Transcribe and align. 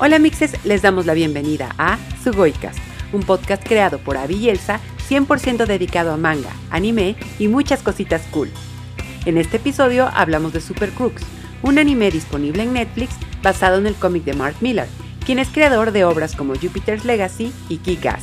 Hola 0.00 0.20
mixes, 0.20 0.52
les 0.64 0.80
damos 0.80 1.06
la 1.06 1.14
bienvenida 1.14 1.74
a 1.76 1.98
Sugoicast, 2.22 2.78
un 3.12 3.24
podcast 3.24 3.66
creado 3.66 3.98
por 3.98 4.16
Abby 4.16 4.36
y 4.36 4.48
Elsa, 4.48 4.78
100% 5.08 5.66
dedicado 5.66 6.12
a 6.12 6.16
manga, 6.16 6.52
anime 6.70 7.16
y 7.40 7.48
muchas 7.48 7.82
cositas 7.82 8.22
cool. 8.30 8.48
En 9.26 9.38
este 9.38 9.56
episodio 9.56 10.08
hablamos 10.14 10.52
de 10.52 10.60
Super 10.60 10.90
Crooks, 10.90 11.22
un 11.62 11.80
anime 11.80 12.12
disponible 12.12 12.62
en 12.62 12.74
Netflix 12.74 13.16
basado 13.42 13.78
en 13.78 13.88
el 13.88 13.96
cómic 13.96 14.22
de 14.22 14.34
Mark 14.34 14.54
Miller, 14.60 14.86
quien 15.26 15.40
es 15.40 15.48
creador 15.48 15.90
de 15.90 16.04
obras 16.04 16.36
como 16.36 16.54
Jupiter's 16.54 17.04
Legacy 17.04 17.52
y 17.68 17.78
Kick-Ass. 17.78 18.22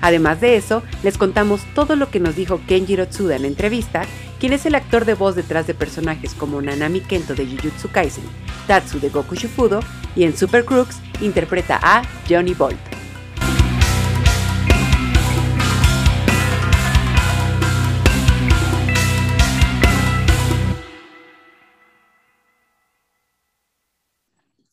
Además 0.00 0.40
de 0.40 0.56
eso, 0.56 0.82
les 1.02 1.18
contamos 1.18 1.60
todo 1.74 1.94
lo 1.94 2.10
que 2.10 2.20
nos 2.20 2.36
dijo 2.36 2.58
Kenjiro 2.66 3.06
Tsuda 3.06 3.36
en 3.36 3.44
entrevista, 3.44 4.04
quien 4.38 4.54
es 4.54 4.64
el 4.64 4.74
actor 4.74 5.04
de 5.04 5.12
voz 5.12 5.36
detrás 5.36 5.66
de 5.66 5.74
personajes 5.74 6.32
como 6.32 6.62
Nanami 6.62 7.00
Kento 7.00 7.34
de 7.34 7.44
Jujutsu 7.44 7.90
Kaisen, 7.90 8.24
Tatsu 8.70 9.00
de 9.00 9.08
Goku 9.08 9.34
Shufudo 9.34 9.80
y 10.14 10.22
en 10.22 10.36
Super 10.36 10.64
Crooks 10.64 11.00
interpreta 11.20 11.80
a 11.82 12.04
Johnny 12.28 12.54
Bolt. 12.54 12.78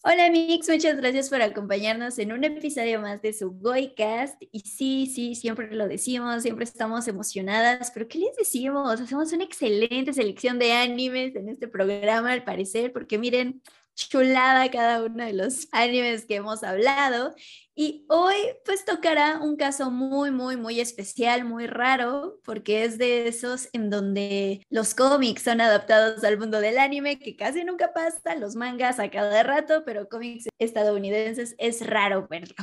Hola 0.04 0.30
Mix, 0.32 0.70
muchas 0.70 0.96
gracias 0.98 1.30
por 1.30 1.41
acompañarnos 1.41 2.20
en 2.20 2.32
un 2.32 2.44
episodio 2.44 3.02
más 3.02 3.22
de 3.24 3.34
su 3.34 3.52
Goicast. 3.52 4.41
Y 4.52 4.60
sí, 4.60 5.08
sí, 5.08 5.34
siempre 5.34 5.74
lo 5.76 5.88
decimos, 5.88 6.44
siempre 6.44 6.66
estamos 6.66 7.08
emocionadas, 7.08 7.91
pero 7.91 8.08
¿qué 8.08 8.20
les 8.20 8.36
decimos? 8.38 9.02
Hacemos 9.02 9.34
una 9.34 9.44
excelente 9.44 10.14
selección 10.14 10.60
de 10.60 10.72
animes 10.72 11.36
en 11.36 11.50
este 11.50 11.68
programa, 11.68 12.32
al 12.32 12.44
parecer, 12.44 12.94
porque 12.94 13.18
miren, 13.18 13.62
chulada 13.98 14.70
cada 14.72 15.04
uno 15.04 15.26
de 15.26 15.34
los 15.34 15.68
animes 15.72 16.26
que 16.26 16.36
hemos 16.36 16.64
hablado. 16.64 17.36
Y 17.80 18.08
hoy 18.10 18.36
pues 18.66 18.86
tocará 18.86 19.38
un 19.40 19.55
caso 19.55 19.91
muy, 19.91 20.32
muy, 20.32 20.58
muy 20.58 20.80
especial, 20.80 21.46
muy 21.46 21.68
raro, 21.68 22.40
porque 22.44 22.84
es 22.84 22.98
de 22.98 23.27
esos 23.27 23.70
en 23.71 23.91
donde 23.91 24.66
los 24.71 24.96
cómics 24.96 25.44
son 25.44 25.62
adaptados 25.62 26.24
al 26.24 26.40
mundo 26.40 26.60
del 26.60 26.80
anime, 26.80 27.20
que 27.20 27.36
casi 27.36 27.63
nunca 27.63 27.94
pasa, 27.94 28.34
los 28.36 28.55
mangas 28.55 28.98
a 28.99 29.12
cada 29.12 29.44
rato, 29.44 29.84
pero 29.86 30.10
cómics 30.10 30.48
estadounidenses 30.58 31.54
es 31.60 31.86
raro 31.86 32.27
verlo. 32.27 32.55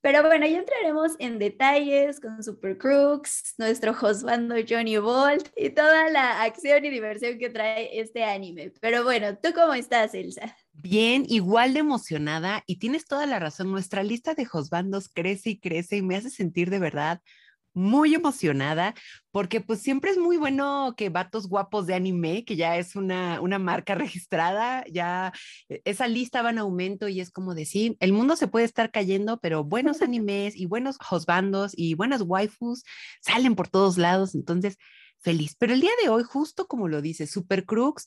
Pero 0.00 0.22
bueno, 0.22 0.46
ya 0.46 0.60
entraremos 0.60 1.12
en 1.18 1.38
detalles 1.38 2.18
con 2.18 2.42
Super 2.42 2.78
Crooks, 2.78 3.56
nuestro 3.58 3.92
hostbando 3.92 4.54
Johnny 4.66 4.96
Bolt 4.96 5.50
y 5.54 5.68
toda 5.68 6.08
la 6.08 6.42
acción 6.44 6.82
y 6.86 6.88
diversión 6.88 7.38
que 7.38 7.50
trae 7.50 8.00
este 8.00 8.24
anime. 8.24 8.72
Pero 8.80 9.04
bueno, 9.04 9.36
¿tú 9.36 9.50
cómo 9.54 9.74
estás, 9.74 10.14
Elsa? 10.14 10.56
Bien, 10.72 11.24
igual 11.28 11.74
de 11.74 11.80
emocionada 11.80 12.64
y 12.66 12.76
tienes 12.76 13.04
toda 13.04 13.26
la 13.26 13.38
razón. 13.38 13.70
Nuestra 13.70 14.02
lista 14.02 14.34
de 14.34 14.46
Josbandos 14.46 15.08
crece 15.08 15.50
y 15.50 15.58
crece 15.60 15.98
y 15.98 16.02
me 16.02 16.16
hace 16.16 16.30
sentir 16.30 16.70
de 16.70 16.78
verdad 16.78 17.20
muy 17.74 18.14
emocionada 18.14 18.94
porque 19.30 19.60
pues 19.60 19.80
siempre 19.80 20.10
es 20.10 20.18
muy 20.18 20.36
bueno 20.36 20.94
que 20.96 21.08
vatos 21.08 21.48
guapos 21.48 21.86
de 21.86 21.94
anime, 21.94 22.44
que 22.44 22.56
ya 22.56 22.76
es 22.76 22.96
una, 22.96 23.40
una 23.40 23.58
marca 23.58 23.94
registrada, 23.94 24.84
ya 24.90 25.32
e, 25.68 25.80
esa 25.84 26.08
lista 26.08 26.42
va 26.42 26.50
en 26.50 26.58
aumento 26.58 27.08
y 27.08 27.20
es 27.20 27.30
como 27.30 27.54
decir, 27.54 27.96
el 28.00 28.12
mundo 28.12 28.36
se 28.36 28.48
puede 28.48 28.64
estar 28.66 28.90
cayendo, 28.90 29.40
pero 29.40 29.64
buenos 29.64 30.02
animes 30.02 30.56
y 30.56 30.66
buenos 30.66 30.96
hosbandos 31.10 31.72
y 31.76 31.94
buenas 31.94 32.22
waifus 32.22 32.84
salen 33.20 33.54
por 33.54 33.68
todos 33.68 33.98
lados, 33.98 34.34
entonces 34.34 34.76
feliz. 35.18 35.54
Pero 35.58 35.72
el 35.74 35.80
día 35.80 35.92
de 36.02 36.08
hoy, 36.08 36.24
justo 36.24 36.66
como 36.66 36.88
lo 36.88 37.00
dice 37.00 37.26
Super 37.26 37.64
Crux, 37.64 38.06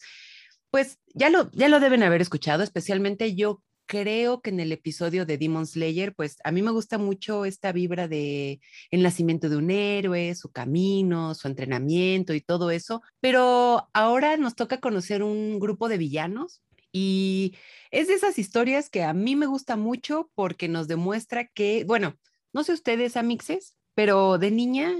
pues 0.75 0.99
ya 1.13 1.29
lo, 1.29 1.49
ya 1.53 1.69
lo 1.69 1.79
deben 1.79 2.03
haber 2.03 2.19
escuchado, 2.19 2.61
especialmente 2.61 3.33
yo 3.33 3.63
creo 3.85 4.41
que 4.41 4.49
en 4.49 4.59
el 4.59 4.73
episodio 4.73 5.25
de 5.25 5.37
Demon 5.37 5.65
Slayer, 5.65 6.13
pues 6.13 6.35
a 6.43 6.51
mí 6.51 6.61
me 6.61 6.71
gusta 6.71 6.97
mucho 6.97 7.45
esta 7.45 7.71
vibra 7.71 8.09
de 8.09 8.59
el 8.91 9.01
nacimiento 9.01 9.47
de 9.47 9.55
un 9.55 9.71
héroe, 9.71 10.35
su 10.35 10.51
camino, 10.51 11.33
su 11.33 11.47
entrenamiento 11.47 12.33
y 12.33 12.41
todo 12.41 12.71
eso, 12.71 13.01
pero 13.21 13.87
ahora 13.93 14.35
nos 14.35 14.55
toca 14.55 14.81
conocer 14.81 15.23
un 15.23 15.61
grupo 15.61 15.87
de 15.87 15.97
villanos 15.97 16.61
y 16.91 17.55
es 17.89 18.09
de 18.09 18.15
esas 18.15 18.37
historias 18.37 18.89
que 18.89 19.03
a 19.03 19.13
mí 19.13 19.37
me 19.37 19.45
gusta 19.45 19.77
mucho 19.77 20.29
porque 20.35 20.67
nos 20.67 20.89
demuestra 20.89 21.47
que, 21.47 21.85
bueno, 21.85 22.17
no 22.51 22.65
sé 22.65 22.73
ustedes, 22.73 23.15
amixes, 23.15 23.77
pero 23.93 24.37
de 24.39 24.51
niña 24.51 24.93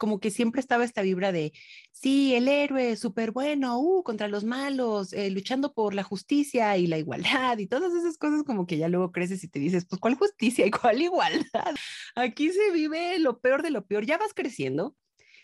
como 0.00 0.18
que 0.18 0.30
siempre 0.30 0.62
estaba 0.62 0.82
esta 0.82 1.02
vibra 1.02 1.30
de, 1.30 1.52
sí, 1.92 2.34
el 2.34 2.48
héroe, 2.48 2.96
súper 2.96 3.32
bueno, 3.32 3.78
uh, 3.78 4.02
contra 4.02 4.28
los 4.28 4.44
malos, 4.44 5.12
eh, 5.12 5.28
luchando 5.28 5.74
por 5.74 5.92
la 5.92 6.02
justicia 6.02 6.78
y 6.78 6.86
la 6.86 6.96
igualdad 6.96 7.58
y 7.58 7.66
todas 7.66 7.92
esas 7.92 8.16
cosas 8.16 8.42
como 8.42 8.66
que 8.66 8.78
ya 8.78 8.88
luego 8.88 9.12
creces 9.12 9.44
y 9.44 9.48
te 9.48 9.58
dices, 9.58 9.84
pues, 9.84 10.00
¿cuál 10.00 10.14
justicia 10.14 10.64
y 10.64 10.70
cuál 10.70 11.02
igualdad? 11.02 11.74
Aquí 12.14 12.50
se 12.50 12.72
vive 12.72 13.18
lo 13.18 13.40
peor 13.40 13.62
de 13.62 13.70
lo 13.70 13.84
peor, 13.84 14.06
ya 14.06 14.16
vas 14.16 14.32
creciendo 14.32 14.96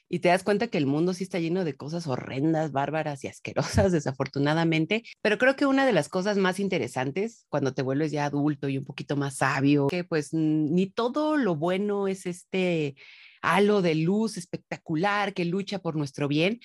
y 0.09 0.21
te 0.21 0.29
das 0.29 0.43
cuenta 0.43 0.69
que 0.69 0.79
el 0.79 0.87
mundo 0.87 1.13
sí 1.13 1.25
está 1.25 1.39
lleno 1.39 1.65
de 1.65 1.77
cosas 1.77 2.07
horrendas, 2.07 2.73
bárbaras 2.73 3.25
y 3.25 3.29
asquerosas, 3.29 3.93
desafortunadamente. 3.93 5.03
Pero 5.21 5.37
creo 5.37 5.57
que 5.57 5.67
una 5.67 5.85
de 5.85 5.93
las 5.93 6.09
cosas 6.09 6.39
más 6.39 6.61
interesantes 6.61 7.45
cuando 7.51 7.75
te 7.75 7.83
vuelves 7.83 8.11
ya 8.11 8.25
adulto 8.25 8.71
y 8.71 8.79
un 8.79 8.85
poquito 8.85 9.17
más 9.17 9.37
sabio, 9.37 9.89
que 9.89 10.05
pues 10.05 10.33
ni 10.33 10.87
todo 10.87 11.37
lo 11.37 11.57
bueno 11.57 12.09
es 12.09 12.25
este 12.25 12.97
halo 13.47 13.83
de 13.83 13.95
luz 13.95 14.37
espectacular 14.37 15.35
que 15.35 15.45
lucha 15.45 15.79
por 15.79 15.97
nuestro 15.97 16.29
bien, 16.29 16.61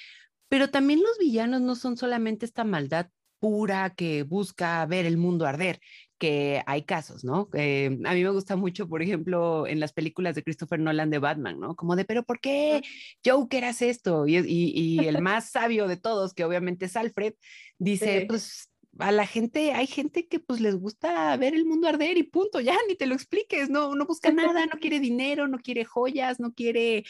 pero 0.50 0.70
también 0.70 1.02
los 1.02 1.18
villanos 1.20 1.62
no 1.62 1.76
son 1.76 1.96
solamente 1.96 2.46
esta 2.46 2.64
maldad 2.64 3.08
pura 3.40 3.92
que 3.96 4.24
busca 4.24 4.86
ver 4.86 5.06
el 5.06 5.18
mundo 5.18 5.46
arder, 5.48 5.80
que 6.20 6.62
hay 6.68 6.84
casos, 6.84 7.24
¿no? 7.24 7.50
Eh, 7.54 7.98
a 8.06 8.14
mí 8.14 8.24
me 8.24 8.30
gusta 8.30 8.56
mucho, 8.56 8.88
por 8.88 9.02
ejemplo, 9.02 9.66
en 9.66 9.80
las 9.80 9.94
películas 9.94 10.36
de 10.36 10.44
Christopher 10.44 10.80
Nolan 10.80 11.10
de 11.10 11.18
Batman, 11.18 11.60
¿no? 11.60 11.76
Como 11.76 11.96
de, 11.96 12.06
pero 12.06 12.24
¿por 12.24 12.40
qué 12.40 12.82
Joker 13.26 13.66
hace 13.66 13.90
esto? 13.90 14.28
Y, 14.28 14.38
y, 14.38 14.72
y 14.76 15.08
el 15.08 15.22
más 15.22 15.50
sabio 15.50 15.88
de 15.88 15.98
todos, 15.98 16.34
que 16.34 16.46
obviamente 16.46 16.86
es 16.86 16.96
Alfred, 16.96 17.34
dice, 17.80 18.26
pues 18.28 18.71
a 19.02 19.12
la 19.12 19.26
gente, 19.26 19.74
hay 19.74 19.88
gente 19.88 20.28
que 20.28 20.40
pues 20.40 20.62
les 20.62 20.76
gusta 20.76 21.36
ver 21.38 21.54
el 21.54 21.66
mundo 21.66 21.88
arder 21.88 22.18
y 22.18 22.24
punto, 22.24 22.60
ya 22.60 22.78
ni 22.88 22.96
te 22.96 23.06
lo 23.06 23.16
expliques, 23.16 23.70
no, 23.70 23.96
no 23.96 24.06
busca 24.06 24.32
nada, 24.32 24.66
no 24.66 24.80
quiere 24.80 25.00
dinero, 25.00 25.48
no 25.48 25.60
quiere 25.60 25.86
joyas, 25.86 26.40
no 26.40 26.54
quiere 26.54 27.04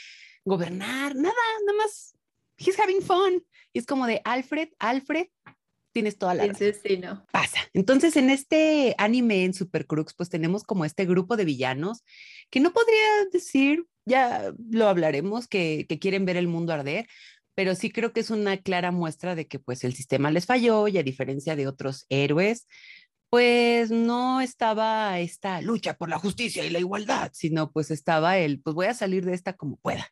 gobernar, 0.46 1.16
nada, 1.16 1.36
nada 1.66 1.78
más, 1.78 2.16
he's 2.58 2.80
having 2.80 3.02
fun. 3.02 3.46
Y 3.74 3.80
es 3.80 3.86
como 3.86 4.08
de 4.08 4.22
Alfred, 4.24 4.70
Alfred, 4.80 5.28
tienes 5.92 6.18
toda 6.18 6.34
la 6.34 6.48
razón. 6.48 6.74
Sí, 6.84 6.98
no. 6.98 7.26
Pasa. 7.32 7.60
Entonces, 7.74 8.16
en 8.16 8.30
este 8.30 8.96
anime 8.98 9.44
en 9.44 9.54
Super 9.54 9.86
Crux, 9.86 10.14
pues 10.14 10.30
tenemos 10.30 10.64
como 10.64 10.86
este 10.86 11.06
grupo 11.06 11.38
de 11.38 11.46
villanos 11.46 12.04
que 12.50 12.60
no 12.60 12.74
podría 12.74 13.26
decir, 13.32 13.86
ya 14.06 14.54
lo 14.70 14.88
hablaremos, 14.88 15.48
que, 15.48 15.86
que 15.88 16.00
quieren 16.00 16.26
ver 16.26 16.38
el 16.38 16.48
mundo 16.48 16.74
arder, 16.74 17.08
pero 17.56 17.76
sí 17.76 17.92
creo 17.92 18.14
que 18.14 18.22
es 18.22 18.30
una 18.30 18.58
clara 18.58 18.92
muestra 18.92 19.36
de 19.36 19.48
que 19.48 19.60
pues 19.60 19.84
el 19.84 19.94
sistema 19.94 20.32
les 20.32 20.46
falló 20.46 20.88
y 20.88 20.98
a 20.98 21.04
diferencia 21.04 21.56
de 21.56 21.68
otros 21.68 22.06
héroes, 22.10 22.68
pues 23.30 23.92
no 23.92 24.42
estaba 24.42 25.20
esta 25.20 25.62
lucha 25.62 25.94
por 25.96 26.10
la 26.10 26.20
justicia 26.20 26.66
y 26.66 26.70
la 26.70 26.80
igualdad, 26.80 27.32
sino 27.34 27.72
pues 27.72 27.90
estaba 27.90 28.38
el, 28.38 28.62
pues 28.62 28.76
voy 28.76 28.88
a 28.88 28.94
salir 28.94 29.26
de 29.26 29.34
esta 29.34 29.54
como 29.54 29.78
pueda. 29.78 30.08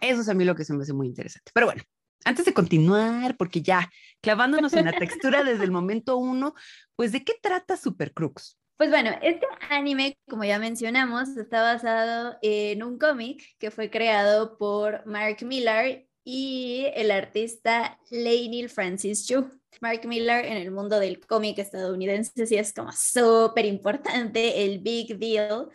Eso 0.00 0.20
es 0.20 0.28
a 0.28 0.34
mí 0.34 0.44
lo 0.44 0.54
que 0.54 0.64
se 0.64 0.74
me 0.74 0.82
hace 0.82 0.92
muy 0.92 1.06
interesante. 1.06 1.50
Pero 1.54 1.66
bueno, 1.66 1.82
antes 2.24 2.44
de 2.44 2.54
continuar, 2.54 3.36
porque 3.36 3.62
ya 3.62 3.90
clavándonos 4.20 4.72
en 4.74 4.84
la 4.84 4.92
textura 4.92 5.42
desde 5.44 5.64
el 5.64 5.70
momento 5.70 6.16
uno, 6.16 6.54
pues 6.94 7.12
¿de 7.12 7.24
qué 7.24 7.34
trata 7.40 7.76
Super 7.76 8.12
Crux? 8.12 8.58
Pues 8.76 8.90
bueno, 8.90 9.10
este 9.22 9.46
anime, 9.70 10.18
como 10.28 10.44
ya 10.44 10.58
mencionamos, 10.58 11.36
está 11.36 11.62
basado 11.62 12.36
en 12.42 12.82
un 12.82 12.98
cómic 12.98 13.42
que 13.58 13.70
fue 13.70 13.90
creado 13.90 14.58
por 14.58 15.06
Mark 15.06 15.38
Millar 15.42 16.04
y 16.24 16.86
el 16.94 17.10
artista 17.10 17.98
Lainey 18.10 18.68
Francis 18.68 19.26
Chu. 19.26 19.48
Mark 19.80 20.06
Miller 20.06 20.44
en 20.44 20.58
el 20.58 20.70
mundo 20.70 21.00
del 21.00 21.18
cómic 21.26 21.58
estadounidense 21.58 22.46
sí 22.46 22.56
es 22.56 22.72
como 22.72 22.92
súper 22.92 23.64
importante, 23.64 24.64
el 24.64 24.80
big 24.80 25.18
deal, 25.18 25.68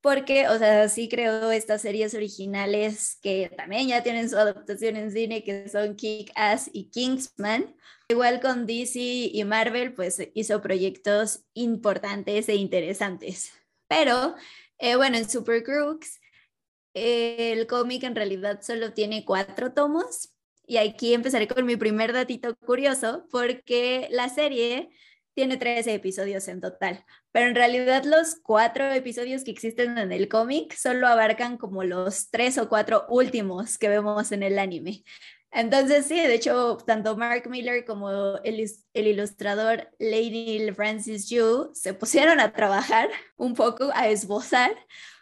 porque, 0.00 0.48
o 0.48 0.58
sea, 0.58 0.88
sí 0.90 1.08
creó 1.08 1.50
estas 1.50 1.80
series 1.80 2.14
originales 2.14 3.18
que 3.22 3.50
también 3.56 3.88
ya 3.88 4.02
tienen 4.02 4.28
su 4.28 4.36
adaptación 4.36 4.96
en 4.96 5.10
cine, 5.10 5.42
que 5.44 5.66
son 5.70 5.96
Kick-Ass 5.96 6.68
y 6.74 6.90
Kingsman. 6.90 7.74
Igual 8.08 8.40
con 8.42 8.66
DC 8.66 9.00
y 9.00 9.44
Marvel, 9.44 9.94
pues 9.94 10.20
hizo 10.34 10.60
proyectos 10.60 11.44
importantes 11.54 12.50
e 12.50 12.56
interesantes. 12.56 13.52
Pero, 13.88 14.34
eh, 14.76 14.96
bueno, 14.96 15.16
en 15.16 15.30
Super 15.30 15.62
Crooks 15.62 16.20
el 16.94 17.66
cómic 17.66 18.04
en 18.04 18.14
realidad 18.14 18.60
solo 18.62 18.92
tiene 18.92 19.24
cuatro 19.24 19.72
tomos 19.72 20.30
y 20.66 20.78
aquí 20.78 21.12
empezaré 21.12 21.46
con 21.46 21.66
mi 21.66 21.76
primer 21.76 22.12
datito 22.12 22.56
curioso 22.56 23.26
porque 23.30 24.08
la 24.10 24.28
serie 24.28 24.90
tiene 25.34 25.56
13 25.56 25.94
episodios 25.94 26.46
en 26.48 26.60
total, 26.60 27.04
pero 27.32 27.48
en 27.48 27.56
realidad 27.56 28.04
los 28.04 28.36
cuatro 28.36 28.90
episodios 28.92 29.42
que 29.42 29.50
existen 29.50 29.98
en 29.98 30.12
el 30.12 30.28
cómic 30.28 30.74
solo 30.74 31.08
abarcan 31.08 31.58
como 31.58 31.82
los 31.82 32.30
tres 32.30 32.56
o 32.56 32.68
cuatro 32.68 33.04
últimos 33.08 33.76
que 33.76 33.88
vemos 33.88 34.30
en 34.32 34.44
el 34.44 34.58
anime. 34.58 35.02
Entonces, 35.50 36.06
sí, 36.06 36.16
de 36.16 36.34
hecho, 36.34 36.78
tanto 36.84 37.16
Mark 37.16 37.48
Miller 37.48 37.84
como 37.84 38.38
el, 38.42 38.68
el 38.92 39.06
ilustrador 39.06 39.88
Lady 40.00 40.68
Francis 40.72 41.28
Yu 41.30 41.70
se 41.74 41.94
pusieron 41.94 42.40
a 42.40 42.52
trabajar 42.52 43.08
un 43.36 43.54
poco, 43.54 43.90
a 43.94 44.08
esbozar, 44.08 44.72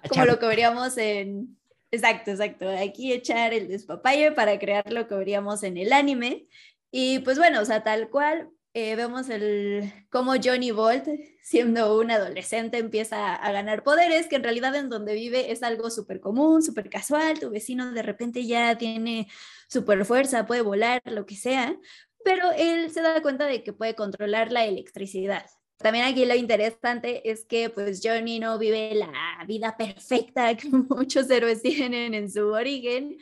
como 0.08 0.24
lo 0.24 0.38
que 0.38 0.46
veríamos 0.46 0.96
en... 0.96 1.58
Exacto, 1.92 2.30
exacto. 2.30 2.68
Aquí 2.70 3.12
echar 3.12 3.52
el 3.52 3.68
despapalle 3.68 4.32
para 4.32 4.58
crear 4.58 4.90
lo 4.90 5.06
que 5.06 5.14
veríamos 5.14 5.62
en 5.62 5.76
el 5.76 5.92
anime. 5.92 6.48
Y 6.90 7.18
pues 7.20 7.36
bueno, 7.38 7.60
o 7.60 7.64
sea, 7.66 7.82
tal 7.82 8.08
cual, 8.08 8.50
eh, 8.72 8.96
vemos 8.96 9.28
el, 9.28 9.92
cómo 10.10 10.32
Johnny 10.42 10.70
Bolt, 10.70 11.06
siendo 11.42 11.98
un 11.98 12.10
adolescente, 12.10 12.78
empieza 12.78 13.34
a 13.34 13.52
ganar 13.52 13.82
poderes, 13.82 14.26
que 14.26 14.36
en 14.36 14.42
realidad 14.44 14.74
en 14.74 14.88
donde 14.88 15.12
vive 15.14 15.52
es 15.52 15.62
algo 15.62 15.90
súper 15.90 16.20
común, 16.20 16.62
súper 16.62 16.88
casual, 16.88 17.38
tu 17.38 17.50
vecino 17.50 17.92
de 17.92 18.02
repente 18.02 18.46
ya 18.46 18.78
tiene 18.78 19.28
súper 19.68 20.04
fuerza, 20.06 20.46
puede 20.46 20.62
volar, 20.62 21.02
lo 21.04 21.26
que 21.26 21.36
sea, 21.36 21.76
pero 22.24 22.52
él 22.52 22.90
se 22.90 23.02
da 23.02 23.20
cuenta 23.22 23.46
de 23.46 23.62
que 23.62 23.72
puede 23.74 23.94
controlar 23.94 24.50
la 24.52 24.64
electricidad. 24.64 25.44
También 25.82 26.04
aquí 26.04 26.24
lo 26.24 26.34
interesante 26.34 27.30
es 27.30 27.44
que 27.44 27.70
pues 27.70 28.00
Johnny 28.02 28.38
no 28.38 28.58
vive 28.58 28.94
la 28.94 29.44
vida 29.46 29.76
perfecta 29.76 30.56
que 30.56 30.68
muchos 30.88 31.28
héroes 31.30 31.62
tienen 31.62 32.14
en 32.14 32.30
su 32.30 32.48
origen, 32.48 33.18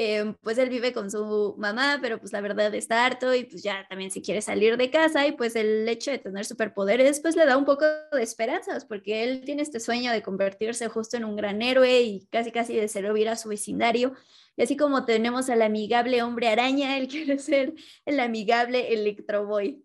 Em, 0.00 0.34
pues 0.42 0.58
él 0.58 0.68
vive 0.68 0.92
con 0.92 1.10
su 1.10 1.56
mamá, 1.58 1.98
pero 2.00 2.20
pues 2.20 2.32
la 2.32 2.40
verdad 2.40 2.72
está 2.72 3.04
harto 3.04 3.34
y 3.34 3.42
pues 3.42 3.64
ya 3.64 3.84
también 3.88 4.12
si 4.12 4.22
quiere 4.22 4.40
salir 4.42 4.76
de 4.76 4.90
casa 4.90 5.26
y 5.26 5.32
pues 5.32 5.56
el 5.56 5.88
hecho 5.88 6.12
de 6.12 6.18
tener 6.18 6.44
superpoderes 6.44 7.18
pues 7.18 7.34
le 7.34 7.44
da 7.44 7.56
un 7.56 7.64
poco 7.64 7.84
de 8.12 8.22
esperanzas 8.22 8.84
porque 8.84 9.24
él 9.24 9.42
tiene 9.44 9.62
este 9.62 9.80
sueño 9.80 10.12
de 10.12 10.22
convertirse 10.22 10.86
justo 10.86 11.16
en 11.16 11.24
un 11.24 11.34
gran 11.34 11.62
héroe 11.62 12.00
y 12.02 12.26
casi 12.26 12.52
casi 12.52 12.76
de 12.76 12.86
servir 12.86 13.28
a 13.28 13.34
su 13.34 13.48
vecindario. 13.48 14.14
Y 14.56 14.62
así 14.62 14.76
como 14.76 15.04
tenemos 15.04 15.50
al 15.50 15.62
amigable 15.62 16.22
hombre 16.22 16.46
araña, 16.46 16.96
él 16.96 17.08
quiere 17.08 17.40
ser 17.40 17.74
el 18.04 18.20
amigable 18.20 18.92
electroboy. 18.94 19.84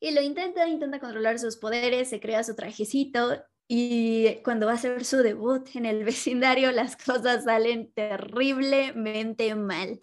Y 0.00 0.12
lo 0.12 0.22
intenta, 0.22 0.68
intenta 0.68 1.00
controlar 1.00 1.38
sus 1.38 1.56
poderes, 1.56 2.08
se 2.08 2.20
crea 2.20 2.44
su 2.44 2.54
trajecito 2.54 3.42
y 3.70 4.36
cuando 4.44 4.64
va 4.64 4.72
a 4.72 4.74
hacer 4.76 5.04
su 5.04 5.18
debut 5.18 5.68
en 5.74 5.84
el 5.84 6.02
vecindario, 6.04 6.72
las 6.72 6.96
cosas 6.96 7.44
salen 7.44 7.92
terriblemente 7.92 9.54
mal. 9.54 10.00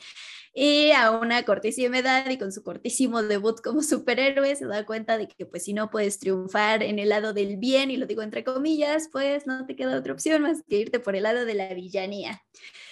Y 0.54 0.92
a 0.92 1.12
una 1.12 1.44
cortísima 1.44 1.98
edad 1.98 2.30
y 2.30 2.38
con 2.38 2.52
su 2.54 2.64
cortísimo 2.64 3.24
debut 3.24 3.60
como 3.62 3.82
superhéroe, 3.82 4.56
se 4.56 4.68
da 4.68 4.86
cuenta 4.86 5.18
de 5.18 5.28
que 5.28 5.46
pues 5.46 5.64
si 5.64 5.74
no 5.74 5.90
puedes 5.90 6.20
triunfar 6.20 6.84
en 6.84 7.00
el 7.00 7.10
lado 7.10 7.34
del 7.34 7.58
bien, 7.58 7.92
y 7.92 7.98
lo 7.98 8.06
digo 8.06 8.22
entre 8.22 8.44
comillas, 8.44 9.10
pues 9.12 9.48
no 9.48 9.66
te 9.66 9.76
queda 9.76 9.98
otra 9.98 10.14
opción 10.14 10.44
más 10.44 10.62
que 10.70 10.78
irte 10.78 11.00
por 11.00 11.16
el 11.16 11.24
lado 11.24 11.44
de 11.44 11.56
la 11.56 11.74
villanía. 11.74 12.42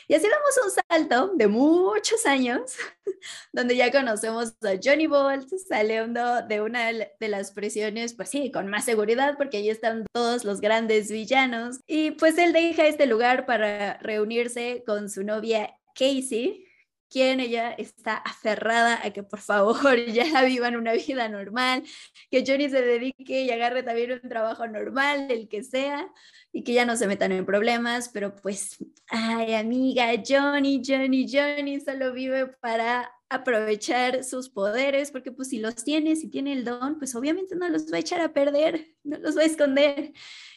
Y 0.08 0.16
así 0.16 0.28
damos 0.28 0.60
un 0.66 0.72
salto 0.72 1.32
de 1.36 1.48
muchos 1.48 2.26
años, 2.26 2.76
donde 3.54 3.76
ya 3.76 3.92
conocemos 3.92 4.54
a 4.64 4.74
Johnny 4.84 5.08
Bolt 5.08 5.48
saliendo 5.68 6.42
de 6.42 6.62
una 6.62 6.92
de 6.92 7.28
las 7.28 7.52
prisiones, 7.52 8.14
pues 8.14 8.30
sí, 8.30 8.52
con 8.52 8.68
más 8.68 8.86
seguridad, 8.86 9.36
porque 9.38 9.58
allí 9.58 9.70
están 9.70 10.06
todos 10.12 10.44
los 10.44 10.62
grandes 10.62 11.10
villanos. 11.10 11.80
Y 11.88 12.12
pues 12.12 12.38
él 12.38 12.54
deja 12.54 12.88
este 12.88 13.06
lugar 13.06 13.46
para 13.46 13.98
reunirse 14.00 14.84
con 14.86 15.10
su 15.10 15.24
novia 15.24 15.76
Casey, 15.96 16.66
quien 17.14 17.40
ella 17.40 17.72
está 17.74 18.16
aferrada 18.16 19.00
a 19.06 19.12
que 19.12 19.22
por 19.22 19.40
favor 19.40 19.78
ya 20.12 20.44
vivan 20.44 20.76
una 20.76 20.94
vida 20.94 21.30
normal, 21.30 21.84
que 22.32 22.44
Johnny 22.46 22.70
se 22.70 22.82
dedique 22.82 23.44
y 23.44 23.52
agarre 23.52 23.84
también 23.84 24.14
un 24.14 24.28
trabajo 24.28 24.68
normal, 24.68 25.28
el 25.30 25.48
que 25.48 25.64
sea, 25.64 26.12
y 26.52 26.64
que 26.64 26.74
ya 26.74 26.86
no 26.86 26.96
se 26.96 27.06
metan 27.06 27.32
en 27.32 27.46
problemas, 27.46 28.10
pero 28.10 28.36
pues, 28.36 28.78
ay 29.10 29.54
amiga, 29.54 30.08
Johnny, 30.28 30.82
Johnny, 30.84 31.28
Johnny 31.32 31.80
solo 31.80 32.14
vive 32.14 32.48
para 32.48 33.12
aprovechar 33.30 34.24
sus 34.24 34.50
poderes, 34.50 35.12
porque 35.12 35.32
pues 35.32 35.50
si 35.50 35.60
los 35.60 35.76
tiene, 35.76 36.16
si 36.16 36.30
tiene 36.30 36.54
el 36.54 36.66
don, 36.66 36.98
pues 36.98 37.14
obviamente 37.16 37.56
no 37.56 37.70
los 37.70 37.92
va 37.94 37.98
a 37.98 38.00
echar 38.00 38.22
a 38.22 38.34
perder, 38.34 38.88
no 39.04 39.20
los 39.20 39.38
va 39.38 39.42
a 39.42 39.46
esconder. 39.46 40.14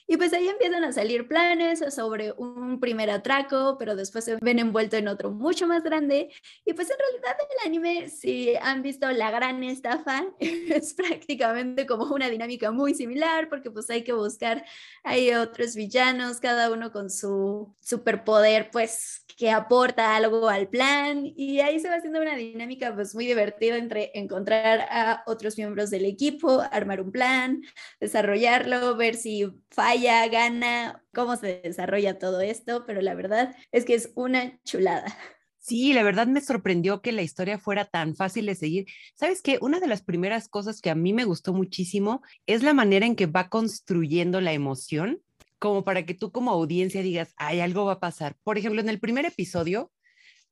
Y 0.08 0.17
pues 0.17 0.32
ahí 0.32 0.47
empiezan 0.47 0.85
a 0.85 0.93
salir 0.93 1.26
planes 1.26 1.82
sobre 1.93 2.32
un 2.32 2.79
primer 2.79 3.11
atraco, 3.11 3.76
pero 3.76 3.97
después 3.97 4.25
se 4.25 4.37
ven 4.41 4.61
envuelto 4.61 4.97
en 4.97 5.08
otro 5.08 5.32
mucho 5.32 5.67
más 5.67 5.82
grande. 5.82 6.31
Y 6.64 6.75
pues 6.75 6.88
en 6.91 6.97
realidad 6.99 7.37
el 7.41 7.67
anime, 7.67 8.08
si 8.08 8.55
han 8.55 8.82
visto 8.82 9.11
la 9.11 9.32
gran 9.32 9.64
estafa, 9.64 10.25
es 10.38 10.94
prácticamente 10.94 11.87
como 11.87 12.05
una 12.14 12.31
dinámica 12.31 12.70
muy 12.70 12.94
similar, 12.94 13.49
porque 13.49 13.73
pues 13.73 13.91
hay 13.91 14.05
que 14.05 14.12
buscar, 14.12 14.64
hay 15.03 15.35
otros 15.35 15.75
villanos, 15.75 16.38
cada 16.38 16.70
uno 16.70 16.93
con 16.93 17.11
su 17.11 17.75
superpoder, 17.81 18.70
pues 18.70 19.25
que 19.37 19.50
aporta 19.50 20.14
algo 20.14 20.49
al 20.49 20.69
plan. 20.69 21.32
Y 21.37 21.59
ahí 21.61 21.81
se 21.81 21.88
va 21.88 21.97
haciendo 21.97 22.20
una 22.20 22.37
dinámica 22.37 22.94
pues 22.94 23.12
muy 23.14 23.26
divertida 23.26 23.76
entre 23.76 24.12
encontrar 24.14 24.87
a 24.88 25.25
otros 25.26 25.56
miembros 25.59 25.91
del 25.91 26.05
equipo, 26.05 26.62
armar 26.70 27.00
un 27.00 27.11
plan, 27.11 27.61
desarrollarlo, 28.00 28.97
ver 28.97 29.17
si 29.17 29.47
falla 29.70 29.96
gana, 29.97 31.05
cómo 31.13 31.37
se 31.37 31.61
desarrolla 31.63 32.19
todo 32.19 32.41
esto, 32.41 32.85
pero 32.87 33.01
la 33.01 33.15
verdad 33.15 33.55
es 33.73 33.85
que 33.85 33.95
es 33.95 34.13
una 34.15 34.61
chulada. 34.65 35.17
Sí, 35.59 35.93
la 35.93 36.05
verdad 36.05 36.29
me 36.29 36.41
sorprendió 36.41 37.03
que 37.03 37.11
la 37.11 37.23
historia 37.23 37.59
fuera 37.59 37.87
tan 37.87 38.15
fácil 38.15 38.47
de 38.47 38.55
seguir. 38.55 38.87
¿Sabes 39.17 39.43
qué? 39.43 39.59
Una 39.61 39.81
de 39.81 39.89
las 39.89 40.01
primeras 40.03 40.49
cosas 40.49 40.81
que 40.81 40.91
a 40.91 40.95
mí 40.95 41.13
me 41.13 41.25
gustó 41.25 41.53
muchísimo 41.53 42.23
es 42.47 42.63
la 42.63 42.73
manera 42.73 43.05
en 43.05 43.17
que 43.17 43.27
va 43.27 43.49
construyendo 43.49 44.41
la 44.41 44.53
emoción, 44.53 45.23
como 45.59 45.83
para 45.83 46.07
que 46.07 46.15
tú 46.15 46.31
como 46.31 46.53
audiencia 46.53 47.03
digas, 47.03 47.35
ay, 47.37 47.59
algo 47.59 47.85
va 47.85 47.95
a 47.95 48.01
pasar. 48.01 48.37
Por 48.45 48.59
ejemplo, 48.59 48.81
en 48.81 48.89
el 48.89 49.01
primer 49.01 49.27
episodio, 49.27 49.91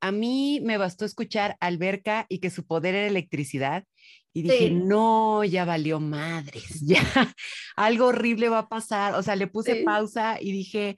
a 0.00 0.12
mí 0.12 0.60
me 0.62 0.78
bastó 0.78 1.04
escuchar 1.04 1.56
Alberca 1.60 2.26
y 2.28 2.38
que 2.38 2.50
su 2.50 2.66
poder 2.66 2.94
era 2.94 3.06
electricidad 3.06 3.84
y 4.36 4.42
dije, 4.42 4.70
no, 4.70 5.44
ya 5.44 5.64
valió 5.64 6.00
madres, 6.00 6.80
ya 6.84 7.02
algo 7.76 8.06
horrible 8.06 8.48
va 8.48 8.60
a 8.60 8.68
pasar. 8.68 9.14
O 9.14 9.22
sea, 9.22 9.36
le 9.36 9.46
puse 9.46 9.84
pausa 9.84 10.38
y 10.40 10.50
dije, 10.50 10.96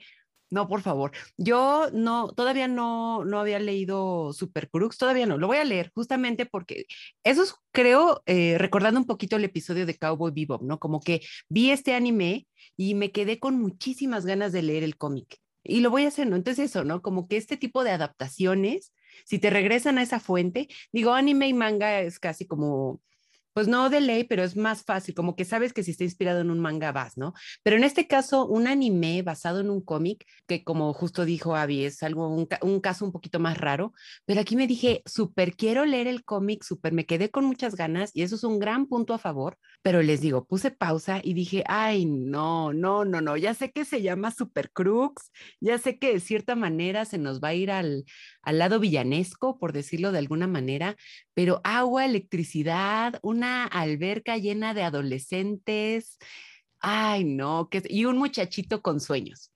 no, 0.48 0.68
por 0.68 0.80
favor. 0.80 1.12
Yo 1.36 1.90
no, 1.92 2.32
todavía 2.32 2.66
no, 2.66 3.24
no 3.24 3.40
había 3.40 3.58
leído 3.58 4.32
Super 4.32 4.70
Crux, 4.70 4.96
todavía 4.96 5.26
no. 5.26 5.36
Lo 5.36 5.48
voy 5.48 5.58
a 5.58 5.64
leer 5.64 5.90
justamente 5.94 6.46
porque 6.46 6.86
eso 7.24 7.42
es, 7.42 7.54
creo, 7.72 8.22
eh, 8.26 8.56
recordando 8.58 9.00
un 9.00 9.06
poquito 9.06 9.36
el 9.36 9.44
episodio 9.44 9.84
de 9.84 9.98
Cowboy 9.98 10.32
Bebop, 10.32 10.62
¿no? 10.62 10.78
Como 10.78 11.00
que 11.00 11.20
vi 11.48 11.70
este 11.70 11.94
anime 11.94 12.46
y 12.76 12.94
me 12.94 13.12
quedé 13.12 13.38
con 13.38 13.60
muchísimas 13.60 14.24
ganas 14.24 14.52
de 14.52 14.62
leer 14.62 14.82
el 14.82 14.96
cómic. 14.96 15.38
Y 15.68 15.80
lo 15.80 15.90
voy 15.90 16.04
a 16.04 16.08
hacer, 16.08 16.26
¿no? 16.28 16.36
Entonces 16.36 16.70
eso, 16.70 16.84
¿no? 16.84 17.02
Como 17.02 17.28
que 17.28 17.36
este 17.36 17.56
tipo 17.56 17.84
de 17.84 17.90
adaptaciones, 17.90 18.92
si 19.24 19.38
te 19.38 19.50
regresan 19.50 19.98
a 19.98 20.02
esa 20.02 20.20
fuente, 20.20 20.68
digo, 20.92 21.12
anime 21.14 21.48
y 21.48 21.54
manga 21.54 22.00
es 22.00 22.18
casi 22.18 22.46
como 22.46 23.00
pues 23.56 23.68
no 23.68 23.88
de 23.88 24.02
ley, 24.02 24.24
pero 24.24 24.44
es 24.44 24.54
más 24.54 24.84
fácil, 24.84 25.14
como 25.14 25.34
que 25.34 25.46
sabes 25.46 25.72
que 25.72 25.82
si 25.82 25.92
está 25.92 26.04
inspirado 26.04 26.42
en 26.42 26.50
un 26.50 26.60
manga 26.60 26.92
vas, 26.92 27.16
¿no? 27.16 27.32
Pero 27.62 27.76
en 27.76 27.84
este 27.84 28.06
caso, 28.06 28.46
un 28.46 28.66
anime 28.66 29.22
basado 29.22 29.60
en 29.60 29.70
un 29.70 29.80
cómic, 29.80 30.26
que 30.46 30.62
como 30.62 30.92
justo 30.92 31.24
dijo 31.24 31.56
Abby, 31.56 31.86
es 31.86 32.02
algo, 32.02 32.28
un, 32.28 32.80
caso 32.80 33.06
un 33.06 33.12
poquito 33.12 33.40
más 33.40 33.56
raro, 33.56 33.94
pero 34.26 34.42
aquí 34.42 34.56
me 34.56 34.66
dije, 34.66 35.00
súper 35.06 35.56
quiero 35.56 35.86
leer 35.86 36.06
el 36.06 36.22
cómic, 36.22 36.64
súper 36.64 36.92
me 36.92 37.06
quedé 37.06 37.30
con 37.30 37.46
muchas 37.46 37.76
ganas 37.76 38.10
y 38.12 38.24
eso 38.24 38.34
es 38.34 38.44
un 38.44 38.58
gran 38.58 38.88
punto 38.88 39.14
a 39.14 39.18
favor, 39.18 39.56
pero 39.80 40.02
les 40.02 40.20
digo, 40.20 40.44
puse 40.44 40.70
pausa 40.70 41.22
y 41.24 41.32
dije, 41.32 41.64
ay, 41.66 42.04
no, 42.04 42.74
no, 42.74 43.06
no, 43.06 43.22
no, 43.22 43.38
ya 43.38 43.54
sé 43.54 43.72
que 43.72 43.86
se 43.86 44.02
llama 44.02 44.32
Super 44.32 44.70
Crux, 44.70 45.32
ya 45.62 45.78
sé 45.78 45.98
que 45.98 46.12
de 46.12 46.20
cierta 46.20 46.56
manera 46.56 47.06
se 47.06 47.16
nos 47.16 47.40
va 47.40 47.48
a 47.48 47.54
ir 47.54 47.70
al, 47.70 48.04
al 48.46 48.58
lado 48.58 48.78
villanesco, 48.78 49.58
por 49.58 49.72
decirlo 49.72 50.12
de 50.12 50.18
alguna 50.20 50.46
manera, 50.46 50.96
pero 51.34 51.60
agua, 51.64 52.06
electricidad, 52.06 53.18
una 53.22 53.64
alberca 53.64 54.38
llena 54.38 54.72
de 54.72 54.84
adolescentes. 54.84 56.18
Ay, 56.78 57.24
no, 57.24 57.68
que, 57.68 57.82
y 57.88 58.04
un 58.04 58.18
muchachito 58.18 58.82
con 58.82 59.00
sueños. 59.00 59.50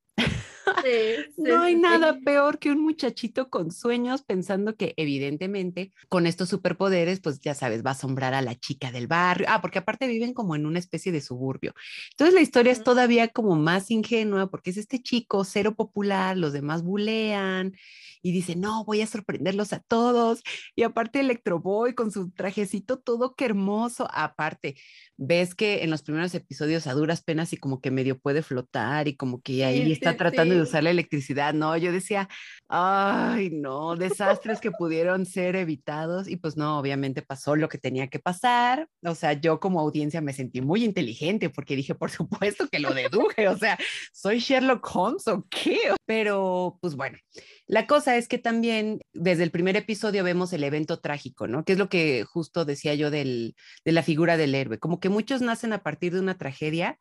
no 1.37 1.63
hay 1.63 1.75
nada 1.75 2.19
peor 2.25 2.59
que 2.59 2.71
un 2.71 2.81
muchachito 2.81 3.51
con 3.51 3.71
sueños 3.71 4.23
pensando 4.23 4.77
que 4.77 4.95
evidentemente 4.97 5.93
con 6.09 6.27
estos 6.27 6.49
superpoderes, 6.49 7.21
pues 7.21 7.41
ya 7.41 7.55
sabes, 7.55 7.85
va 7.85 7.91
a 7.91 7.93
asombrar 7.93 8.35
a 8.35 8.43
la 8.43 8.55
chica 8.55 8.93
del 8.93 9.07
barrio. 9.07 9.47
Ah, 9.51 9.61
porque 9.61 9.79
aparte 9.79 10.07
viven 10.07 10.35
como 10.35 10.57
en 10.57 10.67
una 10.67 10.79
especie 10.79 11.13
de 11.13 11.21
suburbio. 11.21 11.75
Entonces 12.13 12.35
la 12.35 12.41
historia 12.41 12.73
es 12.73 12.83
todavía 12.83 13.29
como 13.29 13.57
más 13.57 13.91
ingenua 13.91 14.51
porque 14.51 14.71
es 14.71 14.77
este 14.77 15.03
chico 15.03 15.45
cero 15.45 15.75
popular, 15.75 16.37
los 16.37 16.53
demás 16.53 16.83
bulean 16.83 17.75
y 18.23 18.33
dice, 18.33 18.57
no, 18.57 18.85
voy 18.85 19.01
a 19.01 19.07
sorprenderlos 19.07 19.73
a 19.73 19.81
todos. 19.81 20.43
Y 20.77 20.83
aparte 20.83 21.21
Electro 21.21 21.61
Boy 21.61 21.95
con 21.95 22.11
su 22.11 22.31
trajecito 22.31 22.99
todo 22.99 23.35
que 23.35 23.47
hermoso. 23.47 24.09
Aparte, 24.13 24.77
ves 25.17 25.55
que 25.55 25.83
en 25.83 25.91
los 25.91 26.03
primeros 26.03 26.35
episodios 26.35 26.87
a 26.87 26.95
duras 26.95 27.23
penas 27.23 27.53
y 27.53 27.57
como 27.57 27.81
que 27.81 27.91
medio 27.91 28.19
puede 28.19 28.43
flotar 28.43 29.09
y 29.09 29.17
como 29.17 29.41
que 29.41 29.65
ahí 29.65 29.93
está 29.93 30.17
tratando 30.17 30.55
de 30.55 30.60
usar 30.63 30.83
la 30.85 30.91
electricidad, 30.91 31.55
¿no? 31.55 31.77
Yo 31.77 31.93
decía, 31.93 32.29
ay, 32.69 33.51
no, 33.51 33.97
desastres 33.97 34.61
que 34.61 34.71
pudieron 34.71 35.27
ser 35.27 35.57
evitados 35.57 36.29
y 36.29 36.37
pues 36.37 36.57
no, 36.57 36.79
obviamente 36.79 37.23
pasó 37.23 37.57
lo 37.57 37.69
que 37.69 37.79
tenía 37.79 38.09
que 38.09 38.19
pasar. 38.19 38.89
O 39.03 39.15
sea, 39.15 39.33
yo 39.35 39.61
como 39.61 39.81
audiencia 39.81 40.21
me 40.21 40.33
sentí 40.33 40.61
muy 40.61 40.85
inteligente 40.85 41.51
porque 41.51 41.77
dije, 41.77 41.95
por 41.95 42.11
supuesto 42.11 42.69
que 42.69 42.79
lo 42.79 42.95
deduje, 42.95 43.49
o 43.49 43.57
sea, 43.57 43.79
soy 44.13 44.39
Sherlock 44.39 44.89
Holmes 44.95 45.27
o 45.29 45.47
qué. 45.51 45.79
Pero 46.07 46.79
pues 46.81 46.97
bueno, 46.97 47.19
la 47.67 47.87
cosa 47.87 48.17
es 48.17 48.29
que 48.29 48.39
también 48.39 49.01
desde 49.13 49.43
el 49.43 49.51
primer 49.51 49.77
episodio 49.77 50.25
vemos 50.25 50.53
el 50.53 50.65
evento 50.65 51.01
trágico, 51.01 51.47
¿no? 51.47 51.65
Que 51.65 51.73
es 51.73 51.79
lo 51.79 51.89
que 51.89 52.25
justo 52.25 52.65
decía 52.65 52.95
yo 52.95 53.11
del, 53.11 53.55
de 53.85 53.93
la 53.93 54.03
figura 54.03 54.37
del 54.37 54.55
héroe, 54.55 54.79
como 54.79 55.01
que 55.01 55.09
muchos 55.09 55.43
nacen 55.43 55.73
a 55.73 55.83
partir 55.83 56.13
de 56.13 56.21
una 56.21 56.39
tragedia 56.39 56.99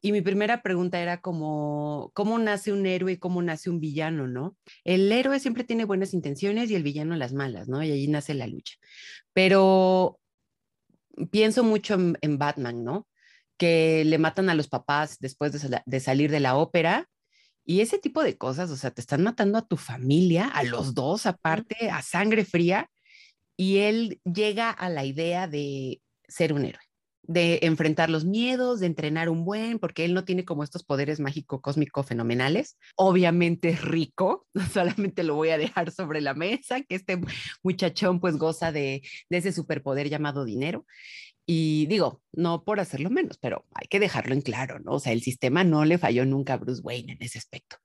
y 0.00 0.12
mi 0.12 0.20
primera 0.20 0.62
pregunta 0.62 1.00
era 1.00 1.20
como, 1.20 2.12
¿cómo 2.14 2.38
nace 2.38 2.72
un 2.72 2.86
héroe 2.86 3.12
y 3.12 3.18
cómo 3.18 3.42
nace 3.42 3.68
un 3.68 3.80
villano, 3.80 4.28
no? 4.28 4.56
El 4.84 5.10
héroe 5.10 5.40
siempre 5.40 5.64
tiene 5.64 5.84
buenas 5.84 6.14
intenciones 6.14 6.70
y 6.70 6.76
el 6.76 6.84
villano 6.84 7.16
las 7.16 7.32
malas, 7.32 7.68
¿no? 7.68 7.82
Y 7.82 7.90
allí 7.90 8.06
nace 8.06 8.34
la 8.34 8.46
lucha. 8.46 8.76
Pero 9.32 10.20
pienso 11.30 11.64
mucho 11.64 11.96
en, 12.20 12.38
Batman, 12.38 12.84
¿no? 12.84 13.08
Que 13.56 14.04
le 14.04 14.18
matan 14.18 14.50
a 14.50 14.54
los 14.54 14.68
papás 14.68 15.18
después 15.18 15.52
de, 15.52 16.00
salir 16.00 16.30
de 16.30 16.40
la 16.40 16.56
ópera 16.56 17.08
y 17.64 17.80
ese 17.80 17.98
tipo 17.98 18.22
de 18.22 18.38
cosas, 18.38 18.70
o 18.70 18.76
sea, 18.76 18.92
te 18.92 19.00
están 19.00 19.22
matando 19.24 19.58
a 19.58 19.66
tu 19.66 19.76
familia, 19.76 20.46
a 20.46 20.62
los 20.62 20.94
dos 20.94 21.26
aparte, 21.26 21.90
a 21.90 22.02
sangre 22.02 22.44
fría, 22.44 22.88
y 23.58 23.78
él 23.78 24.20
llega 24.24 24.70
a 24.70 24.88
la 24.88 25.04
idea 25.04 25.48
de 25.48 26.00
ser 26.28 26.52
un 26.54 26.64
héroe 26.64 26.87
de 27.28 27.60
enfrentar 27.62 28.08
los 28.08 28.24
miedos, 28.24 28.80
de 28.80 28.86
entrenar 28.86 29.28
un 29.28 29.44
buen, 29.44 29.78
porque 29.78 30.06
él 30.06 30.14
no 30.14 30.24
tiene 30.24 30.46
como 30.46 30.64
estos 30.64 30.82
poderes 30.82 31.20
mágico 31.20 31.60
cósmico 31.60 32.02
fenomenales. 32.02 32.78
Obviamente 32.96 33.68
es 33.68 33.82
rico, 33.82 34.46
solamente 34.72 35.22
lo 35.22 35.34
voy 35.34 35.50
a 35.50 35.58
dejar 35.58 35.92
sobre 35.92 36.22
la 36.22 36.32
mesa, 36.34 36.80
que 36.80 36.94
este 36.94 37.20
muchachón 37.62 38.18
pues 38.18 38.38
goza 38.38 38.72
de, 38.72 39.02
de 39.28 39.36
ese 39.36 39.52
superpoder 39.52 40.08
llamado 40.08 40.46
dinero. 40.46 40.86
Y 41.50 41.86
digo, 41.86 42.20
no 42.32 42.62
por 42.62 42.78
hacerlo 42.78 43.08
menos, 43.08 43.38
pero 43.38 43.64
hay 43.72 43.86
que 43.88 43.98
dejarlo 43.98 44.34
en 44.34 44.42
claro, 44.42 44.80
¿no? 44.80 44.92
O 44.92 45.00
sea, 45.00 45.14
el 45.14 45.22
sistema 45.22 45.64
no 45.64 45.86
le 45.86 45.96
falló 45.96 46.26
nunca 46.26 46.52
a 46.52 46.56
Bruce 46.58 46.82
Wayne 46.82 47.14
en 47.14 47.22
ese 47.22 47.38
aspecto. 47.38 47.76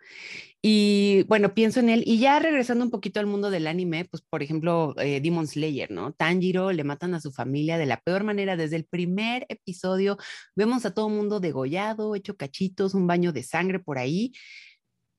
Y 0.62 1.24
bueno, 1.30 1.54
pienso 1.54 1.80
en 1.80 1.88
él. 1.88 2.04
Y 2.06 2.20
ya 2.20 2.40
regresando 2.40 2.84
un 2.84 2.92
poquito 2.92 3.22
al 3.22 3.26
mundo 3.26 3.50
del 3.50 3.68
anime, 3.68 4.04
pues 4.04 4.22
por 4.22 4.44
ejemplo, 4.44 4.94
eh, 5.00 5.22
Demon 5.22 5.48
Slayer, 5.48 5.92
¿no? 5.92 6.12
Tanjiro 6.12 6.74
le 6.74 6.84
matan 6.84 7.14
a 7.14 7.22
su 7.22 7.32
familia 7.32 7.78
de 7.78 7.86
la 7.86 8.02
peor 8.02 8.26
manera. 8.26 8.58
Desde 8.58 8.76
el 8.76 8.84
primer 8.84 9.46
episodio 9.48 10.18
vemos 10.58 10.86
a 10.86 10.94
todo 10.94 11.08
mundo 11.08 11.40
degollado, 11.40 12.16
hecho 12.16 12.36
cachitos, 12.36 12.94
un 12.94 13.08
baño 13.08 13.32
de 13.32 13.44
sangre 13.44 13.80
por 13.80 13.98
ahí. 13.98 14.34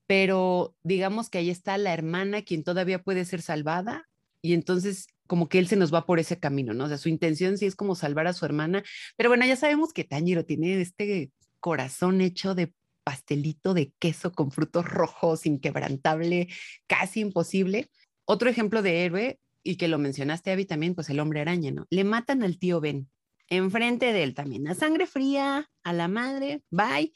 Pero 0.06 0.76
digamos 0.82 1.30
que 1.30 1.38
ahí 1.38 1.48
está 1.48 1.78
la 1.78 1.94
hermana 1.94 2.42
quien 2.42 2.62
todavía 2.62 3.02
puede 3.02 3.24
ser 3.24 3.40
salvada. 3.40 4.06
Y 4.42 4.52
entonces 4.52 5.06
como 5.26 5.48
que 5.48 5.58
él 5.58 5.68
se 5.68 5.76
nos 5.76 5.92
va 5.92 6.06
por 6.06 6.18
ese 6.18 6.38
camino, 6.38 6.74
¿no? 6.74 6.84
O 6.84 6.88
sea, 6.88 6.98
su 6.98 7.08
intención 7.08 7.58
sí 7.58 7.66
es 7.66 7.76
como 7.76 7.94
salvar 7.94 8.26
a 8.26 8.32
su 8.32 8.44
hermana, 8.44 8.82
pero 9.16 9.30
bueno, 9.30 9.46
ya 9.46 9.56
sabemos 9.56 9.92
que 9.92 10.04
Tanjiro 10.04 10.44
tiene 10.44 10.80
este 10.80 11.30
corazón 11.60 12.20
hecho 12.20 12.54
de 12.54 12.72
pastelito 13.04 13.74
de 13.74 13.92
queso 13.98 14.32
con 14.32 14.50
frutos 14.50 14.86
rojos, 14.86 15.46
inquebrantable, 15.46 16.48
casi 16.86 17.20
imposible. 17.20 17.88
Otro 18.24 18.48
ejemplo 18.48 18.82
de 18.82 19.04
héroe, 19.04 19.38
y 19.62 19.76
que 19.76 19.88
lo 19.88 19.98
mencionaste, 19.98 20.50
Abby, 20.50 20.66
también, 20.66 20.94
pues 20.94 21.08
el 21.10 21.20
hombre 21.20 21.40
araña, 21.40 21.70
¿no? 21.70 21.86
Le 21.90 22.04
matan 22.04 22.42
al 22.42 22.58
tío 22.58 22.80
Ben, 22.80 23.08
enfrente 23.48 24.12
de 24.12 24.22
él 24.22 24.34
también, 24.34 24.68
a 24.68 24.74
sangre 24.74 25.06
fría, 25.06 25.70
a 25.82 25.92
la 25.92 26.08
madre, 26.08 26.62
bye. 26.70 27.12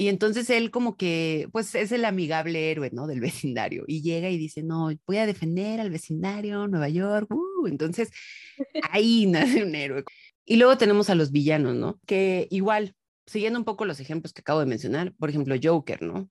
Y 0.00 0.08
entonces 0.08 0.48
él 0.48 0.70
como 0.70 0.96
que, 0.96 1.46
pues 1.52 1.74
es 1.74 1.92
el 1.92 2.06
amigable 2.06 2.70
héroe, 2.70 2.88
¿no? 2.90 3.06
Del 3.06 3.20
vecindario. 3.20 3.84
Y 3.86 4.00
llega 4.00 4.30
y 4.30 4.38
dice, 4.38 4.62
no, 4.62 4.88
voy 5.06 5.18
a 5.18 5.26
defender 5.26 5.78
al 5.78 5.90
vecindario, 5.90 6.66
Nueva 6.68 6.88
York. 6.88 7.30
Uh, 7.30 7.66
entonces 7.66 8.10
ahí 8.90 9.26
nace 9.28 9.62
un 9.62 9.74
héroe. 9.74 10.04
Y 10.46 10.56
luego 10.56 10.78
tenemos 10.78 11.10
a 11.10 11.14
los 11.14 11.32
villanos, 11.32 11.76
¿no? 11.76 12.00
Que 12.06 12.48
igual, 12.50 12.94
siguiendo 13.26 13.58
un 13.58 13.66
poco 13.66 13.84
los 13.84 14.00
ejemplos 14.00 14.32
que 14.32 14.40
acabo 14.40 14.60
de 14.60 14.64
mencionar, 14.64 15.12
por 15.18 15.28
ejemplo, 15.28 15.54
Joker, 15.62 16.00
¿no? 16.00 16.30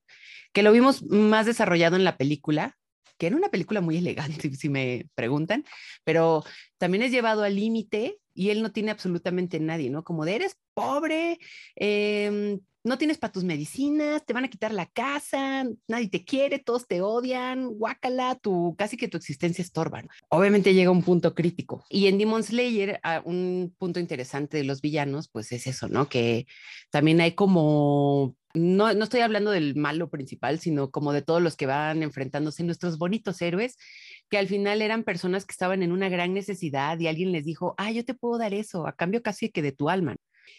Que 0.52 0.64
lo 0.64 0.72
vimos 0.72 1.04
más 1.04 1.46
desarrollado 1.46 1.94
en 1.94 2.02
la 2.02 2.16
película, 2.16 2.76
que 3.18 3.28
era 3.28 3.36
una 3.36 3.50
película 3.50 3.80
muy 3.80 3.98
elegante, 3.98 4.52
si 4.56 4.68
me 4.68 5.06
preguntan, 5.14 5.64
pero 6.02 6.42
también 6.76 7.04
es 7.04 7.12
llevado 7.12 7.44
al 7.44 7.54
límite 7.54 8.18
y 8.40 8.48
él 8.48 8.62
no 8.62 8.72
tiene 8.72 8.90
absolutamente 8.90 9.60
nadie, 9.60 9.90
¿no? 9.90 10.02
Como 10.02 10.24
de 10.24 10.36
eres 10.36 10.56
pobre, 10.72 11.38
eh, 11.76 12.58
no 12.82 12.96
tienes 12.96 13.18
para 13.18 13.34
tus 13.34 13.44
medicinas, 13.44 14.24
te 14.24 14.32
van 14.32 14.44
a 14.44 14.48
quitar 14.48 14.72
la 14.72 14.86
casa, 14.86 15.66
nadie 15.86 16.08
te 16.08 16.24
quiere, 16.24 16.58
todos 16.58 16.86
te 16.86 17.02
odian, 17.02 17.68
guácala, 17.68 18.36
tu, 18.36 18.74
casi 18.78 18.96
que 18.96 19.08
tu 19.08 19.18
existencia 19.18 19.60
estorba. 19.60 20.02
Obviamente 20.30 20.72
llega 20.72 20.90
un 20.90 21.02
punto 21.02 21.34
crítico. 21.34 21.84
Y 21.90 22.06
en 22.06 22.16
Demon 22.16 22.42
Slayer, 22.42 22.98
ah, 23.02 23.20
un 23.26 23.74
punto 23.76 24.00
interesante 24.00 24.56
de 24.56 24.64
los 24.64 24.80
villanos, 24.80 25.28
pues 25.28 25.52
es 25.52 25.66
eso, 25.66 25.88
¿no? 25.88 26.08
Que 26.08 26.46
también 26.90 27.20
hay 27.20 27.32
como 27.32 28.36
no, 28.54 28.92
no, 28.94 29.04
estoy 29.04 29.20
hablando 29.20 29.52
del 29.52 29.76
malo 29.76 30.10
principal, 30.10 30.58
sino 30.58 30.90
como 30.90 31.12
de 31.12 31.22
todos 31.22 31.40
los 31.40 31.56
que 31.56 31.66
van 31.66 32.02
enfrentándose 32.02 32.64
nuestros 32.64 32.98
bonitos 32.98 33.40
héroes, 33.42 33.76
que 34.30 34.38
al 34.38 34.48
final 34.48 34.80
eran 34.80 35.04
personas 35.04 35.44
que 35.44 35.52
estaban 35.52 35.82
en 35.82 35.92
una 35.92 36.08
gran 36.08 36.32
necesidad 36.32 36.98
y 36.98 37.08
alguien 37.08 37.32
les 37.32 37.44
dijo, 37.44 37.74
ah, 37.78 37.90
yo 37.90 38.04
te 38.04 38.14
puedo 38.14 38.38
dar 38.38 38.54
eso, 38.54 38.86
a 38.86 38.94
cambio 38.94 39.22
casi 39.22 39.50
que 39.50 39.62
de 39.62 39.72
tu 39.72 39.90
alma. 39.90 40.16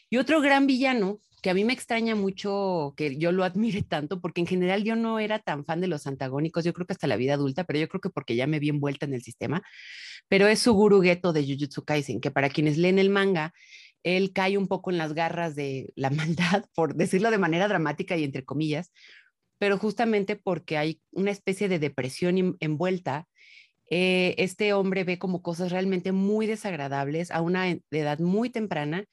Y 0.10 0.18
otro 0.18 0.42
gran 0.42 0.68
villano 0.68 1.20
que 1.42 1.50
a 1.50 1.54
mí 1.54 1.64
me 1.64 1.74
extraña 1.74 2.14
mucho 2.16 2.94
que 2.96 3.18
yo 3.18 3.32
lo 3.32 3.44
admire 3.44 3.82
tanto, 3.90 4.22
porque 4.22 4.42
en 4.42 4.48
general 4.48 4.84
yo 4.84 4.96
no 4.96 5.20
era 5.20 5.40
tan 5.40 5.66
fan 5.66 5.82
de 5.82 5.88
los 5.88 6.06
antagónicos, 6.06 6.64
yo 6.64 6.74
creo 6.74 6.86
que 6.86 6.94
hasta 6.94 7.08
la 7.08 7.16
vida 7.16 7.34
adulta, 7.34 7.64
pero 7.64 7.80
yo 7.80 7.88
creo 7.88 8.02
que 8.02 8.10
porque 8.10 8.36
ya 8.36 8.46
me 8.46 8.60
vi 8.60 8.70
envuelta 8.70 9.06
en 9.06 9.14
el 9.14 9.24
sistema, 9.24 9.62
pero 10.28 10.48
es 10.48 10.60
Suguru 10.60 11.02
Geto 11.02 11.34
de 11.34 11.44
Jujutsu 11.44 11.84
Kaisen, 11.84 12.22
que 12.22 12.32
para 12.32 12.50
quienes 12.50 12.78
leen 12.78 13.00
el 13.00 13.10
manga, 13.10 13.54
él 14.04 14.34
cae 14.34 14.58
un 14.58 14.68
poco 14.68 14.92
en 14.92 14.98
las 14.98 15.14
garras 15.14 15.56
de 15.56 15.92
la 15.96 16.10
maldad, 16.12 16.66
por 16.76 16.96
decirlo 16.96 17.32
de 17.32 17.38
manera 17.38 17.68
dramática 17.68 18.18
y 18.18 18.24
entre 18.24 18.46
comillas, 18.46 18.92
pero 19.58 19.78
justamente 19.78 20.36
porque 20.36 20.78
hay 20.78 21.02
una 21.12 21.32
especie 21.32 21.70
de 21.70 21.80
depresión 21.80 22.58
envuelta, 22.60 23.28
eh, 23.92 24.36
este 24.38 24.74
hombre 24.74 25.04
ve 25.04 25.20
como 25.20 25.44
cosas 25.44 25.72
realmente 25.72 26.14
muy 26.14 26.48
desagradables 26.48 27.30
a 27.30 27.42
una 27.42 27.70
edad 27.92 28.20
muy 28.20 28.50
temprana 28.50 29.06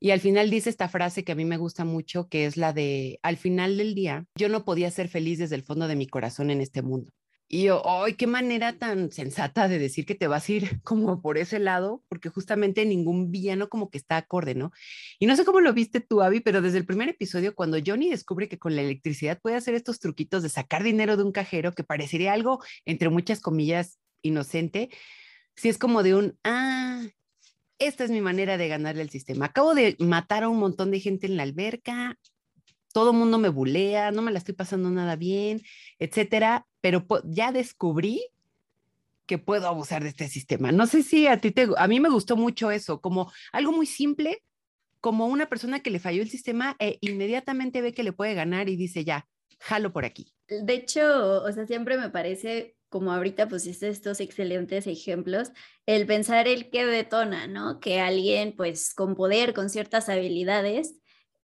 y 0.00 0.10
al 0.10 0.18
final 0.18 0.50
dice 0.50 0.68
esta 0.68 0.88
frase 0.88 1.22
que 1.22 1.30
a 1.30 1.36
mí 1.36 1.44
me 1.44 1.58
gusta 1.58 1.84
mucho, 1.84 2.28
que 2.28 2.46
es 2.46 2.56
la 2.56 2.72
de, 2.72 3.20
al 3.22 3.36
final 3.36 3.76
del 3.76 3.94
día, 3.94 4.24
yo 4.34 4.48
no 4.48 4.64
podía 4.64 4.90
ser 4.90 5.08
feliz 5.08 5.38
desde 5.38 5.54
el 5.54 5.62
fondo 5.62 5.86
de 5.86 5.94
mi 5.94 6.08
corazón 6.08 6.50
en 6.50 6.60
este 6.60 6.82
mundo. 6.82 7.12
Y 7.46 7.64
yo, 7.64 7.82
¡ay, 7.86 8.14
qué 8.14 8.26
manera 8.26 8.78
tan 8.78 9.12
sensata 9.12 9.68
de 9.68 9.78
decir 9.78 10.06
que 10.06 10.14
te 10.16 10.26
vas 10.26 10.48
a 10.48 10.52
ir 10.52 10.80
como 10.82 11.22
por 11.22 11.38
ese 11.38 11.60
lado! 11.60 12.02
Porque 12.08 12.30
justamente 12.30 12.84
ningún 12.84 13.30
villano 13.30 13.68
como 13.68 13.90
que 13.90 13.98
está 13.98 14.16
acorde, 14.16 14.56
¿no? 14.56 14.72
Y 15.20 15.26
no 15.26 15.36
sé 15.36 15.44
cómo 15.44 15.60
lo 15.60 15.72
viste 15.72 16.00
tú, 16.00 16.22
Abby, 16.22 16.40
pero 16.40 16.62
desde 16.62 16.78
el 16.78 16.86
primer 16.86 17.10
episodio, 17.10 17.54
cuando 17.54 17.78
Johnny 17.86 18.10
descubre 18.10 18.48
que 18.48 18.58
con 18.58 18.74
la 18.74 18.82
electricidad 18.82 19.38
puede 19.40 19.54
hacer 19.56 19.74
estos 19.74 20.00
truquitos 20.00 20.42
de 20.42 20.48
sacar 20.48 20.82
dinero 20.82 21.16
de 21.16 21.22
un 21.22 21.30
cajero, 21.30 21.74
que 21.74 21.84
parecería 21.84 22.32
algo, 22.32 22.60
entre 22.86 23.08
muchas 23.08 23.38
comillas, 23.38 24.00
inocente, 24.22 24.90
si 25.54 25.68
es 25.68 25.78
como 25.78 26.02
de 26.02 26.14
un, 26.14 26.38
ah, 26.44 27.02
esta 27.78 28.04
es 28.04 28.10
mi 28.10 28.20
manera 28.20 28.56
de 28.56 28.68
ganarle 28.68 29.02
al 29.02 29.10
sistema. 29.10 29.46
Acabo 29.46 29.74
de 29.74 29.96
matar 29.98 30.44
a 30.44 30.48
un 30.48 30.58
montón 30.58 30.90
de 30.90 31.00
gente 31.00 31.26
en 31.26 31.36
la 31.36 31.42
alberca, 31.42 32.18
todo 32.92 33.12
mundo 33.12 33.38
me 33.38 33.48
bulea, 33.48 34.10
no 34.10 34.22
me 34.22 34.32
la 34.32 34.38
estoy 34.38 34.54
pasando 34.54 34.90
nada 34.90 35.16
bien, 35.16 35.62
etcétera, 35.98 36.66
pero 36.80 37.06
ya 37.24 37.52
descubrí 37.52 38.22
que 39.26 39.38
puedo 39.38 39.66
abusar 39.66 40.02
de 40.02 40.10
este 40.10 40.28
sistema. 40.28 40.72
No 40.72 40.86
sé 40.86 41.02
si 41.02 41.26
a 41.26 41.40
ti 41.40 41.50
te, 41.50 41.68
a 41.76 41.86
mí 41.88 42.00
me 42.00 42.10
gustó 42.10 42.36
mucho 42.36 42.70
eso, 42.70 43.00
como 43.00 43.32
algo 43.52 43.72
muy 43.72 43.86
simple, 43.86 44.42
como 45.00 45.26
una 45.26 45.48
persona 45.48 45.80
que 45.80 45.90
le 45.90 45.98
falló 45.98 46.22
el 46.22 46.30
sistema 46.30 46.76
e 46.78 46.98
inmediatamente 47.00 47.82
ve 47.82 47.94
que 47.94 48.04
le 48.04 48.12
puede 48.12 48.34
ganar 48.34 48.68
y 48.68 48.76
dice 48.76 49.04
ya, 49.04 49.26
jalo 49.58 49.92
por 49.92 50.04
aquí. 50.04 50.32
De 50.48 50.74
hecho, 50.74 51.42
o 51.42 51.52
sea, 51.52 51.66
siempre 51.66 51.96
me 51.96 52.10
parece 52.10 52.76
como 52.92 53.10
ahorita 53.10 53.48
pusiste 53.48 53.88
estos 53.88 54.20
excelentes 54.20 54.86
ejemplos, 54.86 55.50
el 55.86 56.06
pensar 56.06 56.46
el 56.46 56.70
que 56.70 56.84
detona, 56.84 57.46
¿no? 57.48 57.80
Que 57.80 58.00
alguien 58.00 58.54
pues 58.54 58.94
con 58.94 59.16
poder, 59.16 59.54
con 59.54 59.70
ciertas 59.70 60.10
habilidades, 60.10 61.00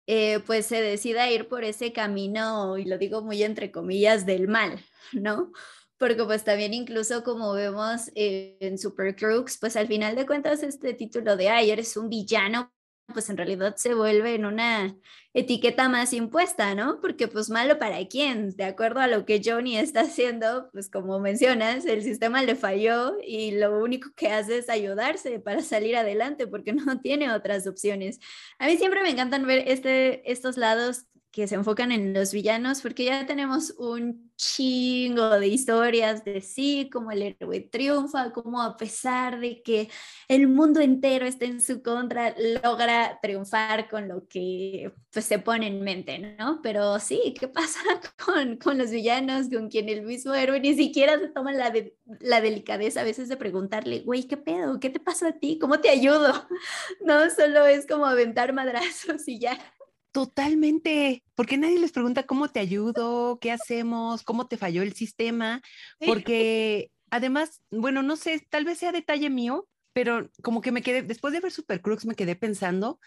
eh, 0.07 0.41
pues 0.47 0.67
se 0.67 0.83
decida 0.83 1.31
ir 1.31 1.49
por 1.49 1.65
ese 1.65 1.93
camino, 1.93 2.79
y 2.79 2.85
lo 2.85 2.99
digo 2.99 3.23
muy 3.23 3.43
entre 3.43 3.73
comillas, 3.73 4.27
del 4.27 4.47
mal, 4.47 4.79
¿no? 5.13 5.53
Porque 5.97 6.23
pues 6.25 6.45
también 6.45 6.75
incluso 6.75 7.25
como 7.25 7.53
vemos 7.55 8.11
en 8.15 8.79
Super 8.79 9.17
Crooks, 9.17 9.59
pues 9.59 9.75
al 9.77 9.89
final 9.89 10.15
de 10.17 10.27
cuentas 10.27 10.63
este 10.63 10.95
título 10.95 11.37
de, 11.37 11.49
ay, 11.49 11.71
eres 11.71 11.97
un 11.97 12.09
villano 12.09 12.73
pues 13.13 13.31
en 13.31 13.37
realidad 13.37 13.77
se 13.77 13.95
vuelve 13.95 14.35
en 14.35 14.45
una 14.45 14.95
etiqueta 15.33 15.89
más 15.89 16.13
impuesta, 16.13 16.75
¿no? 16.75 17.01
Porque 17.01 17.29
pues 17.29 17.49
malo 17.49 17.79
para 17.79 18.07
quién, 18.07 18.51
de 18.51 18.65
acuerdo 18.65 19.01
a 19.01 19.07
lo 19.07 19.25
que 19.25 19.41
Johnny 19.45 19.79
está 19.79 20.03
haciendo, 20.03 20.69
pues 20.73 20.91
como 20.91 21.19
mencionas, 21.19 21.87
el 21.87 22.03
sistema 22.03 22.43
le 22.43 22.55
falló 22.55 23.17
y 23.27 23.53
lo 23.53 23.79
único 23.79 24.11
que 24.15 24.29
hace 24.29 24.59
es 24.59 24.69
ayudarse 24.69 25.41
para 25.41 25.63
salir 25.63 25.97
adelante 25.97 26.47
porque 26.47 26.73
no 26.75 27.01
tiene 27.01 27.33
otras 27.33 27.67
opciones. 27.67 28.19
A 28.59 28.67
mí 28.67 28.77
siempre 28.77 29.03
me 29.03 29.11
encantan 29.11 29.47
ver 29.47 29.65
este, 29.69 30.31
estos 30.31 30.57
lados 30.57 31.07
que 31.31 31.47
se 31.47 31.57
enfocan 31.57 31.93
en 31.93 32.15
los 32.15 32.33
villanos, 32.33 32.81
porque 32.81 33.05
ya 33.05 33.27
tenemos 33.27 33.75
un 33.79 34.33
chingo 34.37 35.39
de 35.39 35.49
historias 35.49 36.25
de 36.25 36.41
sí, 36.41 36.89
como 36.93 37.11
el 37.11 37.23
héroe 37.23 37.61
triunfa, 37.61 38.33
como 38.33 38.63
a 38.63 38.77
pesar 38.77 39.41
de 39.41 39.63
que 39.63 39.91
el 40.29 40.49
mundo 40.49 40.81
entero 40.81 41.27
está 41.27 41.45
en 41.45 41.61
su 41.61 41.83
contra, 41.83 42.35
logra 42.63 43.19
triunfar 43.21 43.89
con 43.89 44.09
lo 44.09 44.27
que 44.29 44.93
pues, 45.13 45.27
se 45.27 45.39
pone 45.39 45.67
en 45.67 45.83
mente, 45.83 46.19
¿no? 46.39 46.61
Pero 46.63 46.99
sí, 46.99 47.35
¿qué 47.39 47.49
pasa 47.49 47.81
con, 48.25 48.57
con 48.57 48.79
los 48.79 48.91
villanos, 48.91 49.49
con 49.51 49.69
quien 49.69 49.89
el 49.89 50.03
mismo 50.03 50.35
héroe 50.35 50.61
ni 50.61 50.75
siquiera 50.75 51.19
se 51.19 51.29
toma 51.29 51.53
la, 51.53 51.73
la 52.21 52.41
delicadeza 52.41 53.01
a 53.01 53.05
veces 53.05 53.29
de 53.29 53.37
preguntarle, 53.37 54.01
güey, 54.01 54.25
¿qué 54.25 54.37
pedo? 54.37 54.81
¿Qué 54.81 54.89
te 54.91 55.01
pasa 55.01 55.29
a 55.29 55.39
ti? 55.39 55.59
¿Cómo 55.61 55.81
te 55.81 55.91
ayudo? 55.91 56.33
No, 57.05 57.29
solo 57.31 57.67
es 57.67 57.87
como 57.87 58.07
aventar 58.07 58.53
madrazos 58.53 59.27
y 59.29 59.39
ya. 59.39 59.59
Totalmente, 60.13 61.23
porque 61.35 61.59
nadie 61.59 61.79
les 61.79 61.93
pregunta 61.93 62.25
cómo 62.25 62.49
te 62.49 62.61
ayudo, 62.61 63.39
qué 63.41 63.53
hacemos, 63.53 64.23
cómo 64.23 64.49
te 64.49 64.57
falló 64.57 64.83
el 64.83 64.95
sistema, 64.95 65.61
porque 66.05 66.91
además, 67.11 67.63
bueno, 67.71 68.03
no 68.03 68.17
sé, 68.17 68.45
tal 68.49 68.65
vez 68.65 68.79
sea 68.79 68.91
detalle 68.91 69.29
mío, 69.29 69.69
pero 69.93 70.31
como 70.43 70.61
que 70.61 70.73
me 70.73 70.83
quedé, 70.83 71.03
después 71.03 71.33
de 71.35 71.41
ver 71.41 71.53
Super 71.53 71.83
Crux 71.83 72.07
me 72.07 72.15
quedé 72.15 72.37
pensando 72.37 72.99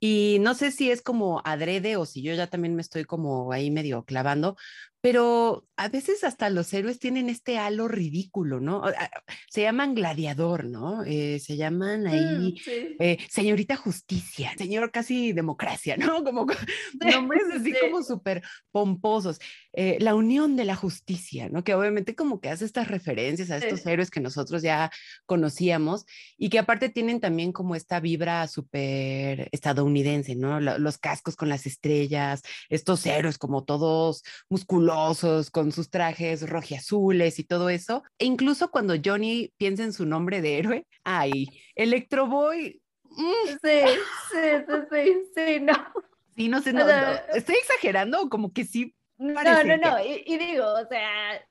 y 0.00 0.38
no 0.40 0.54
sé 0.54 0.70
si 0.70 0.90
es 0.90 1.02
como 1.02 1.42
adrede 1.44 1.96
o 1.96 2.06
si 2.06 2.22
yo 2.22 2.34
ya 2.34 2.46
también 2.48 2.74
me 2.74 2.82
estoy 2.82 3.04
como 3.04 3.52
ahí 3.52 3.70
medio 3.70 4.04
clavando, 4.04 4.56
pero 5.00 5.64
a 5.76 5.88
veces 5.88 6.24
hasta 6.24 6.50
los 6.50 6.72
héroes 6.72 6.98
tienen 6.98 7.28
este 7.28 7.56
halo 7.56 7.86
ridículo, 7.86 8.58
¿no? 8.58 8.82
Se 9.48 9.62
llaman 9.62 9.94
gladiador, 9.94 10.64
¿no? 10.64 11.04
Eh, 11.04 11.38
se 11.38 11.56
llaman 11.56 12.02
mm, 12.02 12.06
ahí 12.06 12.54
eh, 12.98 13.18
señorita 13.30 13.76
justicia, 13.76 14.52
señor 14.58 14.90
casi 14.90 15.32
democracia, 15.32 15.96
¿no? 15.96 16.24
Como 16.24 16.46
nombres 17.00 17.44
así 17.54 17.72
como 17.80 18.02
súper 18.02 18.42
pomposos. 18.72 19.38
Eh, 19.72 19.98
la 20.00 20.16
unión 20.16 20.56
de 20.56 20.64
la 20.64 20.74
justicia, 20.74 21.48
¿no? 21.48 21.62
Que 21.62 21.74
obviamente 21.74 22.16
como 22.16 22.40
que 22.40 22.48
hace 22.48 22.64
estas 22.64 22.88
referencias 22.88 23.50
a 23.50 23.58
estos 23.58 23.86
héroes 23.86 24.10
que 24.10 24.20
nosotros 24.20 24.62
ya 24.62 24.90
conocíamos 25.26 26.06
y 26.36 26.48
que 26.48 26.58
aparte 26.58 26.88
tienen 26.88 27.20
también 27.20 27.52
como 27.52 27.76
esta 27.76 28.00
vibra 28.00 28.48
súper 28.48 29.48
estadounidense, 29.52 30.34
¿no? 30.34 30.58
Los 30.60 30.98
cascos 30.98 31.36
con 31.36 31.48
las 31.48 31.66
estrellas, 31.66 32.42
estos 32.68 33.06
héroes 33.06 33.38
como 33.38 33.62
todos 33.62 34.24
musculosos 34.48 34.87
con 35.50 35.72
sus 35.72 35.90
trajes 35.90 36.48
rojiazules 36.48 37.38
y 37.38 37.44
todo 37.44 37.68
eso. 37.70 38.02
E 38.18 38.24
incluso 38.24 38.70
cuando 38.70 38.94
Johnny 39.02 39.52
piensa 39.56 39.84
en 39.84 39.92
su 39.92 40.06
nombre 40.06 40.40
de 40.40 40.58
héroe, 40.58 40.86
ay, 41.04 41.46
Electro 41.74 42.26
Boy. 42.26 42.80
Mm. 43.04 43.48
Sí, 43.62 43.80
sí, 44.30 44.74
sí, 44.90 45.22
sí, 45.34 45.60
no. 45.60 45.74
Sí, 46.36 46.48
no 46.48 46.62
sé, 46.62 46.72
no, 46.72 46.84
estoy 47.34 47.56
exagerando, 47.56 48.28
como 48.28 48.52
que 48.52 48.64
sí. 48.64 48.94
No, 49.18 49.42
no, 49.42 49.76
no, 49.76 50.04
y, 50.04 50.22
y 50.26 50.38
digo, 50.38 50.64
o 50.64 50.86
sea, 50.86 51.44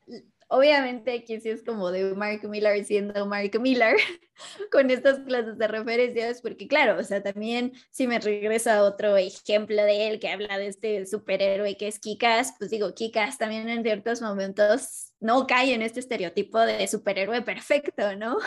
Obviamente 0.49 1.13
aquí 1.13 1.41
sí 1.41 1.49
es 1.49 1.61
como 1.61 1.91
de 1.91 2.15
Mark 2.15 2.47
Miller 2.47 2.83
siendo 2.85 3.25
Mark 3.25 3.59
Miller 3.59 3.97
con 4.71 4.89
estas 4.89 5.19
clases 5.19 5.57
de 5.57 5.67
referencias, 5.67 6.41
porque 6.41 6.67
claro, 6.67 6.99
o 6.99 7.03
sea, 7.03 7.21
también 7.21 7.73
si 7.89 8.07
me 8.07 8.19
regreso 8.19 8.71
a 8.71 8.83
otro 8.83 9.17
ejemplo 9.17 9.75
de 9.83 10.07
él 10.07 10.19
que 10.19 10.29
habla 10.29 10.57
de 10.57 10.67
este 10.67 11.05
superhéroe 11.05 11.75
que 11.75 11.89
es 11.89 11.99
Kikas, 11.99 12.53
pues 12.57 12.71
digo, 12.71 12.93
Kikas 12.93 13.37
también 13.37 13.67
en 13.67 13.83
ciertos 13.83 14.21
momentos 14.21 15.13
no 15.19 15.47
cae 15.47 15.73
en 15.73 15.81
este 15.81 15.99
estereotipo 15.99 16.59
de 16.59 16.87
superhéroe 16.87 17.41
perfecto, 17.41 18.15
¿no? 18.15 18.37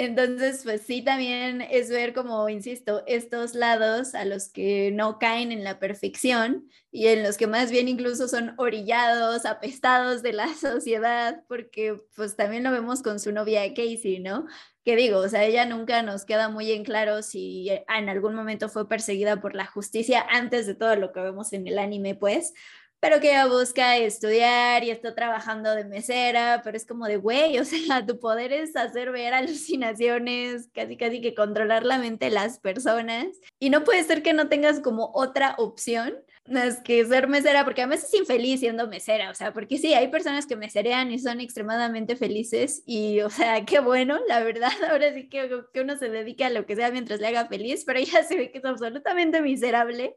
Entonces, 0.00 0.60
pues 0.62 0.82
sí, 0.82 1.02
también 1.02 1.60
es 1.60 1.90
ver 1.90 2.14
como, 2.14 2.48
insisto, 2.48 3.02
estos 3.08 3.56
lados 3.56 4.14
a 4.14 4.24
los 4.24 4.48
que 4.48 4.92
no 4.92 5.18
caen 5.18 5.50
en 5.50 5.64
la 5.64 5.80
perfección 5.80 6.70
y 6.92 7.08
en 7.08 7.24
los 7.24 7.36
que 7.36 7.48
más 7.48 7.72
bien 7.72 7.88
incluso 7.88 8.28
son 8.28 8.54
orillados, 8.58 9.44
apestados 9.44 10.22
de 10.22 10.34
la 10.34 10.46
sociedad, 10.54 11.42
porque 11.48 12.00
pues 12.14 12.36
también 12.36 12.62
lo 12.62 12.70
vemos 12.70 13.02
con 13.02 13.18
su 13.18 13.32
novia 13.32 13.74
Casey, 13.74 14.20
¿no? 14.20 14.46
Que 14.84 14.94
digo, 14.94 15.18
o 15.18 15.28
sea, 15.28 15.44
ella 15.44 15.64
nunca 15.66 16.00
nos 16.04 16.24
queda 16.24 16.48
muy 16.48 16.70
en 16.70 16.84
claro 16.84 17.20
si 17.22 17.68
en 17.68 18.08
algún 18.08 18.36
momento 18.36 18.68
fue 18.68 18.88
perseguida 18.88 19.40
por 19.40 19.56
la 19.56 19.66
justicia 19.66 20.24
antes 20.30 20.68
de 20.68 20.76
todo 20.76 20.94
lo 20.94 21.10
que 21.10 21.22
vemos 21.22 21.52
en 21.52 21.66
el 21.66 21.76
anime, 21.76 22.14
pues, 22.14 22.54
pero 23.00 23.20
que 23.20 23.30
ella 23.30 23.46
busca 23.46 23.96
estudiar 23.96 24.82
y 24.84 24.90
está 24.90 25.14
trabajando 25.14 25.74
de 25.74 25.84
mesera, 25.84 26.62
pero 26.64 26.76
es 26.76 26.86
como 26.86 27.06
de, 27.06 27.16
güey, 27.16 27.58
o 27.58 27.64
sea, 27.64 28.04
tu 28.04 28.18
poder 28.18 28.52
es 28.52 28.74
hacer 28.76 29.12
ver 29.12 29.34
alucinaciones, 29.34 30.68
casi 30.74 30.96
casi 30.96 31.20
que 31.20 31.34
controlar 31.34 31.84
la 31.84 31.98
mente 31.98 32.26
de 32.26 32.32
las 32.32 32.58
personas. 32.58 33.26
Y 33.58 33.70
no 33.70 33.84
puede 33.84 34.02
ser 34.04 34.22
que 34.22 34.32
no 34.32 34.48
tengas 34.48 34.80
como 34.80 35.10
otra 35.14 35.54
opción 35.58 36.16
más 36.48 36.80
que 36.80 37.04
ser 37.04 37.28
mesera, 37.28 37.64
porque 37.64 37.82
además 37.82 38.04
es 38.04 38.14
infeliz 38.14 38.60
siendo 38.60 38.88
mesera, 38.88 39.30
o 39.30 39.34
sea, 39.34 39.52
porque 39.52 39.78
sí, 39.78 39.94
hay 39.94 40.08
personas 40.08 40.46
que 40.46 40.56
meserean 40.56 41.12
y 41.12 41.18
son 41.18 41.40
extremadamente 41.40 42.16
felices 42.16 42.82
y, 42.86 43.20
o 43.20 43.30
sea, 43.30 43.64
qué 43.64 43.80
bueno, 43.80 44.18
la 44.28 44.42
verdad, 44.42 44.70
ahora 44.90 45.12
sí 45.12 45.28
que, 45.28 45.50
que 45.72 45.80
uno 45.80 45.96
se 45.96 46.08
dedique 46.08 46.44
a 46.44 46.50
lo 46.50 46.66
que 46.66 46.76
sea 46.76 46.90
mientras 46.90 47.20
le 47.20 47.28
haga 47.28 47.46
feliz, 47.46 47.84
pero 47.84 47.98
ella 47.98 48.24
se 48.24 48.36
ve 48.36 48.50
que 48.50 48.58
es 48.58 48.64
absolutamente 48.64 49.42
miserable 49.42 50.16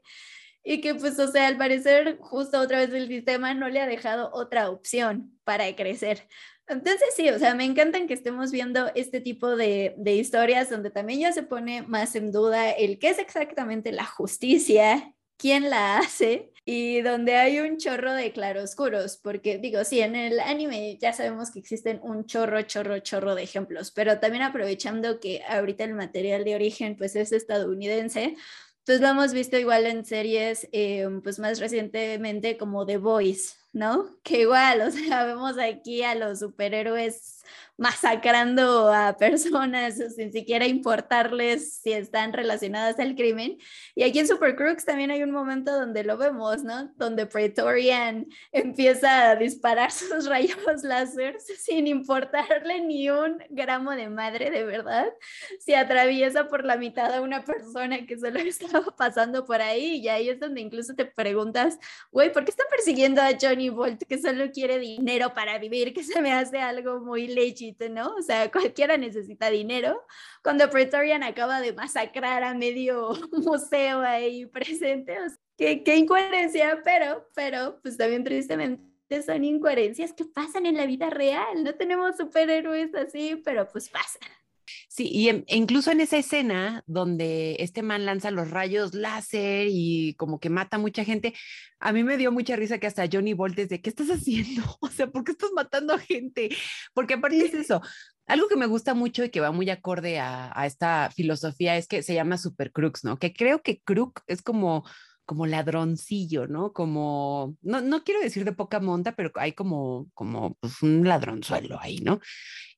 y 0.63 0.81
que 0.81 0.95
pues, 0.95 1.17
o 1.19 1.27
sea, 1.27 1.47
al 1.47 1.57
parecer 1.57 2.17
justo 2.19 2.59
otra 2.59 2.79
vez 2.79 2.91
el 2.93 3.07
sistema 3.07 3.53
no 3.53 3.69
le 3.69 3.81
ha 3.81 3.87
dejado 3.87 4.29
otra 4.33 4.69
opción 4.69 5.37
para 5.43 5.75
crecer. 5.75 6.27
Entonces 6.67 7.09
sí, 7.15 7.29
o 7.29 7.39
sea, 7.39 7.53
me 7.55 7.65
encantan 7.65 8.07
que 8.07 8.13
estemos 8.13 8.51
viendo 8.51 8.89
este 8.95 9.19
tipo 9.19 9.55
de, 9.55 9.93
de 9.97 10.15
historias 10.15 10.69
donde 10.69 10.89
también 10.89 11.19
ya 11.19 11.33
se 11.33 11.43
pone 11.43 11.81
más 11.81 12.15
en 12.15 12.31
duda 12.31 12.71
el 12.71 12.99
qué 12.99 13.09
es 13.09 13.19
exactamente 13.19 13.91
la 13.91 14.05
justicia, 14.05 15.13
quién 15.37 15.69
la 15.69 15.97
hace 15.97 16.51
y 16.63 17.01
donde 17.01 17.35
hay 17.35 17.59
un 17.59 17.77
chorro 17.77 18.13
de 18.13 18.31
claroscuros, 18.31 19.17
porque 19.17 19.57
digo, 19.57 19.83
sí, 19.83 19.99
en 19.99 20.15
el 20.15 20.39
anime 20.39 20.97
ya 21.01 21.13
sabemos 21.13 21.49
que 21.49 21.59
existen 21.59 21.99
un 22.03 22.25
chorro, 22.27 22.61
chorro, 22.61 22.99
chorro 22.99 23.33
de 23.33 23.41
ejemplos, 23.41 23.91
pero 23.91 24.19
también 24.19 24.43
aprovechando 24.43 25.19
que 25.19 25.41
ahorita 25.49 25.83
el 25.83 25.95
material 25.95 26.43
de 26.43 26.53
origen 26.53 26.95
pues 26.95 27.15
es 27.15 27.31
estadounidense, 27.31 28.35
entonces 28.81 29.01
lo 29.01 29.09
hemos 29.09 29.33
visto 29.33 29.57
igual 29.57 29.85
en 29.85 30.05
series, 30.05 30.67
eh, 30.71 31.07
pues 31.23 31.39
más 31.39 31.59
recientemente 31.59 32.57
como 32.57 32.85
The 32.85 32.97
Voice, 32.97 33.55
¿no? 33.73 34.17
Que 34.23 34.41
igual, 34.41 34.81
o 34.81 34.91
sea, 34.91 35.25
vemos 35.25 35.57
aquí 35.57 36.03
a 36.03 36.15
los 36.15 36.39
superhéroes 36.39 37.41
masacrando 37.81 38.93
a 38.93 39.17
personas 39.17 39.95
sin 40.15 40.31
siquiera 40.31 40.67
importarles 40.67 41.77
si 41.81 41.93
están 41.93 42.31
relacionadas 42.31 42.99
al 42.99 43.15
crimen. 43.15 43.57
Y 43.95 44.03
aquí 44.03 44.19
en 44.19 44.27
Super 44.27 44.55
Crooks 44.55 44.85
también 44.85 45.09
hay 45.09 45.23
un 45.23 45.31
momento 45.31 45.71
donde 45.71 46.03
lo 46.03 46.15
vemos, 46.15 46.63
¿no? 46.63 46.93
Donde 46.97 47.25
Praetorian 47.25 48.27
empieza 48.51 49.31
a 49.31 49.35
disparar 49.35 49.91
sus 49.91 50.27
rayos 50.27 50.83
láser 50.83 51.39
sin 51.39 51.87
importarle 51.87 52.81
ni 52.81 53.09
un 53.09 53.43
gramo 53.49 53.91
de 53.91 54.09
madre, 54.09 54.51
de 54.51 54.63
verdad. 54.63 55.11
Si 55.59 55.73
atraviesa 55.73 56.47
por 56.47 56.65
la 56.65 56.77
mitad 56.77 57.11
a 57.13 57.21
una 57.21 57.43
persona 57.43 58.05
que 58.05 58.19
solo 58.19 58.39
estaba 58.41 58.95
pasando 58.95 59.45
por 59.45 59.61
ahí 59.61 59.95
y 59.95 60.07
ahí 60.07 60.29
es 60.29 60.39
donde 60.39 60.61
incluso 60.61 60.93
te 60.93 61.05
preguntas, 61.05 61.79
güey, 62.11 62.31
¿por 62.31 62.45
qué 62.45 62.51
están 62.51 62.67
persiguiendo 62.69 63.21
a 63.21 63.31
Johnny 63.41 63.60
Bolt 63.69 64.03
que 64.03 64.17
solo 64.17 64.51
quiere 64.51 64.79
dinero 64.79 65.33
para 65.33 65.57
vivir? 65.57 65.93
Que 65.93 66.03
se 66.03 66.21
me 66.21 66.31
hace 66.31 66.59
algo 66.59 66.99
muy 66.99 67.27
legit 67.27 67.81
¿no? 67.89 68.15
O 68.15 68.21
sea, 68.21 68.51
cualquiera 68.51 68.97
necesita 68.97 69.49
dinero. 69.49 70.01
Cuando 70.43 70.69
Praetorian 70.69 71.23
acaba 71.23 71.61
de 71.61 71.73
masacrar 71.73 72.43
a 72.43 72.53
medio 72.53 73.11
museo 73.31 74.01
ahí 74.01 74.45
presente, 74.45 75.17
qué, 75.57 75.83
qué 75.83 75.95
incoherencia, 75.95 76.81
pero, 76.83 77.27
pero, 77.35 77.79
pues 77.81 77.97
también 77.97 78.23
tristemente 78.23 78.91
son 79.25 79.43
incoherencias 79.43 80.13
que 80.13 80.25
pasan 80.25 80.65
en 80.65 80.77
la 80.77 80.85
vida 80.85 81.09
real. 81.09 81.63
No 81.63 81.73
tenemos 81.75 82.17
superhéroes 82.17 82.95
así, 82.95 83.41
pero 83.43 83.67
pues 83.67 83.89
pasan. 83.89 84.40
Sí, 84.87 85.09
y 85.11 85.29
e 85.29 85.43
incluso 85.47 85.91
en 85.91 86.01
esa 86.01 86.17
escena 86.17 86.83
donde 86.85 87.55
este 87.59 87.81
man 87.81 88.05
lanza 88.05 88.29
los 88.29 88.51
rayos 88.51 88.93
láser 88.93 89.67
y 89.69 90.15
como 90.15 90.39
que 90.39 90.49
mata 90.49 90.77
a 90.77 90.79
mucha 90.79 91.05
gente, 91.05 91.33
a 91.79 91.93
mí 91.93 92.03
me 92.03 92.17
dio 92.17 92.31
mucha 92.31 92.55
risa 92.55 92.77
que 92.77 92.87
hasta 92.87 93.07
Johnny 93.11 93.33
Voltes 93.33 93.69
de, 93.69 93.81
¿qué 93.81 93.89
estás 93.89 94.09
haciendo? 94.09 94.63
O 94.81 94.87
sea, 94.89 95.07
¿por 95.07 95.23
qué 95.23 95.31
estás 95.31 95.51
matando 95.55 95.93
a 95.93 95.99
gente? 95.99 96.49
Porque 96.93 97.15
aparte 97.15 97.37
es 97.37 97.53
eso. 97.53 97.81
Algo 98.27 98.47
que 98.47 98.55
me 98.55 98.65
gusta 98.65 98.93
mucho 98.93 99.23
y 99.23 99.29
que 99.29 99.39
va 99.39 99.51
muy 99.51 99.69
acorde 99.69 100.19
a, 100.19 100.53
esta 100.65 101.09
filosofía 101.11 101.77
es 101.77 101.87
que 101.87 102.03
se 102.03 102.13
llama 102.13 102.37
Super 102.37 102.71
Crux, 102.71 103.03
¿no? 103.03 103.17
Que 103.17 103.33
creo 103.33 103.61
que 103.61 103.81
Crux 103.81 104.21
es 104.27 104.41
como 104.41 104.83
como 105.25 105.45
ladroncillo, 105.45 106.47
¿no? 106.47 106.73
Como, 106.73 107.55
no, 107.61 107.79
no 107.79 108.03
quiero 108.03 108.19
decir 108.19 108.43
de 108.43 108.51
poca 108.51 108.81
monta, 108.81 109.15
pero 109.15 109.31
hay 109.35 109.53
como, 109.53 110.09
como 110.13 110.55
pues, 110.55 110.81
un 110.81 111.07
ladronzuelo 111.07 111.79
ahí, 111.79 111.99
¿no? 111.99 112.19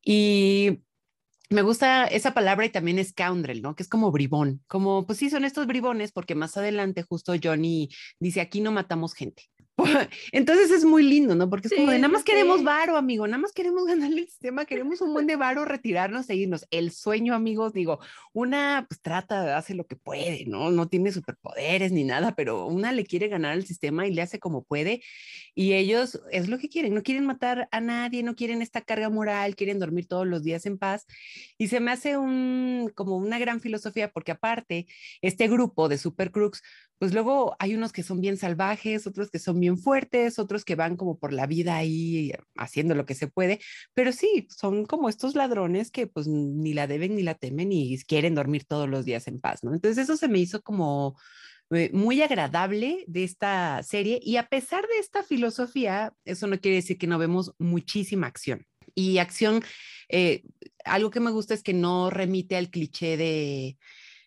Y 0.03 0.83
me 1.49 1.61
gusta 1.61 2.05
esa 2.05 2.33
palabra 2.33 2.65
y 2.65 2.69
también 2.69 3.03
scoundrel, 3.03 3.61
¿no? 3.61 3.75
Que 3.75 3.83
es 3.83 3.89
como 3.89 4.11
bribón, 4.11 4.63
como 4.67 5.05
pues 5.05 5.19
sí, 5.19 5.29
son 5.29 5.45
estos 5.45 5.67
bribones 5.67 6.11
porque 6.11 6.35
más 6.35 6.57
adelante 6.57 7.03
justo 7.03 7.33
Johnny 7.41 7.89
dice, 8.19 8.41
aquí 8.41 8.61
no 8.61 8.71
matamos 8.71 9.13
gente. 9.13 9.52
Entonces 10.31 10.69
es 10.71 10.85
muy 10.85 11.03
lindo, 11.03 11.35
¿no? 11.35 11.49
Porque 11.49 11.67
es 11.67 11.73
como 11.73 11.91
de 11.91 11.97
nada 11.97 12.11
más 12.11 12.23
queremos 12.23 12.63
varo, 12.63 12.95
amigo, 12.95 13.25
nada 13.25 13.39
más 13.39 13.53
queremos 13.53 13.85
ganarle 13.85 14.21
el 14.21 14.27
sistema, 14.27 14.65
queremos 14.65 15.01
un 15.01 15.13
buen 15.13 15.25
de 15.25 15.35
varo, 15.35 15.65
retirarnos 15.65 16.29
e 16.29 16.35
irnos. 16.35 16.67
El 16.69 16.91
sueño, 16.91 17.33
amigos, 17.33 17.73
digo, 17.73 17.99
una 18.33 18.85
pues 18.87 19.01
trata, 19.01 19.57
hace 19.57 19.73
lo 19.73 19.87
que 19.87 19.95
puede, 19.95 20.45
¿no? 20.45 20.69
No 20.69 20.87
tiene 20.87 21.11
superpoderes 21.11 21.91
ni 21.91 22.03
nada, 22.03 22.35
pero 22.35 22.67
una 22.67 22.91
le 22.91 23.03
quiere 23.03 23.27
ganar 23.29 23.55
el 23.55 23.65
sistema 23.65 24.07
y 24.07 24.13
le 24.13 24.21
hace 24.21 24.39
como 24.39 24.63
puede. 24.63 25.01
Y 25.55 25.73
ellos 25.73 26.21
es 26.31 26.49
lo 26.49 26.59
que 26.59 26.69
quieren, 26.69 26.93
no 26.93 27.01
quieren 27.01 27.25
matar 27.25 27.67
a 27.71 27.81
nadie, 27.81 28.21
no 28.21 28.35
quieren 28.35 28.61
esta 28.61 28.81
carga 28.81 29.09
moral, 29.09 29.55
quieren 29.55 29.79
dormir 29.79 30.07
todos 30.07 30.27
los 30.27 30.43
días 30.43 30.65
en 30.67 30.77
paz. 30.77 31.05
Y 31.57 31.67
se 31.69 31.79
me 31.79 31.91
hace 31.91 32.17
un, 32.17 32.91
como 32.95 33.17
una 33.17 33.39
gran 33.39 33.59
filosofía, 33.59 34.11
porque 34.11 34.31
aparte, 34.31 34.85
este 35.21 35.47
grupo 35.47 35.89
de 35.89 35.97
Super 35.97 36.31
Crooks, 36.31 36.61
pues 37.03 37.13
luego 37.13 37.53
hay 37.59 37.75
unos 37.75 37.91
que 37.91 38.01
son 38.01 38.21
bien 38.21 38.37
salvajes, 38.37 39.07
otros 39.07 39.29
que 39.29 39.37
son 39.37 39.59
bien 39.59 39.77
fuertes, 39.77 40.39
otros 40.39 40.63
que 40.63 40.75
van 40.75 40.95
como 40.95 41.19
por 41.19 41.33
la 41.33 41.47
vida 41.47 41.75
ahí 41.75 42.31
haciendo 42.55 42.95
lo 42.95 43.05
que 43.05 43.13
se 43.13 43.27
puede, 43.27 43.59
pero 43.93 44.13
sí, 44.13 44.47
son 44.49 44.85
como 44.85 45.09
estos 45.09 45.35
ladrones 45.35 45.91
que 45.91 46.07
pues 46.07 46.29
ni 46.29 46.73
la 46.73 46.87
deben 46.87 47.17
ni 47.17 47.21
la 47.21 47.35
temen 47.35 47.73
y 47.73 48.01
quieren 48.03 48.35
dormir 48.35 48.63
todos 48.63 48.87
los 48.87 49.03
días 49.03 49.27
en 49.27 49.41
paz, 49.41 49.65
¿no? 49.65 49.73
Entonces 49.73 50.01
eso 50.01 50.15
se 50.15 50.29
me 50.29 50.39
hizo 50.39 50.61
como 50.61 51.19
eh, 51.71 51.89
muy 51.91 52.21
agradable 52.21 53.03
de 53.05 53.25
esta 53.25 53.83
serie 53.83 54.21
y 54.23 54.37
a 54.37 54.47
pesar 54.47 54.87
de 54.87 54.99
esta 54.99 55.23
filosofía, 55.23 56.13
eso 56.23 56.47
no 56.47 56.57
quiere 56.57 56.77
decir 56.77 56.97
que 56.97 57.07
no 57.07 57.19
vemos 57.19 57.53
muchísima 57.57 58.27
acción. 58.27 58.65
Y 58.95 59.17
acción, 59.17 59.61
eh, 60.07 60.43
algo 60.85 61.09
que 61.09 61.19
me 61.19 61.31
gusta 61.31 61.53
es 61.53 61.63
que 61.63 61.73
no 61.73 62.09
remite 62.09 62.55
al 62.55 62.69
cliché 62.69 63.17
de 63.17 63.77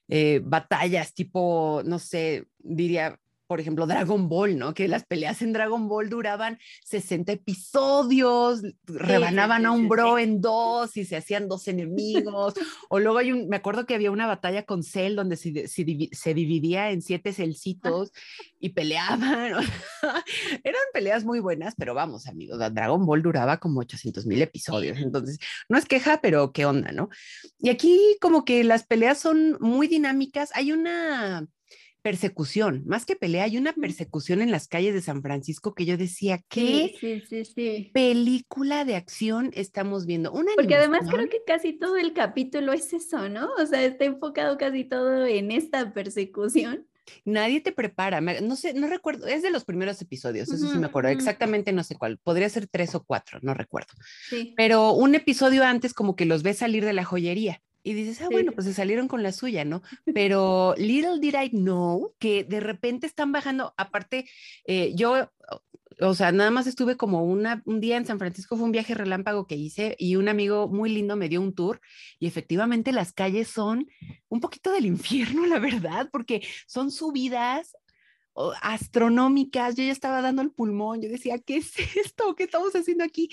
eh, 0.08 0.40
batallas 0.44 1.14
tipo, 1.14 1.82
no 1.84 1.98
sé, 1.98 2.46
diría, 2.58 3.18
por 3.46 3.60
ejemplo, 3.60 3.86
Dragon 3.86 4.28
Ball, 4.28 4.58
¿no? 4.58 4.74
Que 4.74 4.88
las 4.88 5.04
peleas 5.04 5.42
en 5.42 5.52
Dragon 5.52 5.88
Ball 5.88 6.08
duraban 6.08 6.58
60 6.84 7.32
episodios, 7.32 8.62
rebanaban 8.84 9.66
a 9.66 9.72
un 9.72 9.88
bro 9.88 10.18
en 10.18 10.40
dos 10.40 10.96
y 10.96 11.04
se 11.04 11.16
hacían 11.16 11.48
dos 11.48 11.68
enemigos. 11.68 12.54
o 12.88 12.98
luego 12.98 13.18
hay 13.18 13.32
un, 13.32 13.48
me 13.48 13.56
acuerdo 13.56 13.86
que 13.86 13.94
había 13.94 14.10
una 14.10 14.26
batalla 14.26 14.64
con 14.64 14.82
Cell 14.82 15.14
donde 15.14 15.36
se, 15.36 15.68
se, 15.68 16.34
dividía 16.34 16.90
en 16.90 17.02
siete 17.02 17.32
celcitos 17.32 18.12
y 18.58 18.70
peleaban. 18.70 19.52
Eran 20.64 20.82
peleas 20.92 21.24
muy 21.24 21.40
buenas, 21.40 21.74
pero 21.76 21.94
vamos, 21.94 22.26
amigos, 22.26 22.58
Dragon 22.58 23.04
Ball 23.06 23.22
duraba 23.22 23.58
como 23.58 23.80
800 23.80 24.26
mil 24.26 24.42
episodios. 24.42 24.98
Entonces, 24.98 25.38
no 25.68 25.78
es 25.78 25.86
queja, 25.86 26.20
pero 26.20 26.52
qué 26.52 26.66
onda, 26.66 26.92
¿no? 26.92 27.08
Y 27.58 27.68
aquí 27.70 28.16
como 28.20 28.44
que 28.44 28.64
las 28.64 28.86
peleas 28.86 29.18
son 29.18 29.56
muy 29.60 29.86
dinámicas. 29.86 30.50
Hay 30.54 30.72
una 30.72 31.46
persecución, 32.06 32.84
más 32.86 33.04
que 33.04 33.16
pelea, 33.16 33.42
hay 33.42 33.58
una 33.58 33.72
persecución 33.72 34.40
en 34.40 34.52
las 34.52 34.68
calles 34.68 34.94
de 34.94 35.00
San 35.02 35.22
Francisco 35.22 35.74
que 35.74 35.86
yo 35.86 35.96
decía, 35.96 36.40
¿qué 36.48 36.94
película 37.92 38.84
de 38.84 38.94
acción 38.94 39.50
estamos 39.54 40.06
viendo? 40.06 40.30
Una 40.30 40.52
Porque 40.54 40.76
además 40.76 41.08
creo 41.10 41.28
que 41.28 41.42
casi 41.44 41.72
todo 41.72 41.96
el 41.96 42.12
capítulo 42.12 42.72
es 42.72 42.92
eso, 42.92 43.28
¿no? 43.28 43.50
O 43.58 43.66
sea, 43.66 43.84
está 43.84 44.04
enfocado 44.04 44.56
casi 44.56 44.84
todo 44.84 45.26
en 45.26 45.50
esta 45.50 45.92
persecución. 45.92 46.86
Nadie 47.24 47.60
te 47.60 47.72
prepara, 47.72 48.20
no 48.20 48.54
sé, 48.54 48.72
no 48.72 48.86
recuerdo, 48.86 49.26
es 49.26 49.42
de 49.42 49.50
los 49.50 49.64
primeros 49.64 50.00
episodios, 50.00 50.48
eso 50.48 50.70
sí 50.70 50.78
me 50.78 50.86
acuerdo, 50.86 51.10
exactamente 51.10 51.72
no 51.72 51.82
sé 51.82 51.96
cuál, 51.96 52.18
podría 52.18 52.48
ser 52.48 52.68
tres 52.68 52.94
o 52.94 53.02
cuatro, 53.02 53.40
no 53.42 53.52
recuerdo. 53.52 53.94
Pero 54.56 54.92
un 54.92 55.16
episodio 55.16 55.64
antes 55.64 55.92
como 55.92 56.14
que 56.14 56.24
los 56.24 56.44
ves 56.44 56.58
salir 56.58 56.84
de 56.84 56.92
la 56.92 57.04
joyería 57.04 57.62
y 57.86 57.94
dices, 57.94 58.20
ah, 58.20 58.28
bueno, 58.28 58.50
pues 58.50 58.66
se 58.66 58.74
salieron 58.74 59.06
con 59.06 59.22
la 59.22 59.30
suya, 59.30 59.64
¿no? 59.64 59.80
Pero 60.12 60.74
little 60.76 61.20
did 61.20 61.36
I 61.40 61.50
know 61.50 62.14
que 62.18 62.42
de 62.42 62.58
repente 62.58 63.06
están 63.06 63.30
bajando, 63.30 63.74
aparte, 63.76 64.28
eh, 64.64 64.92
yo, 64.96 65.30
o 66.00 66.14
sea, 66.14 66.32
nada 66.32 66.50
más 66.50 66.66
estuve 66.66 66.96
como 66.96 67.22
una, 67.22 67.62
un 67.64 67.78
día 67.78 67.96
en 67.96 68.04
San 68.04 68.18
Francisco, 68.18 68.56
fue 68.56 68.64
un 68.64 68.72
viaje 68.72 68.94
relámpago 68.94 69.46
que 69.46 69.54
hice 69.54 69.94
y 70.00 70.16
un 70.16 70.28
amigo 70.28 70.66
muy 70.66 70.90
lindo 70.90 71.14
me 71.14 71.28
dio 71.28 71.40
un 71.40 71.54
tour 71.54 71.80
y 72.18 72.26
efectivamente 72.26 72.90
las 72.90 73.12
calles 73.12 73.46
son 73.46 73.86
un 74.28 74.40
poquito 74.40 74.72
del 74.72 74.86
infierno, 74.86 75.46
la 75.46 75.60
verdad, 75.60 76.08
porque 76.10 76.42
son 76.66 76.90
subidas 76.90 77.76
astronómicas, 78.62 79.74
yo 79.74 79.84
ya 79.84 79.92
estaba 79.92 80.22
dando 80.22 80.42
el 80.42 80.50
pulmón, 80.50 81.00
yo 81.00 81.08
decía, 81.08 81.38
¿qué 81.38 81.56
es 81.58 81.72
esto? 81.96 82.34
¿Qué 82.34 82.44
estamos 82.44 82.74
haciendo 82.74 83.04
aquí? 83.04 83.28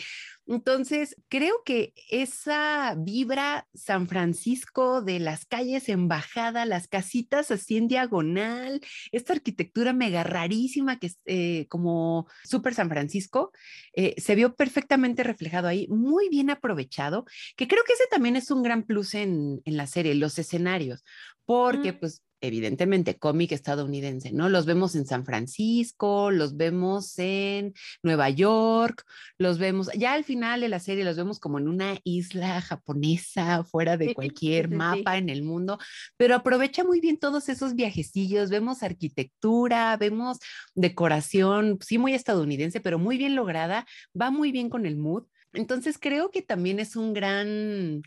Entonces, 0.45 1.15
creo 1.29 1.63
que 1.63 1.93
esa 2.09 2.95
vibra 2.97 3.67
San 3.73 4.07
Francisco 4.07 5.01
de 5.01 5.19
las 5.19 5.45
calles 5.45 5.87
en 5.87 6.09
bajada, 6.09 6.65
las 6.65 6.87
casitas 6.87 7.49
así 7.49 7.77
en 7.77 7.87
diagonal, 7.87 8.81
esta 9.11 9.33
arquitectura 9.33 9.93
mega 9.93 10.23
rarísima 10.23 10.99
que 10.99 11.07
es 11.07 11.19
eh, 11.25 11.65
como 11.69 12.27
Super 12.43 12.73
San 12.73 12.89
Francisco, 12.89 13.51
eh, 13.93 14.15
se 14.17 14.35
vio 14.35 14.55
perfectamente 14.55 15.23
reflejado 15.23 15.67
ahí, 15.67 15.87
muy 15.87 16.27
bien 16.29 16.49
aprovechado, 16.49 17.25
que 17.55 17.67
creo 17.67 17.83
que 17.85 17.93
ese 17.93 18.07
también 18.11 18.35
es 18.35 18.51
un 18.51 18.63
gran 18.63 18.83
plus 18.83 19.13
en, 19.15 19.61
en 19.63 19.77
la 19.77 19.87
serie, 19.87 20.13
los 20.15 20.37
escenarios, 20.39 21.05
porque 21.45 21.93
mm. 21.93 21.99
pues 21.99 22.21
evidentemente 22.43 23.17
cómic 23.17 23.53
estadounidense, 23.53 24.34
¿no? 24.34 24.49
Los 24.49 24.65
vemos 24.65 24.95
en 24.95 25.06
San 25.06 25.25
Francisco, 25.25 26.29
los 26.29 26.58
vemos 26.58 27.17
en 27.17 27.73
Nueva 28.03 28.29
York, 28.29 29.06
los 29.38 29.60
vemos, 29.60 29.89
ya 29.97 30.13
al 30.13 30.25
final 30.25 30.60
de 30.60 30.67
la 30.67 30.79
serie 30.79 31.06
los 31.06 31.15
vemos 31.15 31.39
como 31.39 31.58
en 31.58 31.69
una 31.69 31.97
isla 32.03 32.60
japonesa, 32.60 33.63
fuera 33.63 33.95
de 33.95 34.13
cualquier 34.13 34.69
mapa 34.69 35.17
en 35.17 35.29
el 35.29 35.41
mundo, 35.41 35.79
pero 36.17 36.36
aprovecha 36.36 36.84
muy 36.84 36.99
bien 36.99 37.17
todos 37.17 37.47
esos 37.47 37.75
viajecillos, 37.75 38.49
vemos 38.49 38.84
arquitectura, 38.84 39.95
vemos 39.95 40.39
decoración, 40.75 41.79
sí 41.82 41.97
muy 41.97 42.13
estadounidense, 42.13 42.82
pero 42.82 42.99
muy 42.99 43.17
bien 43.17 43.36
lograda, 43.36 43.86
va 44.19 44.32
muy 44.32 44.51
bien 44.51 44.69
con 44.69 44.86
el 44.86 44.97
mood. 44.97 45.23
Entonces 45.53 45.97
creo 45.97 46.29
que 46.29 46.41
también 46.41 46.79
es 46.79 46.97
un 46.97 47.13
gran, 47.13 48.01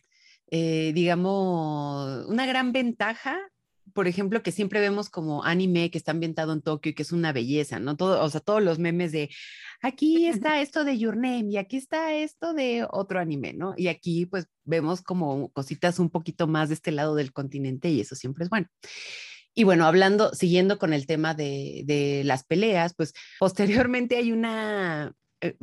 eh, 0.51 0.93
digamos, 0.95 2.27
una 2.27 2.45
gran 2.45 2.73
ventaja 2.73 3.39
por 3.97 4.09
ejemplo, 4.09 4.43
que 4.43 4.53
siempre 4.53 4.79
vemos 4.79 5.09
como 5.09 5.43
anime 5.43 5.91
que 5.91 5.97
está 5.97 6.13
ambientado 6.13 6.53
en 6.53 6.61
Tokio 6.61 6.91
y 6.91 6.95
que 6.95 7.03
es 7.03 7.13
una 7.13 7.33
belleza, 7.33 7.81
¿no? 7.81 7.97
Todo, 7.97 8.23
o 8.23 8.29
sea, 8.29 8.43
todos 8.43 8.63
los 8.63 8.79
memes 8.79 9.11
de 9.11 9.31
aquí 9.81 10.27
está 10.27 10.61
esto 10.61 10.85
de 10.85 10.99
Your 10.99 11.17
Name 11.17 11.47
y 11.49 11.57
aquí 11.57 11.79
está 11.79 12.15
esto 12.15 12.53
de 12.53 12.87
otro 12.91 13.19
anime, 13.19 13.55
¿no? 13.55 13.73
Y 13.75 13.89
aquí 13.89 14.27
pues 14.27 14.49
vemos 14.65 15.01
como 15.01 15.49
cositas 15.49 15.99
un 15.99 16.11
poquito 16.11 16.47
más 16.47 16.69
de 16.69 16.75
este 16.75 16.93
lado 16.93 17.15
del 17.15 17.33
continente 17.33 17.89
y 17.89 18.03
eso 18.03 18.15
siempre 18.15 18.45
es 18.45 18.51
bueno. 18.51 18.67
Y 19.55 19.65
bueno, 19.65 19.87
hablando, 19.87 20.35
siguiendo 20.35 20.79
con 20.79 20.93
el 20.93 21.07
tema 21.07 21.33
de, 21.33 21.83
de 21.87 22.23
las 22.25 22.45
peleas, 22.45 22.93
pues 22.95 23.15
posteriormente 23.41 24.19
hay 24.19 24.31
una, 24.31 25.15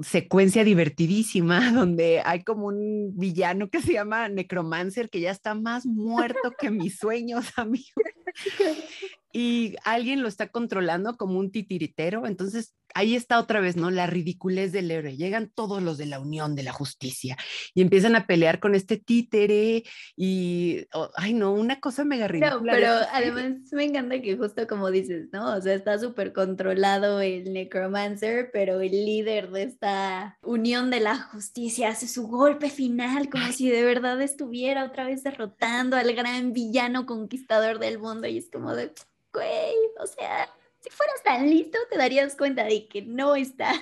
secuencia 0.02 0.64
divertidísima 0.64 1.72
donde 1.74 2.22
hay 2.24 2.44
como 2.44 2.68
un 2.68 3.18
villano 3.18 3.70
que 3.70 3.82
se 3.82 3.94
llama 3.94 4.30
Necromancer 4.30 5.10
que 5.10 5.22
ya 5.22 5.32
está 5.32 5.56
más 5.56 5.86
muerto 5.86 6.54
que 6.60 6.72
mis 6.72 6.98
sueños, 6.98 7.46
amigo 7.58 8.02
y 9.34 9.76
alguien 9.84 10.22
lo 10.22 10.28
está 10.28 10.48
controlando 10.48 11.18
como 11.18 11.40
un 11.40 11.52
titiritero. 11.52 12.28
Entonces, 12.28 12.76
ahí 12.94 13.16
está 13.16 13.40
otra 13.40 13.60
vez, 13.60 13.76
¿no? 13.76 13.90
La 13.90 14.06
ridiculez 14.06 14.72
del 14.72 14.92
héroe. 14.92 15.18
Llegan 15.18 15.50
todos 15.50 15.82
los 15.82 15.98
de 15.98 16.06
la 16.06 16.20
Unión 16.20 16.56
de 16.56 16.62
la 16.62 16.72
Justicia 16.72 17.36
y 17.74 17.82
empiezan 17.82 18.16
a 18.16 18.28
pelear 18.28 18.60
con 18.60 18.76
este 18.76 18.98
títere 18.98 19.84
y, 20.16 20.86
oh, 20.94 21.10
ay, 21.16 21.34
no, 21.34 21.52
una 21.52 21.80
cosa 21.80 22.06
mega 22.06 22.28
ridícula. 22.28 22.74
No, 22.74 22.78
pero 22.78 22.92
además 23.12 23.54
me 23.72 23.86
encanta 23.86 24.22
que 24.22 24.38
justo 24.38 24.68
como 24.68 24.92
dices, 24.92 25.30
¿no? 25.32 25.56
O 25.56 25.62
sea, 25.62 25.74
está 25.74 25.98
súper 25.98 26.32
controlado 26.32 27.20
el 27.20 27.52
Necromancer, 27.52 28.52
pero 28.54 28.82
el 28.82 28.92
líder 28.92 29.50
de 29.50 29.64
esta 29.64 30.38
Unión 30.44 30.92
de 30.92 31.00
la 31.00 31.18
Justicia 31.18 31.90
hace 31.90 32.08
su 32.08 32.28
golpe 32.28 32.70
final 32.70 33.30
como 33.30 33.52
si 33.52 33.70
de 33.70 33.84
verdad 33.84 34.22
estuviera 34.22 34.86
otra 34.86 35.06
vez 35.06 35.24
derrotando 35.24 35.98
al 35.98 36.14
gran 36.14 36.54
villano 36.54 37.08
conquistador 37.08 37.80
del 37.80 37.98
mundo 37.98 38.28
y 38.28 38.38
es 38.38 38.50
como 38.52 38.76
de 38.76 38.92
güey, 39.34 39.76
o 40.00 40.06
sea, 40.08 40.50
si 40.80 40.90
fueras 40.90 41.24
tan 41.24 41.50
listo, 41.50 41.78
te 41.90 41.98
darías 41.98 42.36
cuenta 42.36 42.64
de 42.66 42.88
que 42.88 43.02
no 43.02 43.36
está, 43.36 43.74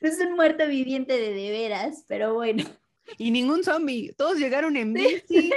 no 0.00 0.08
es 0.08 0.18
un 0.20 0.34
muerto 0.34 0.66
viviente 0.66 1.14
de 1.14 1.32
de 1.32 1.50
veras, 1.50 2.04
pero 2.06 2.34
bueno. 2.34 2.64
Y 3.16 3.30
ningún 3.30 3.64
zombie, 3.64 4.12
todos 4.16 4.36
llegaron 4.36 4.76
en 4.76 4.92
bici 4.92 5.50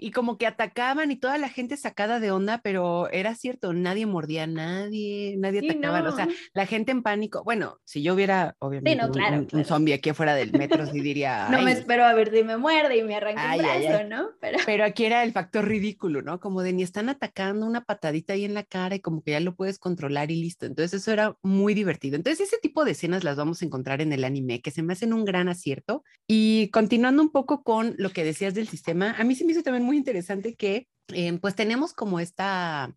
y 0.00 0.10
como 0.10 0.38
que 0.38 0.46
atacaban 0.46 1.10
y 1.10 1.16
toda 1.16 1.38
la 1.38 1.48
gente 1.48 1.76
sacada 1.76 2.20
de 2.20 2.30
onda, 2.30 2.60
pero 2.62 3.10
era 3.10 3.34
cierto, 3.34 3.72
nadie 3.72 4.06
mordía 4.06 4.44
a 4.44 4.46
nadie, 4.46 5.36
nadie 5.38 5.60
atacaba, 5.60 6.08
o 6.08 6.16
sea, 6.16 6.28
la 6.54 6.66
gente 6.66 6.92
en 6.92 7.02
pánico. 7.02 7.44
Bueno, 7.44 7.78
si 7.84 8.02
yo 8.02 8.14
hubiera, 8.14 8.56
obviamente, 8.58 9.04
un, 9.52 9.64
zombie 9.64 9.94
aquí 9.94 10.10
afuera 10.10 10.34
del 10.34 10.52
metro, 10.52 10.86
sí 10.86 11.00
diría. 11.00 11.48
no 11.50 11.62
me 11.62 11.72
espero 11.72 12.04
a 12.04 12.14
ver 12.14 12.32
si 12.32 12.42
me 12.42 12.56
muerde 12.56 12.96
y 12.96 13.02
me 13.02 13.14
arranca 13.14 13.54
el 13.54 13.60
brazo, 13.60 14.04
¿no? 14.08 14.30
Pero... 14.40 14.58
pero 14.64 14.84
aquí 14.84 15.04
era 15.04 15.22
el 15.22 15.32
factor 15.32 15.66
ridículo, 15.66 16.22
¿no? 16.22 16.40
Como 16.40 16.62
de 16.62 16.72
ni 16.72 16.82
están 16.82 17.08
atacando 17.08 17.66
una 17.66 17.84
patadita 17.84 18.32
ahí 18.32 18.44
en 18.44 18.54
la 18.54 18.64
cara 18.64 18.94
y 18.94 19.00
como 19.00 19.22
que 19.22 19.32
ya 19.32 19.40
lo 19.40 19.54
puedes 19.54 19.78
controlar 19.78 20.30
y 20.30 20.36
listo. 20.40 20.66
Entonces, 20.66 21.02
eso 21.02 21.12
era 21.12 21.36
muy 21.42 21.74
divertido. 21.74 22.16
Entonces, 22.16 22.46
ese 22.46 22.58
tipo 22.58 22.84
de 22.84 22.92
escenas 22.92 23.24
las 23.24 23.36
vamos 23.36 23.60
a 23.60 23.64
encontrar 23.64 24.00
en 24.00 24.12
el 24.12 24.24
anime, 24.24 24.62
que 24.62 24.70
se 24.70 24.82
me 24.82 24.94
hacen 24.94 25.12
un 25.12 25.24
gran 25.24 25.48
acierto. 25.48 26.04
Y 26.26 26.68
continuando 26.70 27.22
un 27.22 27.30
poco 27.30 27.62
con 27.62 27.94
lo 27.98 28.10
que 28.10 28.24
decías 28.24 28.54
del 28.54 28.68
sistema, 28.68 29.14
a 29.18 29.24
mí 29.24 29.34
se 29.34 29.44
me 29.44 29.52
hizo 29.52 29.62
también 29.62 29.84
muy 29.84 29.89
interesante 29.96 30.54
que 30.54 30.88
eh, 31.08 31.38
pues 31.40 31.54
tenemos 31.54 31.92
como 31.92 32.20
esta 32.20 32.94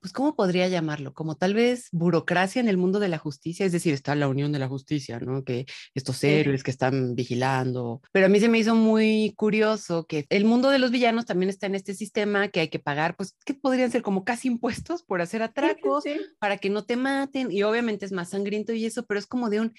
pues, 0.00 0.12
¿cómo 0.12 0.36
podría 0.36 0.68
llamarlo? 0.68 1.12
Como 1.12 1.36
tal 1.36 1.54
vez 1.54 1.88
burocracia 1.90 2.60
en 2.60 2.68
el 2.68 2.76
mundo 2.76 3.00
de 3.00 3.08
la 3.08 3.18
justicia, 3.18 3.66
es 3.66 3.72
decir, 3.72 3.94
está 3.94 4.14
la 4.14 4.28
Unión 4.28 4.52
de 4.52 4.58
la 4.58 4.68
Justicia, 4.68 5.18
¿no? 5.18 5.44
Que 5.44 5.66
estos 5.94 6.22
héroes 6.22 6.62
que 6.62 6.70
están 6.70 7.14
vigilando. 7.14 8.00
Pero 8.12 8.26
a 8.26 8.28
mí 8.28 8.38
se 8.38 8.48
me 8.48 8.58
hizo 8.58 8.74
muy 8.74 9.34
curioso 9.36 10.06
que 10.06 10.26
el 10.28 10.44
mundo 10.44 10.70
de 10.70 10.78
los 10.78 10.92
villanos 10.92 11.26
también 11.26 11.50
está 11.50 11.66
en 11.66 11.74
este 11.74 11.94
sistema 11.94 12.48
que 12.48 12.60
hay 12.60 12.68
que 12.68 12.78
pagar, 12.78 13.16
pues, 13.16 13.36
que 13.44 13.54
podrían 13.54 13.90
ser 13.90 14.02
como 14.02 14.24
casi 14.24 14.48
impuestos 14.48 15.02
por 15.02 15.20
hacer 15.20 15.42
atracos, 15.42 16.04
para 16.38 16.58
que 16.58 16.70
no 16.70 16.84
te 16.84 16.96
maten, 16.96 17.50
y 17.50 17.62
obviamente 17.64 18.06
es 18.06 18.12
más 18.12 18.30
sangriento 18.30 18.72
y 18.72 18.86
eso, 18.86 19.04
pero 19.04 19.18
es 19.18 19.26
como 19.26 19.50
de 19.50 19.60
un, 19.60 19.74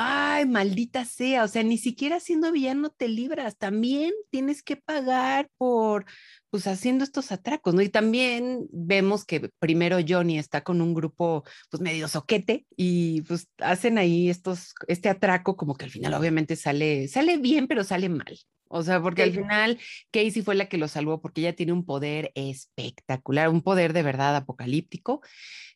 ay, 0.00 0.46
maldita 0.46 1.04
sea, 1.04 1.44
o 1.44 1.48
sea, 1.48 1.62
ni 1.62 1.78
siquiera 1.78 2.20
siendo 2.20 2.52
villano 2.52 2.90
te 2.90 3.08
libras, 3.08 3.56
también 3.56 4.12
tienes 4.30 4.62
que 4.62 4.76
pagar 4.76 5.50
por, 5.56 6.04
pues, 6.50 6.66
haciendo 6.66 7.04
estos 7.04 7.32
atracos, 7.32 7.74
¿no? 7.74 7.82
Y 7.82 7.88
también 7.88 8.68
vemos 8.70 9.24
que 9.24 9.50
primero 9.58 9.98
Johnny 10.06 10.38
está 10.38 10.62
con 10.62 10.80
un 10.80 10.94
grupo, 10.94 11.44
pues, 11.70 11.80
medio 11.80 12.06
soquete 12.08 12.66
y, 12.76 13.22
pues, 13.22 13.48
hacen 13.58 13.98
ahí 13.98 14.30
estos, 14.30 14.74
este 14.86 15.08
atraco 15.08 15.56
como 15.56 15.74
que 15.74 15.84
al 15.86 15.90
final 15.90 16.14
obviamente 16.14 16.54
sale, 16.56 17.08
sale 17.08 17.38
bien, 17.38 17.66
pero 17.66 17.82
sale 17.84 18.08
mal. 18.08 18.38
O 18.68 18.82
sea, 18.82 19.02
porque 19.02 19.22
al 19.22 19.32
final 19.32 19.78
Casey 20.10 20.42
fue 20.42 20.54
la 20.54 20.68
que 20.68 20.78
lo 20.78 20.88
salvó 20.88 21.20
porque 21.20 21.40
ella 21.40 21.56
tiene 21.56 21.72
un 21.72 21.84
poder 21.84 22.32
espectacular, 22.34 23.48
un 23.48 23.62
poder 23.62 23.92
de 23.92 24.02
verdad 24.02 24.36
apocalíptico 24.36 25.20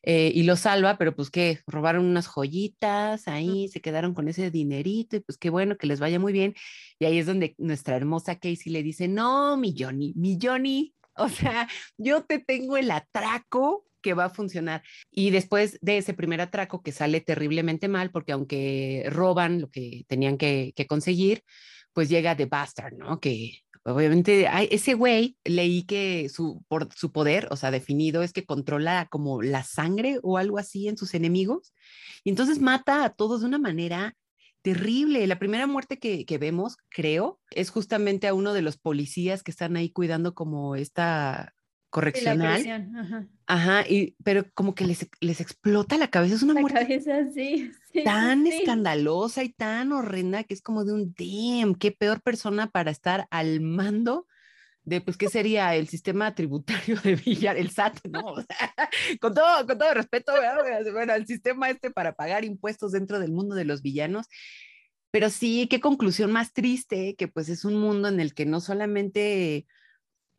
eh, 0.03 0.31
y 0.35 0.43
lo 0.43 0.55
salva, 0.55 0.97
pero 0.97 1.15
pues 1.15 1.31
que 1.31 1.59
robaron 1.65 2.05
unas 2.05 2.27
joyitas 2.27 3.27
ahí, 3.27 3.69
se 3.69 3.81
quedaron 3.81 4.13
con 4.13 4.27
ese 4.27 4.51
dinerito 4.51 5.15
y 5.15 5.21
pues 5.21 5.37
qué 5.37 5.49
bueno 5.49 5.77
que 5.77 5.87
les 5.87 5.99
vaya 5.99 6.19
muy 6.19 6.33
bien. 6.33 6.53
Y 6.99 7.05
ahí 7.05 7.17
es 7.17 7.25
donde 7.25 7.55
nuestra 7.57 7.95
hermosa 7.95 8.35
Casey 8.35 8.71
le 8.71 8.83
dice, 8.83 9.07
no, 9.07 9.57
mi 9.57 9.73
Johnny, 9.77 10.13
mi 10.15 10.37
Johnny, 10.41 10.93
o 11.15 11.29
sea, 11.29 11.67
yo 11.97 12.23
te 12.23 12.39
tengo 12.39 12.77
el 12.77 12.91
atraco 12.91 13.85
que 14.01 14.13
va 14.13 14.25
a 14.25 14.29
funcionar. 14.29 14.83
Y 15.09 15.31
después 15.31 15.79
de 15.81 15.97
ese 15.97 16.13
primer 16.13 16.41
atraco 16.41 16.83
que 16.83 16.91
sale 16.91 17.21
terriblemente 17.21 17.87
mal, 17.87 18.11
porque 18.11 18.33
aunque 18.33 19.05
roban 19.09 19.61
lo 19.61 19.69
que 19.69 20.03
tenían 20.07 20.37
que, 20.37 20.73
que 20.75 20.85
conseguir, 20.85 21.43
pues 21.93 22.09
llega 22.09 22.35
The 22.35 22.45
Bastard, 22.45 22.93
¿no? 22.97 23.19
Que 23.19 23.59
obviamente 23.83 24.47
ese 24.73 24.93
güey 24.93 25.37
leí 25.43 25.83
que 25.83 26.29
su, 26.29 26.63
por, 26.67 26.89
su 26.93 27.11
poder, 27.11 27.47
o 27.51 27.55
sea, 27.55 27.71
definido 27.71 28.23
es 28.23 28.33
que 28.33 28.45
controla 28.45 29.07
como 29.09 29.41
la 29.41 29.63
sangre 29.63 30.19
o 30.23 30.37
algo 30.37 30.57
así 30.57 30.87
en 30.87 30.97
sus 30.97 31.13
enemigos. 31.13 31.73
Y 32.23 32.29
entonces 32.29 32.59
mata 32.59 33.03
a 33.05 33.09
todos 33.09 33.41
de 33.41 33.47
una 33.47 33.59
manera 33.59 34.15
terrible. 34.61 35.27
La 35.27 35.39
primera 35.39 35.67
muerte 35.67 35.99
que, 35.99 36.25
que, 36.25 36.37
vemos, 36.37 36.77
creo, 36.89 37.39
es 37.51 37.69
justamente 37.69 38.27
a 38.27 38.33
uno 38.33 38.53
de 38.53 38.61
los 38.61 38.77
policías 38.77 39.43
que 39.43 39.51
están 39.51 39.75
ahí 39.75 39.89
cuidando 39.89 40.33
como 40.33 40.75
esta 40.75 41.53
correccional. 41.93 43.27
ajá. 43.45 43.85
y, 43.87 44.15
pero 44.23 44.45
como 44.55 44.73
que 44.73 44.85
les, 44.85 45.07
les 45.19 45.39
explota 45.39 45.95
la 45.95 46.09
cabeza. 46.09 46.33
Es 46.33 46.41
una 46.41 46.59
muerte 46.59 46.99
tan 48.03 48.47
escandalosa 48.47 49.43
y 49.43 49.49
tan 49.49 49.91
horrenda 49.91 50.43
que 50.43 50.55
es 50.55 50.63
como 50.63 50.85
de 50.85 50.93
un 50.93 51.13
damn, 51.15 51.75
qué 51.75 51.91
peor 51.91 52.21
persona 52.21 52.71
para 52.71 52.89
estar 52.89 53.27
al 53.29 53.61
mando 53.61 54.25
de, 54.85 55.01
pues, 55.01 55.17
¿qué 55.17 55.29
sería 55.29 55.75
el 55.75 55.87
sistema 55.87 56.33
tributario 56.33 56.99
de 57.03 57.15
Villar, 57.15 57.57
el 57.57 57.69
SAT, 57.69 57.99
¿no? 58.09 58.33
con, 59.21 59.35
todo, 59.35 59.67
con 59.67 59.77
todo 59.77 59.93
respeto, 59.93 60.33
bueno, 60.91 61.13
el 61.13 61.27
sistema 61.27 61.69
este 61.69 61.91
para 61.91 62.15
pagar 62.15 62.43
impuestos 62.43 62.91
dentro 62.91 63.19
del 63.19 63.31
mundo 63.31 63.53
de 63.53 63.65
los 63.65 63.83
villanos. 63.83 64.27
Pero 65.11 65.29
sí, 65.29 65.67
qué 65.69 65.79
conclusión 65.79 66.31
más 66.31 66.53
triste, 66.53 67.15
que 67.15 67.27
pues 67.27 67.49
es 67.49 67.65
un 67.65 67.75
mundo 67.75 68.07
en 68.07 68.19
el 68.19 68.33
que 68.33 68.47
no 68.47 68.59
solamente 68.59 69.67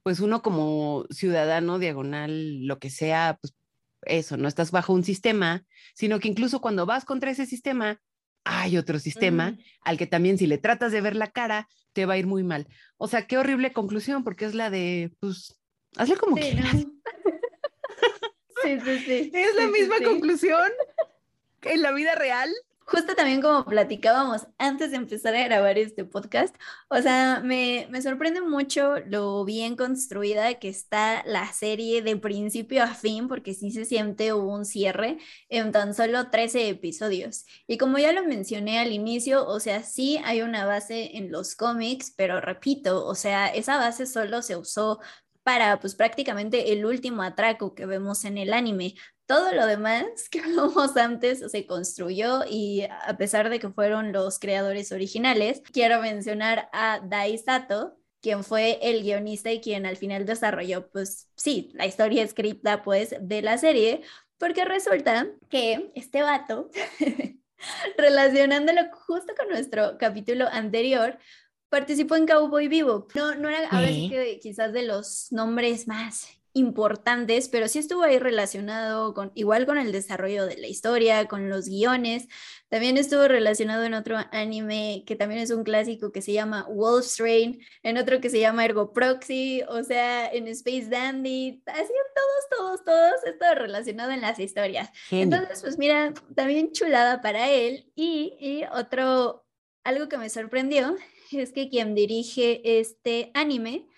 pues 0.04 0.20
uno 0.20 0.42
como 0.42 1.06
ciudadano 1.10 1.78
diagonal, 1.78 2.66
lo 2.66 2.78
que 2.78 2.90
sea, 2.90 3.38
pues 3.40 3.54
eso, 4.02 4.36
no 4.36 4.48
estás 4.48 4.70
bajo 4.70 4.92
un 4.92 5.02
sistema, 5.02 5.64
sino 5.94 6.20
que 6.20 6.28
incluso 6.28 6.60
cuando 6.60 6.84
vas 6.84 7.06
contra 7.06 7.30
ese 7.30 7.46
sistema, 7.46 8.02
hay 8.44 8.76
otro 8.76 8.98
sistema 8.98 9.56
al 9.80 9.96
que 9.96 10.06
también 10.06 10.36
si 10.36 10.46
le 10.46 10.58
tratas 10.58 10.92
de 10.92 11.00
ver 11.00 11.16
la 11.16 11.30
cara, 11.30 11.68
te 11.94 12.04
va 12.04 12.14
a 12.14 12.18
ir 12.18 12.26
muy 12.26 12.44
mal. 12.44 12.68
O 12.98 13.08
sea, 13.08 13.26
qué 13.26 13.38
horrible 13.38 13.72
conclusión, 13.72 14.24
porque 14.24 14.44
es 14.44 14.54
la 14.54 14.68
de, 14.68 15.10
pues, 15.20 15.58
hazle 15.96 16.16
como 16.16 16.36
que 16.36 16.52
sí, 18.62 18.78
sí, 18.84 18.98
sí. 18.98 19.30
Es 19.32 19.56
la 19.56 19.68
misma 19.68 19.96
conclusión 20.04 20.70
en 21.62 21.80
la 21.80 21.92
vida 21.92 22.14
real 22.14 22.52
justo 22.86 23.14
también 23.14 23.40
como 23.40 23.64
platicábamos 23.64 24.46
antes 24.58 24.90
de 24.90 24.96
empezar 24.96 25.34
a 25.34 25.44
grabar 25.44 25.78
este 25.78 26.04
podcast, 26.04 26.54
o 26.88 27.00
sea, 27.00 27.40
me, 27.44 27.86
me, 27.90 28.02
sorprende 28.02 28.40
mucho 28.40 28.98
lo 29.06 29.44
bien 29.44 29.76
construida 29.76 30.54
que 30.54 30.68
está 30.68 31.22
la 31.26 31.52
serie 31.52 32.02
de 32.02 32.16
principio 32.16 32.82
a 32.82 32.94
fin, 32.94 33.28
porque 33.28 33.54
sí 33.54 33.70
se 33.70 33.84
siente 33.84 34.32
un 34.32 34.64
cierre 34.64 35.18
en 35.48 35.72
tan 35.72 35.94
solo 35.94 36.30
13 36.30 36.68
episodios. 36.68 37.46
Y 37.66 37.78
como 37.78 37.98
ya 37.98 38.12
lo 38.12 38.24
mencioné 38.24 38.78
al 38.78 38.92
inicio, 38.92 39.46
o 39.46 39.60
sea, 39.60 39.82
sí 39.82 40.20
hay 40.24 40.42
una 40.42 40.66
base 40.66 41.16
en 41.16 41.32
los 41.32 41.54
cómics, 41.54 42.12
pero 42.16 42.40
repito, 42.40 43.06
o 43.06 43.14
sea, 43.14 43.48
esa 43.48 43.78
base 43.78 44.06
solo 44.06 44.42
se 44.42 44.56
usó 44.56 45.00
para 45.44 45.78
pues 45.78 45.94
prácticamente 45.94 46.72
el 46.72 46.84
último 46.86 47.22
atraco 47.22 47.74
que 47.74 47.86
vemos 47.86 48.24
en 48.24 48.38
el 48.38 48.52
anime. 48.52 48.94
Todo 49.26 49.52
lo 49.52 49.66
demás 49.66 50.28
que 50.30 50.40
hablamos 50.44 50.96
antes 50.96 51.50
se 51.50 51.66
construyó 51.66 52.42
y 52.48 52.82
a 52.82 53.16
pesar 53.16 53.50
de 53.50 53.58
que 53.58 53.70
fueron 53.70 54.12
los 54.12 54.38
creadores 54.38 54.92
originales, 54.92 55.62
quiero 55.72 56.00
mencionar 56.00 56.68
a 56.72 57.00
Dai 57.00 57.38
Sato, 57.38 57.98
quien 58.20 58.44
fue 58.44 58.78
el 58.82 59.02
guionista 59.02 59.52
y 59.52 59.60
quien 59.60 59.86
al 59.86 59.96
final 59.96 60.24
desarrolló, 60.24 60.88
pues 60.90 61.28
sí, 61.36 61.70
la 61.74 61.86
historia 61.86 62.22
escrita 62.22 62.82
pues 62.82 63.14
de 63.20 63.42
la 63.42 63.58
serie, 63.58 64.02
porque 64.38 64.64
resulta 64.64 65.26
que 65.48 65.90
este 65.94 66.22
vato, 66.22 66.70
relacionándolo 67.98 68.82
justo 68.92 69.34
con 69.36 69.48
nuestro 69.48 69.96
capítulo 69.98 70.46
anterior, 70.50 71.18
participó 71.68 72.16
en 72.16 72.26
Cowboy 72.26 72.68
Vivo. 72.68 73.08
No, 73.14 73.34
no 73.34 73.48
era 73.48 73.68
ahora 73.68 73.88
sí 73.88 74.08
que 74.08 74.38
quizás 74.40 74.72
de 74.72 74.84
los 74.84 75.32
nombres 75.32 75.86
más 75.88 76.28
importantes, 76.54 77.48
pero 77.48 77.68
sí 77.68 77.80
estuvo 77.80 78.04
ahí 78.04 78.18
relacionado 78.18 79.12
con, 79.12 79.32
igual 79.34 79.66
con 79.66 79.76
el 79.76 79.90
desarrollo 79.92 80.46
de 80.46 80.56
la 80.56 80.68
historia, 80.68 81.26
con 81.26 81.50
los 81.50 81.68
guiones. 81.68 82.28
También 82.68 82.96
estuvo 82.96 83.26
relacionado 83.28 83.84
en 83.84 83.94
otro 83.94 84.16
anime 84.30 85.02
que 85.06 85.16
también 85.16 85.40
es 85.40 85.50
un 85.50 85.64
clásico 85.64 86.12
que 86.12 86.22
se 86.22 86.32
llama 86.32 86.66
Wolf's 86.70 87.18
Rain, 87.18 87.60
en 87.82 87.98
otro 87.98 88.20
que 88.20 88.30
se 88.30 88.38
llama 88.38 88.64
Ergo 88.64 88.92
Proxy, 88.92 89.62
o 89.68 89.82
sea, 89.82 90.28
en 90.28 90.46
Space 90.48 90.88
Dandy, 90.88 91.62
así 91.66 91.92
todos, 92.14 92.56
todos, 92.56 92.84
todos, 92.84 93.24
esto 93.26 93.44
relacionado 93.56 94.12
en 94.12 94.20
las 94.20 94.38
historias. 94.38 94.90
Entonces, 95.10 95.60
pues 95.60 95.76
mira, 95.76 96.14
también 96.36 96.72
chulada 96.72 97.20
para 97.20 97.50
él. 97.50 97.90
Y, 97.96 98.36
y 98.38 98.64
otro, 98.72 99.44
algo 99.82 100.08
que 100.08 100.18
me 100.18 100.30
sorprendió 100.30 100.96
es 101.32 101.52
que 101.52 101.68
quien 101.68 101.96
dirige 101.96 102.78
este 102.78 103.32
anime 103.34 103.88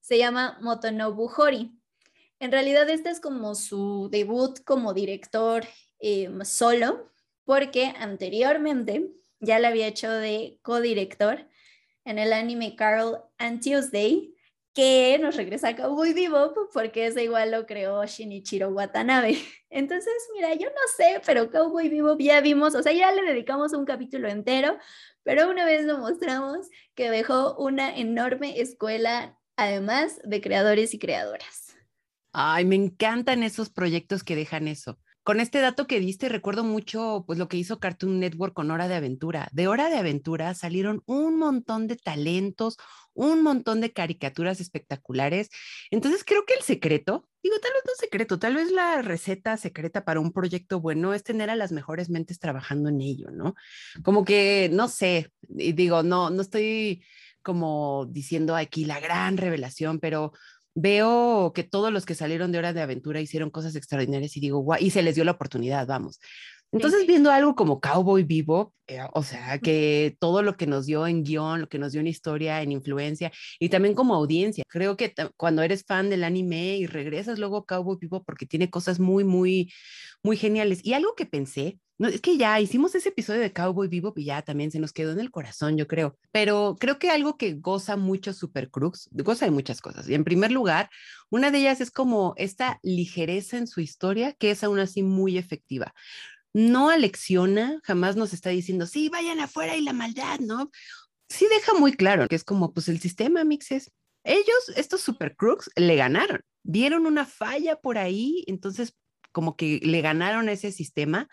se 0.00 0.18
llama 0.18 0.58
Motonobu 0.60 1.30
Hori. 1.36 1.72
En 2.42 2.50
realidad 2.50 2.90
este 2.90 3.08
es 3.08 3.20
como 3.20 3.54
su 3.54 4.08
debut 4.10 4.58
como 4.64 4.94
director 4.94 5.64
em, 6.00 6.44
solo, 6.44 7.08
porque 7.44 7.94
anteriormente 7.96 9.12
ya 9.38 9.60
le 9.60 9.68
había 9.68 9.86
hecho 9.86 10.10
de 10.10 10.58
codirector 10.62 11.46
en 12.04 12.18
el 12.18 12.32
anime 12.32 12.74
Carl 12.74 13.22
and 13.38 13.62
Tuesday, 13.62 14.34
que 14.74 15.20
nos 15.20 15.36
regresa 15.36 15.68
a 15.68 15.76
Cowboy 15.76 16.14
Bebop 16.14 16.58
porque 16.72 17.06
ese 17.06 17.22
igual 17.22 17.52
lo 17.52 17.64
creó 17.64 18.04
Shinichiro 18.04 18.70
Watanabe. 18.70 19.38
Entonces, 19.70 20.12
mira, 20.34 20.52
yo 20.54 20.66
no 20.66 20.82
sé, 20.96 21.22
pero 21.24 21.48
Cowboy 21.48 21.88
Bebop 21.88 22.20
ya 22.20 22.40
vimos, 22.40 22.74
o 22.74 22.82
sea, 22.82 22.92
ya 22.92 23.12
le 23.12 23.22
dedicamos 23.22 23.72
un 23.72 23.84
capítulo 23.84 24.28
entero, 24.28 24.78
pero 25.22 25.48
una 25.48 25.64
vez 25.64 25.84
lo 25.84 25.98
mostramos 25.98 26.68
que 26.96 27.08
dejó 27.08 27.54
una 27.54 27.96
enorme 27.96 28.60
escuela, 28.60 29.38
además 29.54 30.20
de 30.24 30.40
creadores 30.40 30.92
y 30.92 30.98
creadoras. 30.98 31.61
Ay, 32.32 32.64
me 32.64 32.76
encantan 32.76 33.42
esos 33.42 33.70
proyectos 33.70 34.24
que 34.24 34.36
dejan 34.36 34.68
eso. 34.68 34.98
Con 35.24 35.38
este 35.38 35.60
dato 35.60 35.86
que 35.86 36.00
diste, 36.00 36.28
recuerdo 36.28 36.64
mucho 36.64 37.22
pues 37.28 37.38
lo 37.38 37.46
que 37.46 37.56
hizo 37.56 37.78
Cartoon 37.78 38.18
Network 38.18 38.54
con 38.54 38.72
Hora 38.72 38.88
de 38.88 38.96
Aventura. 38.96 39.48
De 39.52 39.68
Hora 39.68 39.88
de 39.88 39.96
Aventura 39.96 40.52
salieron 40.54 41.02
un 41.06 41.38
montón 41.38 41.86
de 41.86 41.94
talentos, 41.94 42.76
un 43.14 43.42
montón 43.42 43.80
de 43.80 43.92
caricaturas 43.92 44.60
espectaculares. 44.60 45.48
Entonces 45.92 46.24
creo 46.24 46.44
que 46.44 46.54
el 46.54 46.62
secreto, 46.62 47.28
digo, 47.40 47.54
tal 47.60 47.70
vez 47.72 47.82
no 47.86 47.92
secreto, 48.00 48.40
tal 48.40 48.56
vez 48.56 48.72
la 48.72 49.00
receta 49.02 49.56
secreta 49.56 50.04
para 50.04 50.18
un 50.18 50.32
proyecto 50.32 50.80
bueno 50.80 51.14
es 51.14 51.22
tener 51.22 51.50
a 51.50 51.56
las 51.56 51.70
mejores 51.70 52.10
mentes 52.10 52.40
trabajando 52.40 52.88
en 52.88 53.00
ello, 53.00 53.30
¿no? 53.30 53.54
Como 54.02 54.24
que, 54.24 54.70
no 54.72 54.88
sé, 54.88 55.30
digo, 55.42 56.02
no, 56.02 56.30
no 56.30 56.42
estoy 56.42 57.04
como 57.42 58.06
diciendo 58.06 58.56
aquí 58.56 58.84
la 58.84 59.00
gran 59.00 59.36
revelación, 59.36 60.00
pero 60.00 60.32
veo 60.74 61.52
que 61.54 61.64
todos 61.64 61.92
los 61.92 62.06
que 62.06 62.14
salieron 62.14 62.52
de 62.52 62.58
Hora 62.58 62.72
de 62.72 62.82
Aventura 62.82 63.20
hicieron 63.20 63.50
cosas 63.50 63.76
extraordinarias 63.76 64.36
y 64.36 64.40
digo, 64.40 64.58
guau, 64.60 64.78
y 64.80 64.90
se 64.90 65.02
les 65.02 65.14
dio 65.14 65.24
la 65.24 65.32
oportunidad, 65.32 65.86
vamos. 65.86 66.18
Entonces, 66.72 67.06
viendo 67.06 67.30
algo 67.30 67.54
como 67.54 67.80
Cowboy 67.80 68.22
Vivo, 68.22 68.74
eh, 68.86 69.00
o 69.12 69.22
sea, 69.22 69.58
que 69.58 70.16
todo 70.18 70.42
lo 70.42 70.56
que 70.56 70.66
nos 70.66 70.86
dio 70.86 71.06
en 71.06 71.22
guion, 71.22 71.60
lo 71.60 71.68
que 71.68 71.78
nos 71.78 71.92
dio 71.92 72.00
en 72.00 72.06
historia, 72.06 72.62
en 72.62 72.72
influencia 72.72 73.30
y 73.60 73.68
también 73.68 73.94
como 73.94 74.14
audiencia, 74.14 74.64
creo 74.68 74.96
que 74.96 75.14
cuando 75.36 75.62
eres 75.62 75.84
fan 75.84 76.08
del 76.08 76.24
anime 76.24 76.78
y 76.78 76.86
regresas 76.86 77.38
luego 77.38 77.58
a 77.58 77.66
Cowboy 77.66 77.98
Vivo 78.00 78.24
porque 78.24 78.46
tiene 78.46 78.70
cosas 78.70 79.00
muy, 79.00 79.22
muy, 79.22 79.70
muy 80.22 80.38
geniales. 80.38 80.80
Y 80.82 80.94
algo 80.94 81.14
que 81.14 81.26
pensé, 81.26 81.78
no, 81.98 82.08
es 82.08 82.22
que 82.22 82.38
ya 82.38 82.58
hicimos 82.58 82.94
ese 82.94 83.10
episodio 83.10 83.40
de 83.42 83.52
Cowboy 83.52 83.88
Vivo 83.88 84.14
y 84.16 84.24
ya 84.24 84.40
también 84.40 84.70
se 84.70 84.80
nos 84.80 84.94
quedó 84.94 85.12
en 85.12 85.20
el 85.20 85.30
corazón, 85.30 85.76
yo 85.76 85.86
creo. 85.86 86.16
Pero 86.32 86.76
creo 86.80 86.98
que 86.98 87.10
algo 87.10 87.36
que 87.36 87.52
goza 87.54 87.96
mucho 87.96 88.32
Super 88.32 88.70
Crux, 88.70 89.10
goza 89.12 89.44
de 89.44 89.50
muchas 89.50 89.82
cosas. 89.82 90.08
Y 90.08 90.14
en 90.14 90.24
primer 90.24 90.50
lugar, 90.50 90.88
una 91.30 91.50
de 91.50 91.58
ellas 91.58 91.82
es 91.82 91.90
como 91.90 92.32
esta 92.38 92.80
ligereza 92.82 93.58
en 93.58 93.66
su 93.66 93.80
historia, 93.82 94.32
que 94.32 94.50
es 94.50 94.64
aún 94.64 94.78
así 94.80 95.02
muy 95.02 95.36
efectiva 95.36 95.94
no 96.52 96.90
alecciona, 96.90 97.80
jamás 97.82 98.16
nos 98.16 98.32
está 98.32 98.50
diciendo, 98.50 98.86
sí, 98.86 99.08
vayan 99.08 99.40
afuera 99.40 99.76
y 99.76 99.82
la 99.82 99.92
maldad, 99.92 100.38
¿no? 100.40 100.70
Sí 101.28 101.46
deja 101.50 101.74
muy 101.74 101.92
claro 101.92 102.28
que 102.28 102.36
es 102.36 102.44
como, 102.44 102.72
pues 102.72 102.88
el 102.88 103.00
sistema, 103.00 103.44
mixes. 103.44 103.90
Ellos, 104.24 104.72
estos 104.76 105.00
super 105.00 105.34
crooks, 105.34 105.70
le 105.76 105.96
ganaron, 105.96 106.42
vieron 106.62 107.06
una 107.06 107.24
falla 107.24 107.76
por 107.76 107.98
ahí, 107.98 108.44
entonces 108.46 108.94
como 109.32 109.56
que 109.56 109.80
le 109.82 110.00
ganaron 110.02 110.48
ese 110.48 110.70
sistema, 110.70 111.28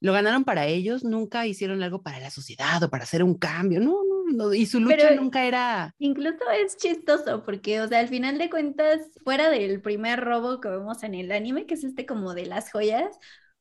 lo 0.00 0.12
ganaron 0.12 0.44
para 0.44 0.66
ellos, 0.66 1.04
nunca 1.04 1.46
hicieron 1.46 1.82
algo 1.82 2.02
para 2.02 2.20
la 2.20 2.30
sociedad 2.30 2.82
o 2.82 2.90
para 2.90 3.04
hacer 3.04 3.22
un 3.22 3.34
cambio, 3.34 3.80
no, 3.80 4.02
no, 4.04 4.24
no 4.32 4.54
y 4.54 4.66
su 4.66 4.80
lucha 4.80 5.14
nunca 5.14 5.44
era... 5.46 5.94
Incluso 5.98 6.38
es 6.50 6.76
chistoso 6.76 7.44
porque, 7.44 7.80
o 7.80 7.88
sea, 7.88 8.00
al 8.00 8.08
final 8.08 8.38
de 8.38 8.50
cuentas, 8.50 9.00
fuera 9.24 9.50
del 9.50 9.80
primer 9.80 10.20
robo 10.20 10.60
que 10.60 10.68
vemos 10.68 11.02
en 11.02 11.14
el 11.14 11.32
anime, 11.32 11.66
que 11.66 11.74
es 11.74 11.84
este 11.84 12.06
como 12.06 12.34
de 12.34 12.46
las 12.46 12.70
joyas, 12.70 13.16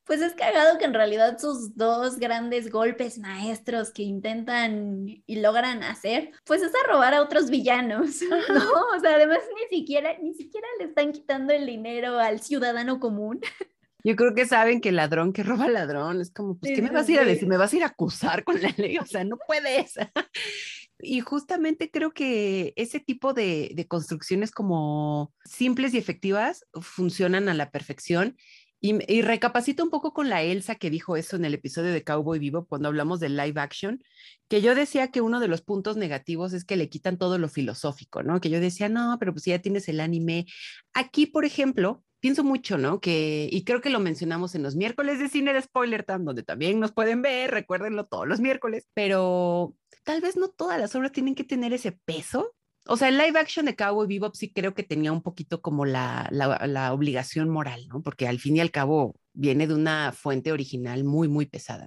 pues 0.08 0.22
es 0.22 0.34
cagado 0.34 0.78
que 0.78 0.86
en 0.86 0.94
realidad 0.94 1.38
sus 1.38 1.76
dos 1.76 2.18
grandes 2.18 2.72
golpes 2.72 3.20
maestros 3.20 3.92
que 3.92 4.04
intentan 4.04 5.22
y 5.26 5.42
logran 5.42 5.84
hacer, 5.84 6.32
pues 6.46 6.64
es 6.64 6.72
a 6.74 6.88
robar 6.88 7.14
a 7.14 7.22
otros 7.22 7.50
villanos, 7.50 8.22
¿no? 8.50 8.72
O 8.96 9.00
sea, 9.02 9.16
además 9.16 9.40
ni 9.54 9.78
siquiera, 9.78 10.18
ni 10.24 10.34
siquiera 10.34 10.66
le 10.80 10.86
están 10.86 11.12
quitando 11.12 11.54
el 11.54 11.66
dinero 11.66 12.18
al 12.18 12.40
ciudadano 12.40 13.00
común. 13.02 13.42
Yo 14.04 14.16
creo 14.16 14.34
que 14.34 14.46
saben 14.46 14.80
que 14.80 14.94
ladrón 14.94 15.34
que 15.34 15.44
roba 15.44 15.68
ladrón 15.68 16.22
es 16.22 16.32
como, 16.32 16.58
pues, 16.58 16.72
¿qué 16.74 16.82
me 16.82 16.92
vas 16.92 17.10
a 17.10 17.12
ir 17.12 17.20
a 17.20 17.26
decir? 17.26 17.48
¿Me 17.48 17.58
vas 17.58 17.74
a 17.74 17.76
ir 17.76 17.84
a 17.84 17.88
acusar 17.88 18.46
con 18.46 18.62
la 18.62 18.74
ley? 18.78 18.98
O 19.00 19.06
sea, 19.06 19.24
no 19.24 19.38
puedes. 19.46 19.96
Y 21.00 21.20
justamente 21.20 21.92
creo 21.92 22.12
que 22.12 22.74
ese 22.76 23.00
tipo 23.00 23.36
de, 23.36 23.72
de, 23.76 23.88
construcciones 23.88 24.50
como 24.50 25.32
simples 25.46 25.94
y 25.94 26.00
efectivas 26.00 26.66
funcionan 26.82 27.50
a 27.50 27.54
la 27.54 27.70
perfección 27.70 28.36
y, 28.80 29.22
recapacito 29.22 29.84
un 29.84 29.90
poco 29.90 30.14
con 30.14 30.30
la 30.30 30.44
Elsa 30.44 30.76
que 30.76 30.90
dijo 30.90 31.18
eso 31.18 31.36
en 31.36 31.46
el 31.46 31.56
episodio 31.56 31.92
de 31.92 32.04
Cowboy 32.04 32.38
Vivo 32.38 32.66
cuando 32.66 32.88
hablamos 32.90 33.20
de 33.20 33.30
live 33.30 33.60
action, 33.60 34.04
que 34.48 34.62
yo 34.62 34.76
decía 34.76 35.10
que 35.10 35.22
uno 35.22 35.40
de 35.40 35.48
los 35.48 35.62
puntos 35.62 35.98
negativos 35.98 36.54
es 36.54 36.64
que 36.64 36.76
le 36.76 36.90
quitan 36.90 37.18
todo 37.18 37.40
lo 37.40 37.50
filosófico, 37.50 38.22
¿no? 38.22 38.40
Que 38.40 38.50
yo 38.50 38.60
decía, 38.60 38.88
no, 38.88 39.18
pero 39.20 39.34
pues 39.34 39.46
ya 39.46 39.60
tienes 39.60 39.90
el 39.90 40.00
anime. 40.00 40.46
Aquí, 40.94 41.26
por 41.26 41.44
ejemplo, 41.44 42.04
pienso 42.20 42.44
mucho, 42.44 42.78
¿no? 42.78 43.00
Que, 43.02 43.50
y 43.52 43.64
creo 43.64 43.82
que 43.82 43.90
lo 43.90 44.00
mencionamos 44.00 44.54
en 44.54 44.64
los 44.64 44.76
miércoles 44.76 45.20
de 45.20 45.30
cine 45.30 45.54
de 45.54 45.62
Spoiler 45.64 46.04
Time, 46.04 46.26
donde 46.26 46.44
también 46.44 46.80
nos 46.80 46.92
pueden 46.92 47.22
ver, 47.22 47.52
recuérdenlo 47.52 48.06
todos 48.06 48.28
los 48.28 48.40
miércoles, 48.40 48.88
pero 48.94 49.76
tal 50.04 50.22
vez 50.22 50.38
no 50.38 50.50
todas 50.50 50.80
las 50.80 50.96
obras 50.96 51.12
tienen 51.12 51.36
que 51.36 51.44
tener 51.44 51.74
ese 51.74 51.94
peso 52.06 52.54
o 52.88 52.98
sea, 52.98 53.10
el 53.10 53.18
live 53.18 53.40
action 53.40 53.66
de 53.66 53.76
Cowboy 53.76 54.08
Bebop 54.08 54.36
sí 54.36 54.52
creo 54.52 54.74
que 54.74 54.84
tenía 54.84 55.12
un 55.12 55.22
poquito 55.22 55.62
como 55.62 55.86
la, 55.86 56.28
la, 56.32 56.94
obligación 56.94 57.50
moral, 57.50 57.88
¿no? 57.88 58.02
Porque 58.02 58.28
al 58.28 58.40
fin 58.40 58.58
y 58.58 58.60
al 58.60 58.72
cabo 58.72 59.16
viene 59.34 59.68
de 59.68 59.74
una 59.74 60.12
fuente 60.12 60.52
original 60.52 61.04
muy, 61.04 61.28
muy 61.28 61.46
pesada. 61.46 61.86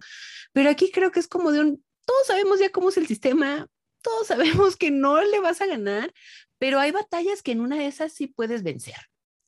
Pero 0.52 0.70
aquí 0.70 0.90
creo 0.92 1.10
que 1.10 1.20
es 1.20 1.28
como 1.28 1.52
de 1.52 1.60
un, 1.60 1.84
todos 2.04 2.26
sabemos 2.26 2.60
ya 2.60 2.70
cómo 2.70 2.90
es 2.90 2.96
el 2.96 3.06
sistema, 3.06 3.66
todos 4.02 4.26
sabemos 4.26 4.76
que 4.76 4.90
no 4.90 5.22
le 5.22 5.40
vas 5.40 5.60
a 5.60 5.66
ganar, 5.66 6.12
pero 6.58 6.78
hay 6.78 6.90
batallas 6.90 7.42
que 7.42 7.52
en 7.52 7.60
una 7.60 7.76
de 7.76 7.86
esas 7.86 8.12
sí 8.12 8.26
puedes 8.26 8.62
vencer. 8.62 8.96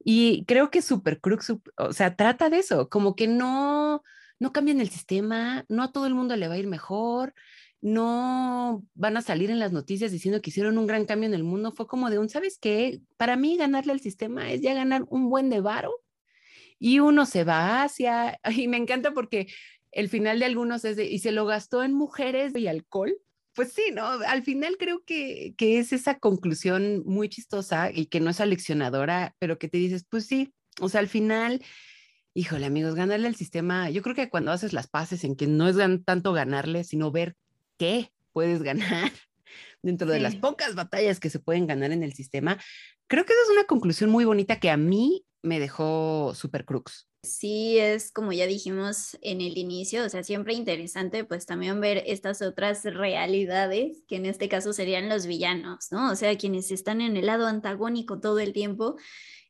Y 0.04 0.44
creo 0.46 0.70
que 0.70 0.82
Super 0.82 1.20
Crux, 1.20 1.52
o 1.76 1.92
sea, 1.92 2.16
trata 2.16 2.50
de 2.50 2.58
eso, 2.58 2.88
como 2.88 3.14
que 3.14 3.28
no, 3.28 4.02
no 4.40 4.52
cambian 4.52 4.80
el 4.80 4.90
sistema, 4.90 5.64
no 5.68 5.84
a 5.84 5.92
todo 5.92 6.06
el 6.06 6.14
mundo 6.14 6.34
le 6.36 6.48
va 6.48 6.54
a 6.54 6.58
ir 6.58 6.66
mejor, 6.66 7.34
no 7.82 8.86
van 8.94 9.16
a 9.16 9.22
salir 9.22 9.50
en 9.50 9.58
las 9.58 9.72
noticias 9.72 10.12
diciendo 10.12 10.40
que 10.40 10.50
hicieron 10.50 10.78
un 10.78 10.86
gran 10.86 11.04
cambio 11.04 11.26
en 11.26 11.34
el 11.34 11.44
mundo, 11.44 11.72
fue 11.72 11.86
como 11.86 12.08
de 12.08 12.18
un, 12.18 12.28
¿sabes 12.30 12.58
qué? 12.58 13.00
Para 13.16 13.36
mí 13.36 13.56
ganarle 13.56 13.92
al 13.92 14.00
sistema 14.00 14.50
es 14.52 14.62
ya 14.62 14.72
ganar 14.72 15.04
un 15.08 15.28
buen 15.28 15.50
de 15.50 15.60
varo 15.60 15.92
y 16.78 17.00
uno 17.00 17.26
se 17.26 17.44
va 17.44 17.82
hacia, 17.82 18.40
y 18.56 18.68
me 18.68 18.76
encanta 18.76 19.12
porque 19.12 19.48
el 19.90 20.08
final 20.08 20.38
de 20.38 20.46
algunos 20.46 20.84
es 20.84 20.96
de, 20.96 21.04
y 21.06 21.18
se 21.18 21.32
lo 21.32 21.44
gastó 21.44 21.82
en 21.82 21.92
mujeres 21.92 22.54
y 22.56 22.68
alcohol. 22.68 23.14
Pues 23.54 23.74
sí, 23.74 23.82
¿no? 23.92 24.06
Al 24.06 24.42
final 24.42 24.76
creo 24.78 25.04
que, 25.04 25.54
que 25.58 25.78
es 25.78 25.92
esa 25.92 26.18
conclusión 26.18 27.02
muy 27.04 27.28
chistosa 27.28 27.90
y 27.92 28.06
que 28.06 28.18
no 28.18 28.30
es 28.30 28.40
aleccionadora, 28.40 29.34
pero 29.38 29.58
que 29.58 29.68
te 29.68 29.76
dices, 29.76 30.06
pues 30.08 30.26
sí, 30.26 30.54
o 30.80 30.88
sea, 30.88 31.00
al 31.00 31.08
final 31.08 31.60
híjole 32.34 32.66
amigos, 32.66 32.94
ganarle 32.94 33.28
al 33.28 33.36
sistema, 33.36 33.90
yo 33.90 34.02
creo 34.02 34.14
que 34.14 34.30
cuando 34.30 34.52
haces 34.52 34.72
las 34.72 34.88
paces 34.88 35.24
en 35.24 35.36
que 35.36 35.46
no 35.46 35.68
es 35.68 35.76
tanto 36.04 36.32
ganarle, 36.32 36.84
sino 36.84 37.10
ver 37.10 37.36
qué 37.82 38.12
puedes 38.32 38.62
ganar 38.62 39.10
dentro 39.82 40.06
de 40.06 40.20
las 40.20 40.36
pocas 40.36 40.76
batallas 40.76 41.18
que 41.18 41.30
se 41.30 41.40
pueden 41.40 41.66
ganar 41.66 41.90
en 41.90 42.04
el 42.04 42.12
sistema. 42.12 42.56
Creo 43.08 43.24
que 43.26 43.32
esa 43.32 43.42
es 43.42 43.48
una 43.48 43.64
conclusión 43.64 44.08
muy 44.08 44.24
bonita 44.24 44.60
que 44.60 44.70
a 44.70 44.76
mí 44.76 45.26
me 45.42 45.58
dejó 45.58 46.32
Super 46.36 46.64
Crux. 46.64 47.08
Sí, 47.24 47.78
es 47.78 48.12
como 48.12 48.32
ya 48.32 48.46
dijimos 48.46 49.18
en 49.20 49.40
el 49.40 49.58
inicio, 49.58 50.04
o 50.04 50.08
sea, 50.08 50.22
siempre 50.22 50.54
interesante 50.54 51.24
pues 51.24 51.44
también 51.44 51.80
ver 51.80 52.04
estas 52.06 52.40
otras 52.40 52.84
realidades, 52.84 54.04
que 54.06 54.14
en 54.14 54.26
este 54.26 54.48
caso 54.48 54.72
serían 54.72 55.08
los 55.08 55.26
villanos, 55.26 55.90
¿no? 55.90 56.12
O 56.12 56.14
sea, 56.14 56.38
quienes 56.38 56.70
están 56.70 57.00
en 57.00 57.16
el 57.16 57.26
lado 57.26 57.48
antagónico 57.48 58.20
todo 58.20 58.38
el 58.38 58.52
tiempo. 58.52 58.94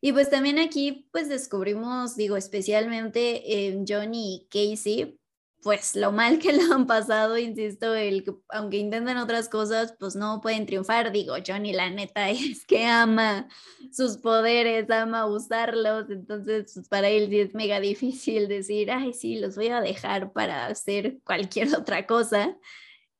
Y 0.00 0.12
pues 0.12 0.30
también 0.30 0.58
aquí 0.58 1.06
pues 1.12 1.28
descubrimos, 1.28 2.16
digo, 2.16 2.38
especialmente 2.38 3.66
en 3.66 3.84
Johnny 3.86 4.36
y 4.36 4.48
Casey, 4.48 5.18
pues 5.62 5.94
lo 5.94 6.12
mal 6.12 6.38
que 6.38 6.52
lo 6.52 6.74
han 6.74 6.86
pasado, 6.86 7.38
insisto, 7.38 7.94
el 7.94 8.24
que 8.24 8.34
aunque 8.50 8.78
intenten 8.78 9.16
otras 9.16 9.48
cosas, 9.48 9.94
pues 9.98 10.16
no 10.16 10.40
pueden 10.40 10.66
triunfar. 10.66 11.12
Digo, 11.12 11.34
Johnny, 11.46 11.72
la 11.72 11.90
neta 11.90 12.28
es 12.30 12.66
que 12.66 12.84
ama 12.86 13.48
sus 13.92 14.18
poderes, 14.18 14.90
ama 14.90 15.26
usarlos, 15.26 16.10
entonces 16.10 16.72
pues, 16.74 16.88
para 16.88 17.08
él 17.08 17.32
es 17.32 17.54
mega 17.54 17.80
difícil 17.80 18.48
decir, 18.48 18.90
ay, 18.90 19.12
sí, 19.14 19.38
los 19.38 19.56
voy 19.56 19.68
a 19.68 19.80
dejar 19.80 20.32
para 20.32 20.66
hacer 20.66 21.18
cualquier 21.24 21.68
otra 21.76 22.06
cosa. 22.06 22.56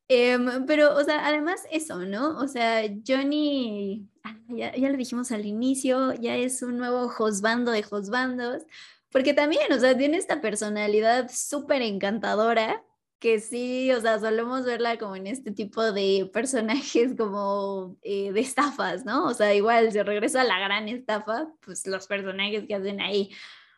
Em, 0.09 0.65
pero, 0.65 0.95
o 0.95 1.03
sea, 1.03 1.25
además 1.25 1.61
eso, 1.71 1.99
¿no? 1.99 2.37
O 2.37 2.47
sea, 2.47 2.83
Johnny, 3.07 4.09
ah, 4.23 4.35
ya, 4.49 4.75
ya 4.75 4.89
lo 4.89 4.97
dijimos 4.97 5.31
al 5.31 5.45
inicio, 5.45 6.13
ya 6.13 6.35
es 6.35 6.61
un 6.61 6.77
nuevo 6.77 7.07
josbando 7.09 7.71
de 7.71 7.83
josbandos 7.83 8.63
porque 9.13 9.33
también, 9.33 9.71
o 9.71 9.79
sea, 9.79 9.95
tiene 9.95 10.17
esta 10.17 10.41
personalidad 10.41 11.29
súper 11.31 11.81
encantadora 11.83 12.83
que 13.19 13.39
sí, 13.39 13.89
o 13.93 14.01
sea, 14.01 14.19
solemos 14.19 14.65
verla 14.65 14.97
como 14.97 15.15
en 15.15 15.27
este 15.27 15.51
tipo 15.51 15.93
de 15.93 16.29
personajes 16.33 17.13
como 17.17 17.95
eh, 18.01 18.33
de 18.33 18.41
estafas, 18.41 19.05
¿no? 19.05 19.27
O 19.27 19.33
sea, 19.33 19.53
igual, 19.53 19.93
si 19.93 20.01
regresa 20.01 20.41
a 20.41 20.43
la 20.43 20.59
gran 20.59 20.89
estafa, 20.89 21.47
pues 21.61 21.87
los 21.87 22.05
personajes 22.07 22.65
que 22.67 22.75
hacen 22.75 22.99
ahí, 22.99 23.29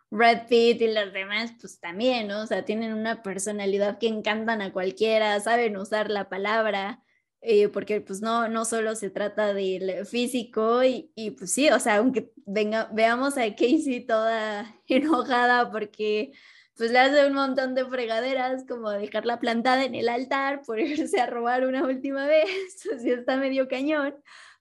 Brad 0.10 0.48
Pitt 0.48 0.82
y 0.82 0.92
los 0.92 1.14
demás, 1.14 1.52
pues 1.62 1.80
también, 1.80 2.28
¿no? 2.28 2.42
O 2.42 2.48
sea, 2.48 2.66
tienen 2.66 2.94
una 2.94 3.22
personalidad 3.22 4.00
que 4.00 4.08
encantan 4.08 4.64
a 4.64 4.74
cualquiera, 4.74 5.40
saben 5.42 5.78
usar 5.78 6.10
la 6.10 6.28
palabra, 6.28 7.04
eh, 7.42 7.70
porque 7.70 8.02
pues 8.02 8.22
no, 8.22 8.48
no 8.50 8.66
solo 8.66 8.96
se 8.96 9.10
trata 9.10 9.54
del 9.54 10.06
físico 10.06 10.84
y, 10.84 11.12
y, 11.16 11.32
pues 11.32 11.52
sí, 11.54 11.70
o 11.70 11.80
sea, 11.80 11.98
aunque 11.98 12.32
venga, 12.46 12.90
veamos 12.94 13.38
a 13.38 13.50
Casey 13.52 14.06
toda 14.06 14.76
enojada 14.88 15.72
porque 15.72 16.34
pues 16.78 16.92
le 16.92 17.00
hace 17.00 17.26
un 17.26 17.34
montón 17.34 17.74
de 17.74 17.86
fregaderas 17.86 18.66
como 18.68 18.90
dejarla 18.92 19.40
plantada 19.40 19.86
en 19.86 19.96
el 19.96 20.10
altar 20.10 20.62
por 20.66 20.80
irse 20.82 21.20
a 21.20 21.28
robar 21.28 21.66
una 21.66 21.84
última 21.86 22.26
vez, 22.26 22.50
así 22.96 23.12
está 23.12 23.38
medio 23.38 23.68
cañón. 23.68 24.16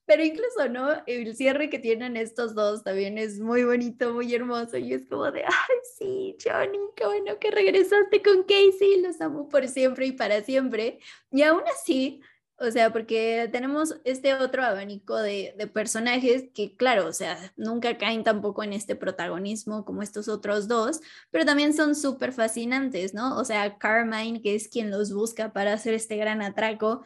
Pero 0.07 0.23
incluso, 0.23 0.69
¿no? 0.69 0.91
El 1.07 1.35
cierre 1.35 1.71
que 1.71 1.79
tienen 1.79 2.19
estos 2.19 2.55
dos 2.55 2.85
también 2.85 3.17
es 3.17 3.41
muy 3.41 3.65
bonito, 3.65 4.13
muy 4.13 4.35
hermoso. 4.35 4.77
Y 4.77 4.93
es 4.93 5.07
como 5.07 5.33
de, 5.33 5.45
ay, 5.45 5.77
sí, 5.97 6.37
Johnny, 6.45 6.79
qué 6.95 7.07
bueno 7.07 7.39
que 7.39 7.51
regresaste 7.51 8.23
con 8.23 8.43
Casey, 8.43 9.01
los 9.01 9.19
amo 9.23 9.49
por 9.49 9.67
siempre 9.67 10.05
y 10.05 10.13
para 10.13 10.43
siempre. 10.43 10.99
Y 11.31 11.41
aún 11.41 11.63
así, 11.73 12.21
o 12.59 12.71
sea, 12.71 12.93
porque 12.93 13.49
tenemos 13.51 13.97
este 14.05 14.35
otro 14.35 14.63
abanico 14.63 15.17
de, 15.17 15.55
personajes 15.73 16.45
que, 16.55 16.77
claro, 16.77 17.07
o 17.09 17.13
sea, 17.13 17.53
nunca 17.57 17.99
caen 17.99 18.23
tampoco 18.23 18.63
en 18.63 18.73
este 18.73 18.95
protagonismo 18.95 19.85
como 19.85 20.03
estos 20.03 20.29
otros 20.29 20.69
dos, 20.69 21.01
pero 21.31 21.45
también 21.45 21.75
son 21.75 21.95
súper 21.97 22.33
fascinantes, 22.33 23.13
¿no? 23.13 23.37
O 23.39 23.45
sea, 23.45 23.79
Carmine, 23.79 24.41
que 24.41 24.55
es 24.55 24.69
quien 24.69 24.91
los 24.91 25.13
busca 25.13 25.53
para 25.53 25.73
hacer 25.73 25.95
este 25.95 26.17
gran 26.17 26.43
atraco, 26.43 27.03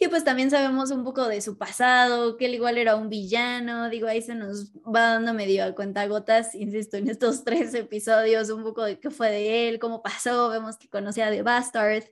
Y 0.00 0.08
pues 0.08 0.24
también 0.24 0.50
sabemos 0.50 0.90
un 0.92 1.04
poco 1.04 1.26
de 1.28 1.40
su 1.40 1.58
pasado, 1.58 2.36
que 2.36 2.46
él 2.46 2.54
igual 2.54 2.78
era 2.78 2.96
un 2.96 3.08
villano, 3.08 3.90
digo, 3.90 4.06
ahí 4.08 4.22
se 4.22 4.34
nos 4.36 4.72
va 4.74 5.14
dando 5.14 5.34
medio 5.34 5.64
a 5.64 5.74
cuenta 5.74 6.06
gotas, 6.06 6.54
insisto, 6.54 6.96
en 6.96 7.08
estos 7.08 7.44
tres 7.44 7.74
episodios, 7.74 8.50
un 8.50 8.62
poco 8.62 8.84
de 8.84 9.00
qué 9.00 9.10
fue 9.10 9.30
de 9.30 9.68
él, 9.68 9.78
cómo 9.80 10.02
pasó, 10.02 10.50
vemos 10.50 10.78
que 10.78 10.88
conocía 10.88 11.30
The 11.30 11.42
Bastard, 11.42 12.04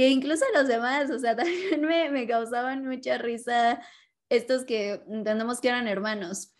e 0.00 0.08
incluso 0.08 0.44
los 0.54 0.68
demás, 0.68 1.10
o 1.10 1.18
sea, 1.18 1.36
también 1.36 1.80
me, 1.82 2.10
me 2.10 2.26
causaban 2.26 2.86
mucha 2.86 3.18
risa 3.18 3.80
estos 4.28 4.64
que 4.64 5.02
entendemos 5.08 5.60
que 5.60 5.68
eran 5.68 5.88
hermanos, 5.88 6.54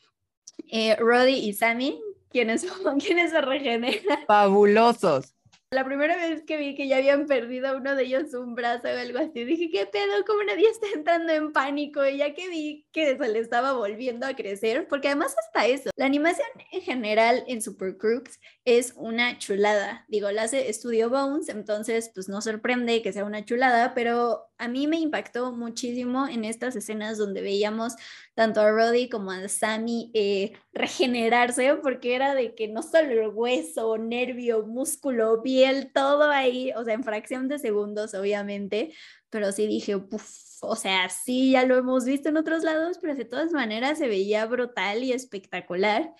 eh, 0.70 0.94
Roddy 0.96 1.34
y 1.34 1.54
Sammy, 1.54 2.00
quienes, 2.28 2.66
quienes 3.06 3.30
se 3.30 3.40
regeneran. 3.40 4.26
Fabulosos. 4.26 5.34
La 5.70 5.86
primera 5.86 6.16
vez 6.16 6.42
que 6.42 6.58
vi 6.58 6.74
que 6.74 6.86
ya 6.86 6.98
habían 6.98 7.26
perdido 7.26 7.68
a 7.68 7.76
uno 7.76 7.96
de 7.96 8.04
ellos 8.04 8.34
un 8.34 8.54
brazo 8.54 8.88
o 8.88 8.90
algo 8.90 9.18
así, 9.18 9.44
dije, 9.44 9.70
¿qué 9.70 9.86
pedo? 9.86 10.22
¿Cómo 10.26 10.42
nadie 10.42 10.68
está 10.68 10.86
entrando 10.94 11.32
en 11.32 11.50
pánico? 11.50 12.06
Y 12.06 12.18
ya 12.18 12.34
que 12.34 12.50
vi 12.50 12.86
que 12.92 13.16
se 13.16 13.28
le 13.28 13.38
estaba 13.38 13.72
volviendo 13.72 14.26
a 14.26 14.36
crecer, 14.36 14.86
porque 14.86 15.08
además 15.08 15.34
hasta 15.38 15.66
eso, 15.66 15.88
la 15.96 16.04
animación 16.04 16.46
en 16.72 16.82
general 16.82 17.42
en 17.46 17.62
Super 17.62 17.96
Crooks 17.96 18.38
es 18.64 18.94
una 18.96 19.38
chulada. 19.38 20.04
Digo, 20.08 20.30
la 20.30 20.44
hace 20.44 20.72
Studio 20.72 21.10
Bones, 21.10 21.48
entonces 21.48 22.10
pues 22.14 22.28
no 22.28 22.40
sorprende 22.40 23.02
que 23.02 23.12
sea 23.12 23.24
una 23.24 23.44
chulada, 23.44 23.92
pero 23.94 24.46
a 24.56 24.68
mí 24.68 24.86
me 24.86 24.98
impactó 24.98 25.52
muchísimo 25.52 26.28
en 26.28 26.44
estas 26.44 26.76
escenas 26.76 27.18
donde 27.18 27.42
veíamos 27.42 27.94
tanto 28.34 28.60
a 28.60 28.70
Roddy 28.70 29.08
como 29.08 29.32
a 29.32 29.48
Sammy 29.48 30.12
eh, 30.14 30.52
regenerarse, 30.72 31.74
porque 31.82 32.14
era 32.14 32.34
de 32.34 32.54
que 32.54 32.68
no 32.68 32.82
solo 32.82 33.10
el 33.10 33.28
hueso, 33.28 33.98
nervio, 33.98 34.64
músculo, 34.64 35.42
piel, 35.42 35.90
todo 35.92 36.30
ahí, 36.30 36.72
o 36.76 36.84
sea, 36.84 36.94
en 36.94 37.02
fracción 37.02 37.48
de 37.48 37.58
segundos, 37.58 38.14
obviamente, 38.14 38.94
pero 39.28 39.50
sí 39.50 39.66
dije, 39.66 39.96
o 40.60 40.76
sea, 40.76 41.08
sí, 41.08 41.50
ya 41.52 41.64
lo 41.64 41.76
hemos 41.76 42.04
visto 42.04 42.28
en 42.28 42.36
otros 42.36 42.62
lados, 42.62 42.98
pero 43.00 43.16
de 43.16 43.24
todas 43.24 43.52
maneras 43.52 43.98
se 43.98 44.06
veía 44.06 44.46
brutal 44.46 45.02
y 45.02 45.12
espectacular. 45.12 46.14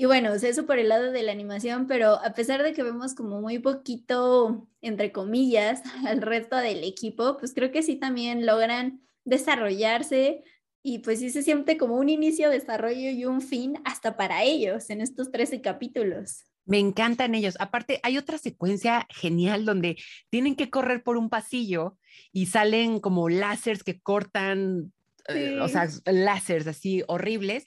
Y 0.00 0.04
bueno, 0.04 0.32
eso 0.32 0.64
por 0.64 0.78
el 0.78 0.90
lado 0.90 1.10
de 1.10 1.24
la 1.24 1.32
animación, 1.32 1.88
pero 1.88 2.24
a 2.24 2.32
pesar 2.32 2.62
de 2.62 2.72
que 2.72 2.84
vemos 2.84 3.16
como 3.16 3.40
muy 3.40 3.58
poquito, 3.58 4.68
entre 4.80 5.10
comillas, 5.10 5.82
al 6.06 6.22
resto 6.22 6.54
del 6.54 6.84
equipo, 6.84 7.36
pues 7.36 7.52
creo 7.52 7.72
que 7.72 7.82
sí 7.82 7.96
también 7.96 8.46
logran 8.46 9.00
desarrollarse, 9.24 10.44
y 10.84 11.00
pues 11.00 11.18
sí 11.18 11.30
se 11.30 11.42
siente 11.42 11.76
como 11.76 11.96
un 11.96 12.08
inicio, 12.08 12.48
desarrollo 12.48 13.10
y 13.10 13.24
un 13.24 13.42
fin 13.42 13.80
hasta 13.84 14.16
para 14.16 14.44
ellos 14.44 14.88
en 14.90 15.00
estos 15.00 15.32
13 15.32 15.60
capítulos. 15.62 16.44
Me 16.64 16.78
encantan 16.78 17.34
ellos. 17.34 17.56
Aparte, 17.58 17.98
hay 18.04 18.18
otra 18.18 18.38
secuencia 18.38 19.04
genial 19.10 19.64
donde 19.64 19.96
tienen 20.30 20.54
que 20.54 20.70
correr 20.70 21.02
por 21.02 21.16
un 21.16 21.28
pasillo 21.28 21.98
y 22.30 22.46
salen 22.46 23.00
como 23.00 23.28
láseres 23.28 23.82
que 23.82 24.00
cortan, 24.00 24.92
eh, 25.26 25.58
o 25.60 25.66
sea, 25.66 25.88
láseres 26.04 26.68
así 26.68 27.02
horribles 27.08 27.66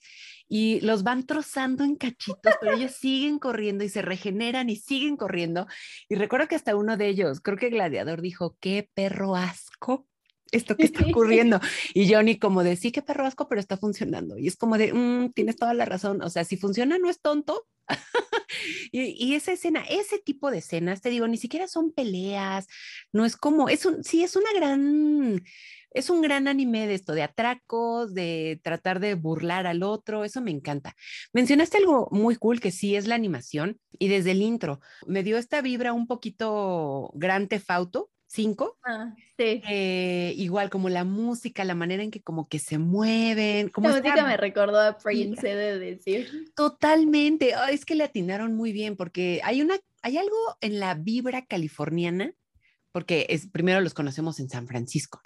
y 0.54 0.82
los 0.82 1.04
van 1.04 1.26
trozando 1.26 1.86
en 1.86 1.95
cachitos, 1.95 2.56
pero 2.60 2.74
ellos 2.74 2.91
siguen 2.91 3.39
corriendo 3.39 3.86
y 3.86 3.89
se 3.89 4.02
regeneran 4.02 4.70
y 4.70 4.76
siguen 4.76 5.16
corriendo. 5.16 5.66
Y 6.10 6.16
recuerdo 6.16 6.49
que 6.49 6.56
hasta 6.56 6.76
uno 6.76 6.97
de 6.97 7.08
ellos, 7.08 7.39
creo 7.39 7.56
que 7.56 7.70
Gladiador 7.70 8.22
dijo, 8.22 8.58
qué 8.60 8.89
perro 8.93 9.38
asco 9.38 10.10
esto 10.52 10.76
que 10.76 10.86
está 10.86 11.04
ocurriendo. 11.18 11.60
Y 11.93 12.12
Johnny 12.12 12.38
como 12.38 12.64
de, 12.64 12.76
sí, 12.76 12.91
qué 12.91 13.02
perro 13.02 13.26
asco, 13.26 13.47
pero 13.47 13.60
está 13.60 13.78
funcionando. 13.78 14.38
Y 14.38 14.47
es 14.47 14.58
como 14.58 14.78
de, 14.78 14.93
mm, 14.93 15.32
tienes 15.34 15.56
toda 15.56 15.74
la 15.74 15.86
razón. 15.86 16.22
O 16.22 16.30
sea, 16.30 16.43
si 16.43 16.58
funciona, 16.58 16.97
no 16.99 17.10
es 17.10 17.20
tonto. 17.22 17.66
y, 18.91 19.34
esa 19.36 19.52
escena, 19.54 19.84
ese 19.89 20.20
tipo 20.20 20.52
de 20.52 20.60
escenas, 20.60 21.02
te 21.02 21.10
digo, 21.10 21.28
ni 21.28 21.38
siquiera 21.38 21.68
son 21.68 21.91
peleas, 21.91 22.68
no 23.12 23.26
es 23.26 23.36
como, 23.36 23.70
es 23.70 23.86
un, 23.86 24.04
sí, 24.04 24.24
es 24.24 24.36
una 24.36 24.52
gran, 24.56 25.43
es 25.91 26.10
un 26.10 26.22
gran 26.22 26.47
anime 26.47 26.88
de 26.88 26.95
esto, 26.95 27.14
de 27.14 27.24
atracos, 27.24 28.14
de 28.14 28.60
tratar 28.64 28.99
de 28.99 29.16
burlar 29.16 29.68
al 29.68 29.84
otro, 29.84 30.24
eso 30.24 30.41
me 30.41 30.52
encanta. 30.52 30.95
Mencionaste 31.34 31.78
algo 31.78 32.08
muy 32.12 32.36
cool 32.36 32.60
que 32.60 32.72
sí 32.72 32.95
es 32.95 33.08
la 33.08 33.16
animación 33.16 33.80
y 33.99 34.08
desde 34.08 34.32
el 34.32 34.41
intro 34.41 34.80
me 35.06 35.24
dio 35.24 35.38
esta 35.38 35.62
vibra 35.62 35.93
un 35.93 36.08
poquito 36.08 37.12
gran 37.16 37.47
tefauto, 37.47 38.10
5. 38.32 38.78
Ah, 38.86 39.14
sí. 39.38 39.62
Eh, 39.68 40.34
igual 40.38 40.70
como 40.70 40.88
la 40.88 41.04
música, 41.04 41.66
la 41.66 41.76
manera 41.76 42.02
en 42.02 42.12
que 42.12 42.22
como 42.22 42.48
que 42.48 42.60
se 42.60 42.78
mueven. 42.78 43.68
Como 43.68 43.90
la 43.90 43.98
música 43.98 44.26
me 44.26 44.38
recordó 44.38 44.80
a 44.80 44.98
Prince, 44.98 45.54
de 45.54 45.78
decir. 45.78 46.52
Totalmente. 46.56 47.54
es 47.72 47.84
que 47.84 47.96
le 47.96 48.06
atinaron 48.06 48.56
muy 48.56 48.72
bien 48.72 48.96
porque 48.96 49.42
hay 49.44 49.62
una, 49.62 49.76
hay 50.02 50.18
algo 50.18 50.38
en 50.62 50.80
la 50.80 50.94
vibra 50.94 51.46
californiana 51.46 52.34
porque 52.92 53.26
es, 53.30 53.48
primero 53.48 53.82
los 53.82 53.94
conocemos 53.94 54.39
en 54.39 54.50
San 54.50 54.68
Francisco. 54.68 55.22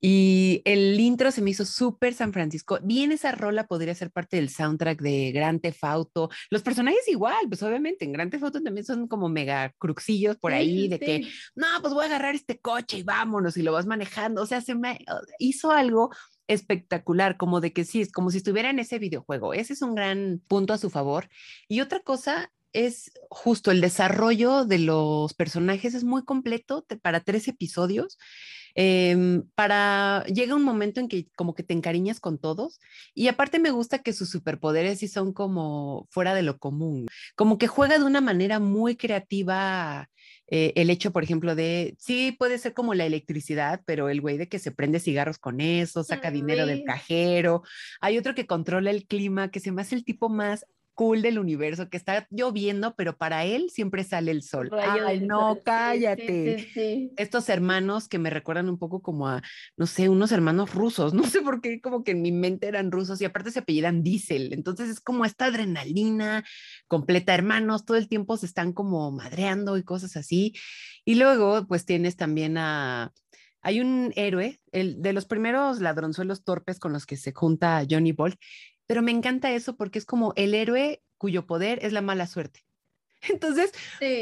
Y 0.00 0.62
el 0.64 1.00
intro 1.00 1.30
se 1.30 1.40
me 1.40 1.50
hizo 1.50 1.64
súper 1.64 2.12
San 2.12 2.32
Francisco. 2.32 2.78
Bien, 2.82 3.12
esa 3.12 3.32
rola 3.32 3.66
podría 3.66 3.94
ser 3.94 4.10
parte 4.10 4.36
del 4.36 4.50
soundtrack 4.50 5.00
de 5.00 5.32
Grand 5.32 5.60
Theft 5.60 5.84
Auto. 5.84 6.30
Los 6.50 6.62
personajes 6.62 7.08
igual, 7.08 7.48
pues 7.48 7.62
obviamente 7.62 8.04
en 8.04 8.12
Grand 8.12 8.30
Theft 8.30 8.44
Auto 8.44 8.62
también 8.62 8.84
son 8.84 9.08
como 9.08 9.28
mega 9.28 9.72
cruxillos 9.78 10.36
por 10.36 10.52
ahí 10.52 10.88
de 10.88 10.98
que, 10.98 11.26
no, 11.54 11.66
pues 11.80 11.94
voy 11.94 12.04
a 12.04 12.06
agarrar 12.06 12.34
este 12.34 12.58
coche 12.58 12.98
y 12.98 13.02
vámonos 13.02 13.56
y 13.56 13.62
lo 13.62 13.72
vas 13.72 13.86
manejando. 13.86 14.42
O 14.42 14.46
sea, 14.46 14.60
se 14.60 14.74
me 14.74 14.98
hizo 15.38 15.70
algo 15.70 16.10
espectacular, 16.48 17.36
como 17.36 17.60
de 17.60 17.72
que 17.72 17.84
sí, 17.84 18.00
es 18.00 18.12
como 18.12 18.30
si 18.30 18.38
estuviera 18.38 18.70
en 18.70 18.78
ese 18.78 18.98
videojuego. 18.98 19.54
Ese 19.54 19.72
es 19.72 19.82
un 19.82 19.94
gran 19.94 20.42
punto 20.46 20.72
a 20.72 20.78
su 20.78 20.90
favor. 20.90 21.28
Y 21.68 21.80
otra 21.80 22.00
cosa 22.00 22.52
es 22.76 23.10
justo 23.30 23.70
el 23.70 23.80
desarrollo 23.80 24.64
de 24.64 24.78
los 24.78 25.34
personajes 25.34 25.94
es 25.94 26.04
muy 26.04 26.24
completo 26.24 26.84
para 27.02 27.20
tres 27.20 27.48
episodios. 27.48 28.18
Em, 28.78 29.42
para 29.54 30.22
llega 30.26 30.54
un 30.54 30.62
momento 30.62 31.00
en 31.00 31.08
que 31.08 31.28
como 31.34 31.54
que 31.54 31.62
te 31.62 31.72
encariñas 31.72 32.20
con 32.20 32.38
todos 32.38 32.78
y 33.14 33.28
aparte 33.28 33.58
me 33.58 33.70
gusta 33.70 34.00
que 34.00 34.12
sus 34.12 34.28
superpoderes 34.28 34.98
sí 34.98 35.08
son 35.08 35.32
como 35.32 36.06
fuera 36.10 36.34
de 36.34 36.42
lo 36.42 36.58
común, 36.58 37.06
como 37.36 37.56
que 37.56 37.68
juega 37.68 37.98
de 37.98 38.04
una 38.04 38.20
manera 38.20 38.60
muy 38.60 38.96
creativa 38.96 40.10
eh, 40.48 40.72
el 40.76 40.90
hecho, 40.90 41.12
por 41.12 41.24
ejemplo, 41.24 41.54
de, 41.54 41.96
sí, 41.98 42.32
puede 42.38 42.58
ser 42.58 42.72
como 42.72 42.94
la 42.94 43.04
electricidad, 43.04 43.82
pero 43.84 44.08
el 44.08 44.20
güey 44.20 44.36
de 44.36 44.48
que 44.48 44.58
se 44.58 44.70
prende 44.70 45.00
cigarros 45.00 45.38
con 45.38 45.60
eso, 45.60 46.04
saca 46.04 46.30
dinero 46.30 46.66
del 46.66 46.84
cajero. 46.84 47.62
Hay 48.00 48.16
otro 48.18 48.34
que 48.34 48.46
controla 48.46 48.90
el 48.90 49.06
clima, 49.06 49.50
que 49.50 49.60
se 49.60 49.72
me 49.72 49.82
hace 49.82 49.96
el 49.96 50.04
tipo 50.04 50.28
más 50.28 50.64
cool 50.96 51.20
del 51.20 51.38
universo, 51.38 51.90
que 51.90 51.98
está 51.98 52.26
lloviendo, 52.30 52.94
pero 52.96 53.16
para 53.18 53.44
él 53.44 53.68
siempre 53.70 54.02
sale 54.02 54.30
el 54.30 54.42
sol. 54.42 54.70
Ay, 54.72 55.20
no, 55.20 55.60
cállate. 55.62 57.12
Estos 57.18 57.48
hermanos 57.50 58.08
que 58.08 58.18
me 58.18 58.30
recuerdan 58.30 58.70
un 58.70 58.78
poco 58.78 59.02
como 59.02 59.28
a, 59.28 59.42
no 59.76 59.86
sé, 59.86 60.08
unos 60.08 60.32
hermanos 60.32 60.74
rusos, 60.74 61.12
no 61.14 61.24
sé 61.24 61.42
por 61.42 61.60
qué, 61.60 61.80
como 61.80 62.02
que 62.02 62.12
en 62.12 62.22
mi 62.22 62.32
mente 62.32 62.66
eran 62.66 62.90
rusos 62.90 63.20
y 63.20 63.26
aparte 63.26 63.50
se 63.50 63.60
apellidan 63.60 64.02
Diesel. 64.02 64.54
Entonces 64.54 64.88
es 64.88 65.00
como 65.00 65.26
esta 65.26 65.44
adrenalina 65.44 66.44
completa, 66.88 67.34
hermanos, 67.34 67.84
todo 67.84 67.98
el 67.98 68.08
tiempo 68.08 68.38
se 68.38 68.46
están 68.46 68.72
como 68.72 69.12
madreando 69.12 69.76
y 69.76 69.84
cosas 69.84 70.16
así. 70.16 70.54
Y 71.04 71.16
luego, 71.16 71.66
pues 71.68 71.84
tienes 71.84 72.16
también 72.16 72.56
a 72.56 73.12
hay 73.66 73.80
un 73.80 74.12
héroe, 74.14 74.60
el 74.70 75.02
de 75.02 75.12
los 75.12 75.26
primeros 75.26 75.80
ladronzuelos 75.80 76.44
torpes 76.44 76.78
con 76.78 76.92
los 76.92 77.04
que 77.04 77.16
se 77.16 77.32
junta 77.32 77.84
Johnny 77.90 78.12
Bolt, 78.12 78.38
pero 78.86 79.02
me 79.02 79.12
encanta 79.12 79.52
eso 79.52 79.76
porque 79.76 79.98
es 79.98 80.04
como 80.04 80.32
el 80.36 80.54
héroe 80.54 81.02
cuyo 81.18 81.46
poder 81.46 81.78
es 81.82 81.92
la 81.92 82.02
mala 82.02 82.26
suerte. 82.26 82.66
Entonces 83.28 83.72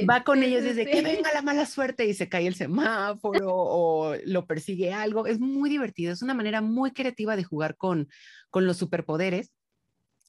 va 0.09 0.25
con 0.25 0.43
ellos 0.43 0.63
desde 0.63 0.87
que 0.87 1.03
venga 1.03 1.33
la 1.33 1.43
mala 1.43 1.67
suerte 1.67 2.07
y 2.07 2.15
se 2.15 2.29
cae 2.29 2.47
el 2.47 2.55
semáforo 2.55 3.51
o 3.53 4.17
lo 4.25 4.47
persigue 4.47 4.93
algo. 4.93 5.27
Es 5.27 5.41
muy 5.41 5.69
divertido, 5.71 6.13
es 6.13 6.23
una 6.23 6.35
manera 6.35 6.61
muy 6.61 6.93
creativa 6.93 7.37
de 7.37 7.45
jugar 7.45 7.77
con, 7.77 8.09
con 8.51 8.67
los 8.67 8.77
superpoderes. 8.77 9.53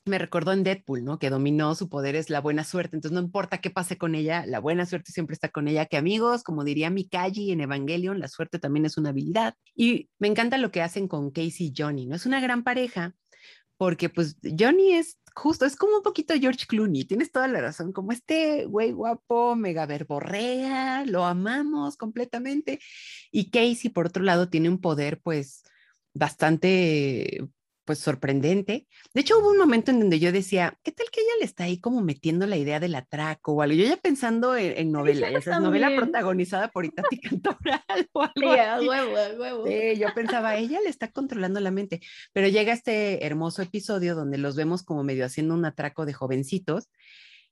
Me 0.08 0.20
recordó 0.20 0.52
en 0.52 0.64
Deadpool, 0.64 1.04
¿no? 1.04 1.18
Que 1.18 1.32
dominó 1.32 1.74
su 1.74 1.90
poder 1.90 2.16
es 2.16 2.30
la 2.30 2.40
buena 2.40 2.64
suerte. 2.64 2.96
Entonces 2.96 3.16
no 3.16 3.26
importa 3.26 3.60
qué 3.60 3.72
pase 3.72 3.98
con 3.98 4.14
ella, 4.14 4.46
la 4.46 4.60
buena 4.60 4.86
suerte 4.86 5.12
siempre 5.12 5.34
está 5.34 5.50
con 5.50 5.68
ella. 5.68 5.88
Que 5.88 5.98
amigos, 5.98 6.44
como 6.44 6.64
diría 6.64 6.92
Mikagi 6.92 7.52
en 7.52 7.62
Evangelion, 7.62 8.20
la 8.20 8.28
suerte 8.28 8.60
también 8.60 8.86
es 8.86 8.98
una 8.98 9.10
habilidad. 9.10 9.56
Y 9.74 10.10
me 10.20 10.28
encanta 10.28 10.60
lo 10.60 10.70
que 10.70 10.84
hacen 10.84 11.08
con 11.08 11.32
Casey 11.32 11.68
y 11.68 11.74
Johnny, 11.76 12.06
¿no? 12.06 12.16
Es 12.16 12.28
una 12.28 12.40
gran 12.40 12.64
pareja 12.64 13.16
porque 13.78 14.10
pues 14.10 14.38
Johnny 14.44 14.94
es 14.94 15.20
justo, 15.36 15.66
es 15.66 15.76
como 15.76 15.98
un 15.98 16.04
poquito 16.04 16.34
George 16.40 16.66
Clooney, 16.68 17.06
tienes 17.06 17.32
toda 17.32 17.48
la 17.48 17.62
razón, 17.62 17.92
como 17.92 18.12
este 18.12 18.66
güey 18.66 18.92
guapo, 18.92 19.56
mega 19.56 19.86
verborrea, 19.86 21.06
lo 21.06 21.26
amamos 21.26 21.98
completamente. 21.98 22.80
Y 23.32 23.50
Casey, 23.50 23.90
por 23.92 24.08
otro 24.08 24.24
lado, 24.24 24.50
tiene 24.50 24.70
un 24.70 24.80
poder 24.80 25.20
pues 25.22 25.64
bastante 26.14 27.42
pues 27.86 28.00
sorprendente. 28.00 28.88
De 29.14 29.22
hecho, 29.22 29.40
hubo 29.40 29.52
un 29.52 29.58
momento 29.58 29.92
en 29.92 30.00
donde 30.00 30.20
yo 30.20 30.32
decía, 30.32 30.78
¿qué 30.84 30.92
tal 30.92 31.08
que 31.12 31.22
ella 31.22 31.34
le 31.40 31.46
está 31.46 31.66
ahí 31.66 31.80
como 31.80 32.02
metiendo 32.02 32.48
la 32.48 32.58
idea 32.58 32.80
del 32.80 32.96
atraco 32.96 33.54
o 33.54 33.62
algo? 33.62 33.76
Yo 33.76 33.86
ya 33.86 33.98
pensando 33.98 34.58
en, 34.58 34.92
novela, 34.92 35.30
esa 35.30 35.56
es 35.56 35.62
novela 35.62 35.96
protagonizada 35.96 36.70
por 36.70 36.86
Itati 36.86 37.20
Cantoral 37.20 37.82
o 38.14 38.24
algo. 38.24 38.90
huevo, 38.90 39.14
huevo. 39.40 39.68
Sí, 39.68 39.98
yo 40.00 40.08
pensaba, 40.16 40.56
ella 40.58 40.80
le 40.82 40.90
está 40.90 41.12
controlando 41.12 41.60
la 41.60 41.72
mente, 41.72 42.02
pero 42.34 42.48
llega 42.48 42.74
este 42.74 43.26
hermoso 43.26 43.62
episodio 43.62 44.16
donde 44.16 44.40
los 44.40 44.56
vemos 44.56 44.84
como 44.84 45.04
medio 45.04 45.26
haciendo 45.26 45.54
un 45.54 45.66
atraco 45.66 46.06
de 46.06 46.14
jovencitos 46.14 46.90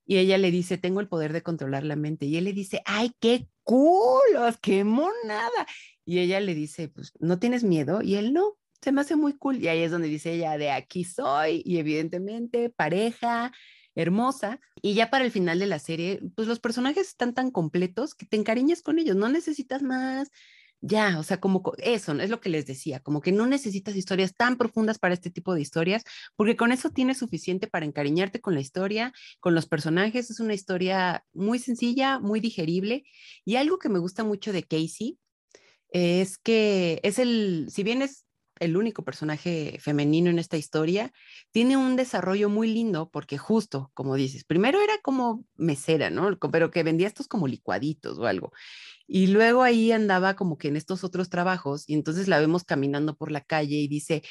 Y 0.05 0.17
ella 0.17 0.39
le 0.39 0.49
dice, 0.49 0.77
tengo 0.79 0.99
el 0.99 1.07
poder 1.07 1.31
de 1.31 1.43
controlar 1.43 1.83
la 1.83 1.95
mente. 1.95 2.25
Y 2.25 2.37
él 2.37 2.45
le 2.45 2.53
dice, 2.53 2.81
ay, 2.85 3.11
qué 3.19 3.47
culos, 3.63 4.57
qué 4.61 4.83
monada. 4.83 5.67
Y 6.05 6.19
ella 6.19 6.39
le 6.39 6.55
dice, 6.55 6.89
pues, 6.89 7.13
¿no 7.19 7.39
tienes 7.39 7.63
miedo? 7.63 8.01
Y 8.01 8.15
él 8.15 8.33
no, 8.33 8.57
se 8.83 8.91
me 8.91 9.01
hace 9.01 9.15
muy 9.15 9.33
cool. 9.33 9.57
Y 9.57 9.67
ahí 9.67 9.79
es 9.79 9.91
donde 9.91 10.07
dice 10.07 10.33
ella, 10.33 10.57
de 10.57 10.71
aquí 10.71 11.03
soy. 11.03 11.61
Y 11.65 11.77
evidentemente, 11.77 12.69
pareja, 12.69 13.51
hermosa. 13.95 14.59
Y 14.81 14.93
ya 14.93 15.09
para 15.09 15.25
el 15.25 15.31
final 15.31 15.59
de 15.59 15.67
la 15.67 15.79
serie, 15.79 16.21
pues 16.35 16.47
los 16.47 16.59
personajes 16.59 17.07
están 17.07 17.33
tan 17.33 17.51
completos 17.51 18.15
que 18.15 18.25
te 18.25 18.37
encariñas 18.37 18.81
con 18.81 18.99
ellos, 18.99 19.15
no 19.15 19.29
necesitas 19.29 19.81
más. 19.81 20.29
Ya, 20.85 21.17
o 21.17 21.23
sea, 21.23 21.39
como 21.39 21.63
eso, 21.77 22.11
es 22.19 22.29
lo 22.29 22.41
que 22.41 22.49
les 22.49 22.65
decía, 22.65 22.99
como 22.99 23.21
que 23.21 23.31
no 23.31 23.47
necesitas 23.47 23.95
historias 23.95 24.35
tan 24.35 24.57
profundas 24.57 24.99
para 24.99 25.13
este 25.13 25.31
tipo 25.31 25.55
de 25.55 25.61
historias, 25.61 26.03
porque 26.35 26.57
con 26.57 26.73
eso 26.73 26.89
tienes 26.89 27.19
suficiente 27.19 27.67
para 27.67 27.85
encariñarte 27.85 28.41
con 28.41 28.53
la 28.53 28.59
historia, 28.59 29.13
con 29.39 29.55
los 29.55 29.65
personajes. 29.65 30.29
Es 30.29 30.41
una 30.41 30.53
historia 30.53 31.23
muy 31.31 31.59
sencilla, 31.59 32.19
muy 32.19 32.41
digerible. 32.41 33.05
Y 33.45 33.55
algo 33.55 33.79
que 33.79 33.87
me 33.87 33.99
gusta 33.99 34.25
mucho 34.25 34.51
de 34.51 34.63
Casey 34.63 35.17
es 35.89 36.37
que 36.37 36.99
es 37.03 37.17
el, 37.17 37.67
si 37.69 37.83
bien 37.83 38.01
es 38.01 38.25
el 38.63 38.77
único 38.77 39.03
personaje 39.03 39.77
femenino 39.79 40.29
en 40.29 40.39
esta 40.39 40.57
historia, 40.57 41.11
tiene 41.51 41.77
un 41.77 41.95
desarrollo 41.95 42.49
muy 42.49 42.73
lindo 42.73 43.09
porque 43.11 43.37
justo, 43.37 43.91
como 43.93 44.15
dices, 44.15 44.43
primero 44.43 44.81
era 44.81 44.93
como 45.03 45.45
mesera, 45.55 46.09
¿no? 46.09 46.37
Pero 46.51 46.71
que 46.71 46.83
vendía 46.83 47.07
estos 47.07 47.27
como 47.27 47.47
licuaditos 47.47 48.17
o 48.17 48.25
algo. 48.25 48.51
Y 49.07 49.27
luego 49.27 49.63
ahí 49.63 49.91
andaba 49.91 50.35
como 50.35 50.57
que 50.57 50.69
en 50.69 50.77
estos 50.77 51.03
otros 51.03 51.29
trabajos 51.29 51.83
y 51.87 51.93
entonces 51.93 52.27
la 52.27 52.39
vemos 52.39 52.63
caminando 52.63 53.15
por 53.15 53.31
la 53.31 53.41
calle 53.41 53.75
y 53.75 53.87
dice, 53.87 54.23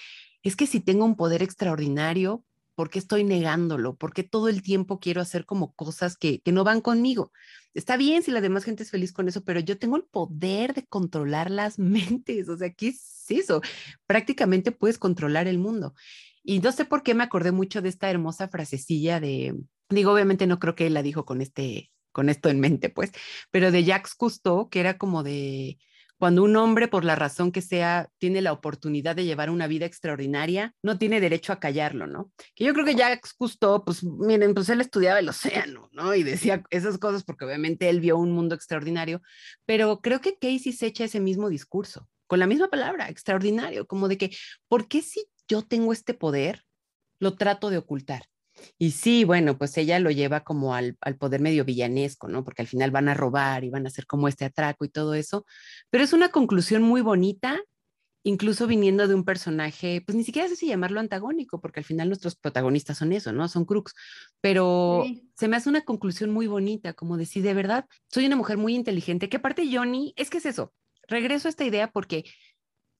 es 0.43 0.57
que 0.57 0.67
si 0.67 0.81
tengo 0.81 1.05
un 1.05 1.17
poder 1.17 1.43
extraordinario, 1.43 2.45
¿por 2.75 2.91
qué 2.91 2.99
estoy 2.99 3.25
negándolo? 3.25 3.97
¿Por 3.97 4.13
qué 4.13 4.23
todo 4.23 4.49
el 4.49 4.63
tiempo 4.63 5.01
quiero 5.01 5.21
hacer 5.21 5.45
como 5.47 5.75
cosas 5.75 6.17
que, 6.17 6.41
que 6.41 6.53
no 6.53 6.65
van 6.65 6.81
conmigo? 6.81 7.33
Está 7.75 7.97
bien 7.97 8.23
si 8.23 8.31
la 8.31 8.41
demás 8.41 8.65
gente 8.65 8.83
es 8.83 8.91
feliz 8.91 9.13
con 9.13 9.29
eso, 9.29 9.45
pero 9.45 9.61
yo 9.61 9.79
tengo 9.79 9.97
el 9.97 10.05
poder 10.05 10.75
de 10.75 10.87
controlar 10.87 11.51
las 11.51 11.79
mentes. 11.79 12.49
O 12.49 12.57
sea, 12.57 12.73
¿qué 12.73 12.89
es 12.89 13.25
eso? 13.29 13.63
Prácticamente 14.07 14.73
puedes 14.73 14.99
controlar 14.99 15.49
el 15.49 15.59
mundo. 15.59 15.95
Y 16.43 16.61
no 16.61 16.73
sé 16.73 16.85
por 16.85 17.03
qué 17.03 17.15
me 17.15 17.25
acordé 17.25 17.53
mucho 17.53 17.83
de 17.83 17.89
esta 17.89 18.11
hermosa 18.11 18.49
frasecilla 18.49 19.21
de, 19.21 19.55
digo, 19.89 20.13
obviamente 20.13 20.47
no 20.47 20.59
creo 20.59 20.75
que 20.75 20.87
él 20.87 20.95
la 20.95 21.03
dijo 21.03 21.25
con 21.25 21.41
este, 21.41 21.93
con 22.11 22.29
esto 22.29 22.49
en 22.49 22.61
mente, 22.61 22.91
pues, 22.91 23.13
pero 23.51 23.71
de 23.71 23.85
Jacques 23.85 24.15
Cousteau, 24.15 24.69
que 24.69 24.81
era 24.81 24.99
como 24.99 25.23
de, 25.23 25.79
cuando 26.23 26.45
un 26.45 26.55
hombre, 26.55 26.87
por 26.87 27.05
la 27.05 27.17
razón 27.17 27.51
que 27.51 27.63
sea, 27.63 28.09
tiene 28.19 28.43
la 28.43 28.53
oportunidad 28.53 29.17
de 29.17 29.25
llevar 29.25 29.51
una 29.51 29.67
vida 29.67 29.87
extraordinaria, 29.87 30.73
no 30.81 30.97
tiene 30.97 31.21
derecho 31.21 31.53
a 31.53 31.59
callarlo, 31.59 32.07
¿no? 32.07 32.31
Que 32.55 32.63
yo 32.63 32.73
creo 32.75 32.85
que 32.85 32.95
Jacques 32.95 33.35
Cousteau, 33.35 33.85
pues 33.85 34.05
miren, 34.05 34.55
pues 34.55 34.69
él 34.69 34.81
estudiaba 34.81 35.19
el 35.19 35.29
océano, 35.29 35.89
¿no? 35.91 36.15
Y 36.15 36.23
decía 36.23 36.63
esas 36.71 36.99
cosas 36.99 37.25
porque 37.25 37.45
obviamente 37.45 37.89
él 37.89 37.99
vio 37.99 38.19
un 38.19 38.31
mundo 38.31 38.55
extraordinario, 38.55 39.21
pero 39.67 40.01
creo 40.01 40.21
que 40.21 40.39
Casey 40.39 40.73
se 40.73 40.87
echa 40.87 41.03
ese 41.03 41.19
mismo 41.19 41.49
discurso, 41.49 42.09
con 42.29 42.39
la 42.39 42.47
misma 42.47 42.69
palabra, 42.69 43.09
extraordinario, 43.09 43.89
como 43.89 44.07
de 44.07 44.17
que, 44.17 44.31
¿por 44.69 44.87
qué 44.87 45.03
si 45.03 45.27
yo 45.49 45.63
tengo 45.63 45.93
este 45.93 46.15
poder, 46.15 46.63
lo 47.19 47.35
trato 47.35 47.69
de 47.69 47.79
ocultar? 47.79 48.27
Y 48.79 48.93
sí, 48.93 49.25
bueno, 49.25 49.59
pues 49.59 49.77
ella 49.79 49.99
lo 49.99 50.11
lleva 50.11 50.41
como 50.41 50.75
al, 50.75 50.97
poder 51.19 51.41
medio 51.41 51.65
villanesco, 51.65 52.29
¿no? 52.29 52.45
Porque 52.45 52.63
al 52.63 52.69
final 52.69 52.91
van 52.91 53.09
a 53.09 53.15
robar 53.15 53.65
y 53.65 53.71
van 53.71 53.87
a 53.87 53.89
hacer 53.89 54.07
como 54.07 54.29
este 54.29 54.45
atraco 54.45 54.85
y 54.85 54.89
todo 54.89 55.15
eso. 55.15 55.47
Pero 55.91 56.05
es 56.05 56.13
una 56.13 56.31
conclusión 56.31 56.83
muy 56.83 57.01
bonita, 57.01 57.61
incluso 58.25 58.67
viniendo 58.67 59.09
de 59.09 59.15
un 59.15 59.25
personaje, 59.25 60.03
pues 60.07 60.17
ni 60.17 60.25
siquiera 60.25 60.49
sé 60.49 60.57
si 60.57 60.69
llamarlo 60.69 61.01
antagónico, 61.01 61.61
porque 61.61 61.81
al 61.81 61.85
final 61.85 62.09
nuestros 62.09 62.37
protagonistas 62.37 62.99
son 62.99 63.13
eso, 63.13 63.33
¿no? 63.33 63.49
Son 63.49 63.65
crooks. 63.65 63.95
Pero 64.41 65.05
se 65.37 65.49
me 65.49 65.57
hace 65.57 65.69
una 65.69 65.83
conclusión 65.83 66.31
muy 66.31 66.47
bonita, 66.47 66.93
como 66.93 67.17
decir, 67.17 67.43
de 67.43 67.55
verdad, 67.55 67.87
soy 68.09 68.27
una 68.27 68.37
mujer 68.37 68.59
muy 68.59 68.75
inteligente, 68.75 69.29
que 69.29 69.39
aparte 69.39 69.69
Johnny, 69.73 70.15
es 70.17 70.31
que 70.31 70.39
es 70.39 70.47
eso. 70.47 70.73
Regreso 71.09 71.49
a 71.49 71.51
esta 71.51 71.65
idea 71.65 71.91
porque 71.91 72.25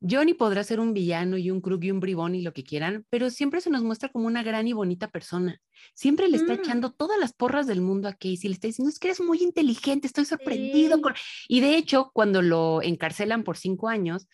Johnny 0.09 0.35
podrá 0.35 0.65
ser 0.65 0.81
un 0.81 0.93
villano 0.93 1.39
y 1.39 1.51
un 1.51 1.61
crook 1.61 1.85
y 1.85 1.91
un 1.91 2.01
bribón 2.01 2.35
y 2.35 2.43
lo 2.43 2.53
que 2.53 2.65
quieran, 2.65 3.07
pero 3.09 3.31
siempre 3.31 3.61
se 3.61 3.71
nos 3.71 3.83
muestra 3.83 4.09
como 4.09 4.27
una 4.27 4.43
gran 4.43 4.67
y 4.67 4.73
bonita 4.73 5.09
persona. 5.09 5.61
Siempre 5.95 6.29
le 6.29 6.37
está 6.37 6.55
mm. 6.55 6.59
echando 6.59 6.93
todas 6.93 7.19
las 7.19 7.33
porras 7.33 7.67
del 7.67 7.81
mundo 7.81 8.09
a 8.09 8.13
Casey, 8.13 8.49
le 8.49 8.55
está 8.55 8.67
diciendo, 8.67 8.91
es 8.91 8.99
que 8.99 9.09
eres 9.09 9.21
muy 9.21 9.43
inteligente, 9.43 10.07
estoy 10.07 10.25
sorprendido. 10.25 11.01
Y 11.49 11.61
de 11.61 11.77
hecho, 11.77 12.11
cuando 12.13 12.43
lo 12.43 12.83
encarcelan 12.83 13.45
por 13.45 13.57
cinco 13.57 13.89
años, 13.89 14.27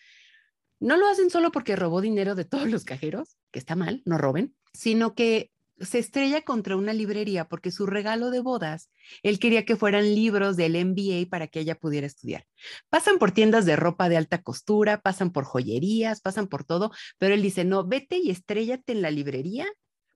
no 0.79 0.97
lo 0.97 1.07
hacen 1.07 1.29
solo 1.29 1.51
porque 1.51 1.75
robó 1.75 2.01
dinero 2.01 2.35
de 2.35 2.45
todos 2.45 2.69
los 2.69 2.83
cajeros, 2.83 3.37
que 3.51 3.59
está 3.59 3.75
mal, 3.75 4.01
no 4.05 4.17
roben, 4.17 4.55
sino 4.73 5.13
que 5.13 5.51
se 5.81 5.99
estrella 5.99 6.41
contra 6.41 6.75
una 6.75 6.93
librería 6.93 7.47
porque 7.47 7.71
su 7.71 7.85
regalo 7.85 8.31
de 8.31 8.39
bodas, 8.39 8.89
él 9.23 9.39
quería 9.39 9.65
que 9.65 9.75
fueran 9.75 10.15
libros 10.15 10.57
del 10.57 10.73
MBA 10.85 11.29
para 11.29 11.47
que 11.47 11.59
ella 11.59 11.75
pudiera 11.75 12.07
estudiar. 12.07 12.45
Pasan 12.89 13.19
por 13.19 13.31
tiendas 13.31 13.65
de 13.65 13.75
ropa 13.75 14.09
de 14.09 14.17
alta 14.17 14.41
costura, 14.41 15.01
pasan 15.01 15.31
por 15.31 15.45
joyerías, 15.45 16.21
pasan 16.21 16.47
por 16.47 16.63
todo, 16.63 16.91
pero 17.17 17.33
él 17.33 17.41
dice, 17.41 17.65
no, 17.65 17.85
vete 17.85 18.17
y 18.17 18.29
estrellate 18.29 18.91
en 18.91 19.01
la 19.01 19.11
librería 19.11 19.65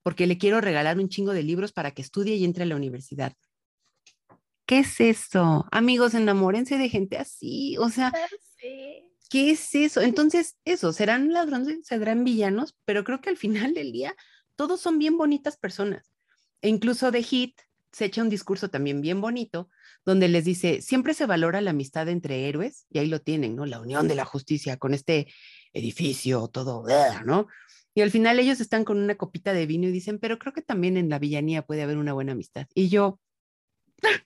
porque 0.04 0.28
le 0.28 0.38
quiero 0.38 0.62
regalar 0.62 1.00
un 1.00 1.10
chingo 1.10 1.34
de 1.34 1.44
libros 1.44 1.72
para 1.72 1.92
que 1.92 2.02
estudie 2.02 2.36
y 2.36 2.46
entre 2.46 2.64
a 2.64 2.68
la 2.68 2.76
universidad. 2.76 3.34
¿Qué 4.66 4.80
es 4.80 5.00
eso? 5.00 5.66
Amigos, 5.72 6.14
enamórense 6.14 6.78
de 6.78 6.90
gente 6.90 7.18
así, 7.18 7.78
o 7.78 7.90
sea... 7.90 8.12
¿Qué 9.30 9.50
es 9.50 9.74
eso? 9.74 10.02
Entonces, 10.02 10.58
eso, 10.64 10.94
serán 10.94 11.34
ladrones, 11.34 11.80
serán 11.88 12.24
villanos, 12.24 12.76
pero 12.86 13.04
creo 13.04 13.20
que 13.20 13.32
al 13.32 13.38
final 13.38 13.74
del 13.74 13.92
día 13.92 14.16
todos 14.56 14.82
son 14.82 15.00
bien 15.00 15.18
bonitas 15.18 15.58
personas. 15.58 16.12
E 16.62 16.70
incluso 16.70 17.12
de 17.12 17.24
Hit 17.24 17.62
se 17.92 18.06
echa 18.06 18.22
un 18.22 18.30
discurso 18.30 18.70
también 18.70 19.02
bien 19.02 19.22
bonito, 19.22 19.70
donde 20.06 20.28
les 20.28 20.46
dice, 20.46 20.82
siempre 20.82 21.14
se 21.14 21.26
valora 21.26 21.62
la 21.62 21.72
amistad 21.72 22.10
entre 22.10 22.48
héroes, 22.48 22.86
y 22.90 23.00
ahí 23.00 23.08
lo 23.08 23.22
tienen, 23.22 23.56
¿no? 23.56 23.66
La 23.66 23.80
unión 23.80 24.08
de 24.08 24.16
la 24.16 24.26
justicia 24.26 24.78
con 24.78 24.94
este 24.94 25.28
edificio, 25.74 26.48
todo, 26.48 26.84
¿no? 27.26 27.48
Y 27.94 28.02
al 28.02 28.10
final 28.10 28.40
ellos 28.40 28.60
están 28.60 28.84
con 28.84 28.98
una 28.98 29.16
copita 29.16 29.54
de 29.54 29.68
vino 29.68 29.88
y 29.88 29.92
dicen, 29.92 30.18
pero 30.18 30.40
creo 30.40 30.54
que 30.54 30.64
también 30.64 30.98
en 30.98 31.10
la 31.10 31.20
villanía 31.20 31.66
puede 31.66 31.84
haber 31.84 31.98
una 31.98 32.14
buena 32.14 32.32
amistad. 32.32 32.68
Y 32.74 32.90
yo... 32.90 33.20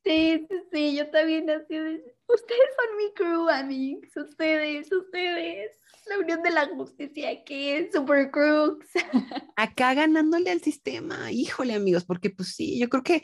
Sí, 0.03 0.45
sí, 0.49 0.55
sí, 0.71 0.95
yo 0.95 1.09
también 1.09 1.49
así 1.49 1.75
ustedes 2.27 2.69
son 2.75 2.97
mi 2.97 3.13
crew, 3.13 3.49
amigos, 3.49 4.09
ustedes, 4.15 4.91
ustedes 4.91 5.77
la 6.07 6.19
Unión 6.19 6.41
de 6.41 6.51
la 6.51 6.67
Justicia, 6.67 7.43
que 7.43 7.79
es 7.79 7.91
Super 7.93 8.31
Crooks. 8.31 8.87
Acá 9.55 9.93
ganándole 9.93 10.51
al 10.51 10.61
sistema, 10.61 11.31
híjole 11.31 11.73
amigos, 11.73 12.05
porque 12.05 12.29
pues 12.29 12.55
sí, 12.55 12.79
yo 12.79 12.89
creo 12.89 13.03
que 13.03 13.21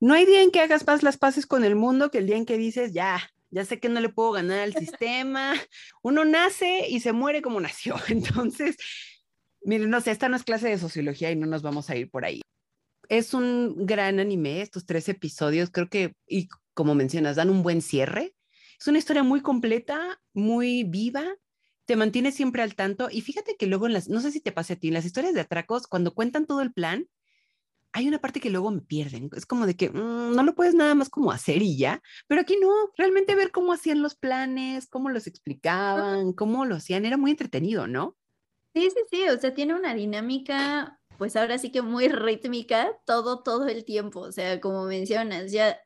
no 0.00 0.14
hay 0.14 0.26
día 0.26 0.42
en 0.42 0.50
que 0.50 0.60
hagas 0.60 0.84
paz, 0.84 1.02
las 1.02 1.16
paces 1.16 1.46
con 1.46 1.64
el 1.64 1.76
mundo 1.76 2.10
que 2.10 2.18
el 2.18 2.26
día 2.26 2.36
en 2.36 2.46
que 2.46 2.58
dices, 2.58 2.92
ya, 2.92 3.20
ya 3.50 3.64
sé 3.64 3.78
que 3.78 3.88
no 3.88 4.00
le 4.00 4.08
puedo 4.08 4.32
ganar 4.32 4.60
al 4.60 4.74
sistema. 4.74 5.54
Uno 6.02 6.24
nace 6.24 6.88
y 6.88 7.00
se 7.00 7.12
muere 7.12 7.42
como 7.42 7.60
nació. 7.60 7.94
Entonces, 8.08 8.76
miren, 9.62 9.90
no 9.90 10.00
sé, 10.00 10.10
esta 10.10 10.28
no 10.28 10.36
es 10.36 10.44
clase 10.44 10.68
de 10.68 10.78
sociología 10.78 11.30
y 11.30 11.36
no 11.36 11.46
nos 11.46 11.62
vamos 11.62 11.88
a 11.90 11.96
ir 11.96 12.10
por 12.10 12.24
ahí. 12.24 12.40
Es 13.08 13.34
un 13.34 13.86
gran 13.86 14.20
anime, 14.20 14.62
estos 14.62 14.86
tres 14.86 15.08
episodios, 15.08 15.70
creo 15.70 15.88
que, 15.88 16.14
y 16.26 16.48
como 16.74 16.94
mencionas, 16.94 17.36
dan 17.36 17.50
un 17.50 17.62
buen 17.62 17.82
cierre. 17.82 18.34
Es 18.78 18.86
una 18.86 18.98
historia 18.98 19.22
muy 19.22 19.40
completa, 19.40 20.20
muy 20.32 20.84
viva, 20.84 21.24
te 21.84 21.96
mantiene 21.96 22.32
siempre 22.32 22.62
al 22.62 22.74
tanto. 22.74 23.08
Y 23.10 23.20
fíjate 23.20 23.56
que 23.56 23.66
luego 23.66 23.86
en 23.86 23.92
las, 23.92 24.08
no 24.08 24.20
sé 24.20 24.30
si 24.30 24.40
te 24.40 24.52
pasa 24.52 24.74
a 24.74 24.76
ti, 24.76 24.88
en 24.88 24.94
las 24.94 25.04
historias 25.04 25.34
de 25.34 25.40
atracos, 25.40 25.86
cuando 25.86 26.14
cuentan 26.14 26.46
todo 26.46 26.62
el 26.62 26.72
plan, 26.72 27.08
hay 27.92 28.08
una 28.08 28.20
parte 28.20 28.40
que 28.40 28.50
luego 28.50 28.70
me 28.70 28.80
pierden. 28.80 29.30
Es 29.36 29.46
como 29.46 29.66
de 29.66 29.76
que 29.76 29.90
mm, 29.90 30.34
no 30.34 30.42
lo 30.42 30.54
puedes 30.54 30.74
nada 30.74 30.94
más 30.94 31.10
como 31.10 31.30
hacer 31.30 31.62
y 31.62 31.76
ya, 31.76 32.02
pero 32.26 32.40
aquí 32.40 32.56
no, 32.60 32.72
realmente 32.96 33.34
ver 33.34 33.50
cómo 33.50 33.72
hacían 33.72 34.02
los 34.02 34.14
planes, 34.14 34.88
cómo 34.88 35.10
los 35.10 35.26
explicaban, 35.26 36.32
cómo 36.32 36.64
lo 36.64 36.76
hacían, 36.76 37.04
era 37.04 37.16
muy 37.16 37.30
entretenido, 37.30 37.86
¿no? 37.86 38.16
Sí, 38.74 38.88
sí, 38.90 39.00
sí, 39.10 39.28
o 39.28 39.38
sea, 39.38 39.52
tiene 39.52 39.74
una 39.74 39.94
dinámica, 39.94 40.98
pues 41.18 41.36
ahora 41.36 41.58
sí 41.58 41.70
que 41.70 41.82
muy 41.82 42.08
rítmica 42.08 42.96
todo, 43.04 43.42
todo 43.42 43.66
el 43.68 43.84
tiempo, 43.84 44.20
o 44.20 44.32
sea, 44.32 44.60
como 44.60 44.84
mencionas, 44.84 45.52
ya 45.52 45.78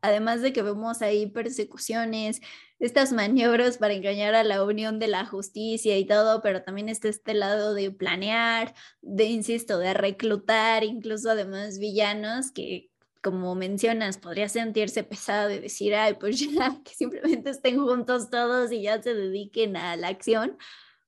además 0.00 0.42
de 0.42 0.52
que 0.52 0.62
vemos 0.62 1.02
ahí 1.02 1.26
persecuciones, 1.26 2.40
estas 2.78 3.12
maniobras 3.12 3.78
para 3.78 3.94
engañar 3.94 4.34
a 4.34 4.44
la 4.44 4.62
unión 4.64 4.98
de 4.98 5.08
la 5.08 5.26
justicia 5.26 5.98
y 5.98 6.06
todo, 6.06 6.40
pero 6.42 6.62
también 6.62 6.88
está 6.88 7.08
este 7.08 7.34
lado 7.34 7.74
de 7.74 7.90
planear, 7.90 8.74
de, 9.02 9.24
insisto, 9.24 9.78
de 9.78 9.94
reclutar, 9.94 10.84
incluso 10.84 11.30
además 11.30 11.78
villanos 11.78 12.52
que, 12.52 12.90
como 13.22 13.54
mencionas, 13.54 14.16
podría 14.16 14.48
sentirse 14.48 15.02
pesado 15.02 15.48
de 15.48 15.60
decir, 15.60 15.94
ay, 15.94 16.14
pues 16.14 16.38
ya, 16.52 16.80
que 16.84 16.94
simplemente 16.94 17.50
estén 17.50 17.78
juntos 17.78 18.30
todos 18.30 18.72
y 18.72 18.82
ya 18.82 19.02
se 19.02 19.14
dediquen 19.14 19.76
a 19.76 19.96
la 19.96 20.08
acción. 20.08 20.56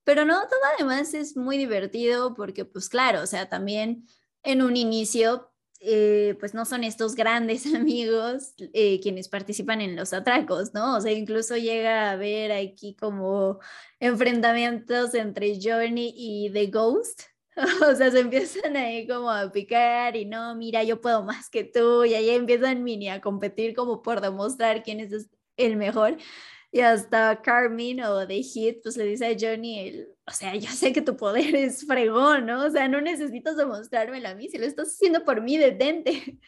Pero 0.03 0.25
no, 0.25 0.35
todo 0.47 0.59
además 0.75 1.13
es 1.13 1.37
muy 1.37 1.57
divertido 1.57 2.33
porque, 2.33 2.65
pues 2.65 2.89
claro, 2.89 3.21
o 3.21 3.27
sea, 3.27 3.49
también 3.49 4.05
en 4.43 4.61
un 4.61 4.75
inicio 4.77 5.51
eh, 5.79 6.35
pues 6.39 6.53
no 6.53 6.65
son 6.65 6.83
estos 6.83 7.15
grandes 7.15 7.65
amigos 7.75 8.53
eh, 8.73 8.99
quienes 9.01 9.29
participan 9.29 9.81
en 9.81 9.95
los 9.95 10.13
atracos, 10.13 10.73
¿no? 10.73 10.97
O 10.97 11.01
sea, 11.01 11.11
incluso 11.11 11.57
llega 11.57 12.09
a 12.09 12.11
haber 12.11 12.51
aquí 12.51 12.95
como 12.95 13.59
enfrentamientos 13.99 15.13
entre 15.15 15.59
Journey 15.61 16.13
y 16.15 16.51
The 16.51 16.67
Ghost, 16.67 17.23
O 17.91 17.95
sea, 17.95 18.11
se 18.11 18.19
empiezan 18.19 18.77
ahí 18.77 19.07
como 19.07 19.29
a 19.29 19.51
picar 19.51 20.15
y 20.15 20.25
no, 20.25 20.55
mira, 20.55 20.83
yo 20.83 21.01
puedo 21.01 21.23
más 21.23 21.49
que 21.49 21.63
tú 21.63 22.05
y 22.05 22.13
ahí 22.13 22.29
empiezan 22.29 22.83
mini 22.83 23.09
a 23.09 23.21
competir 23.21 23.75
como 23.75 24.01
por 24.01 24.21
demostrar 24.21 24.83
quién 24.83 24.99
es 24.99 25.29
el 25.57 25.75
mejor. 25.75 26.17
Y 26.71 26.79
hasta 26.79 27.41
Carmen 27.41 28.01
o 28.01 28.25
The 28.25 28.41
Hit, 28.41 28.81
pues 28.81 28.95
le 28.95 29.03
dice 29.05 29.27
a 29.27 29.35
Johnny, 29.37 30.05
o 30.25 30.31
sea, 30.31 30.55
yo 30.55 30.69
sé 30.71 30.93
que 30.93 31.01
tu 31.01 31.17
poder 31.17 31.53
es 31.55 31.85
fregón, 31.85 32.45
¿no? 32.45 32.65
O 32.65 32.69
sea, 32.69 32.87
no 32.87 33.01
necesitas 33.01 33.57
demostrármelo 33.57 34.29
a 34.29 34.35
mí, 34.35 34.47
si 34.47 34.57
lo 34.57 34.65
estás 34.65 34.89
haciendo 34.89 35.25
por 35.25 35.41
mí, 35.41 35.57
detente 35.57 36.39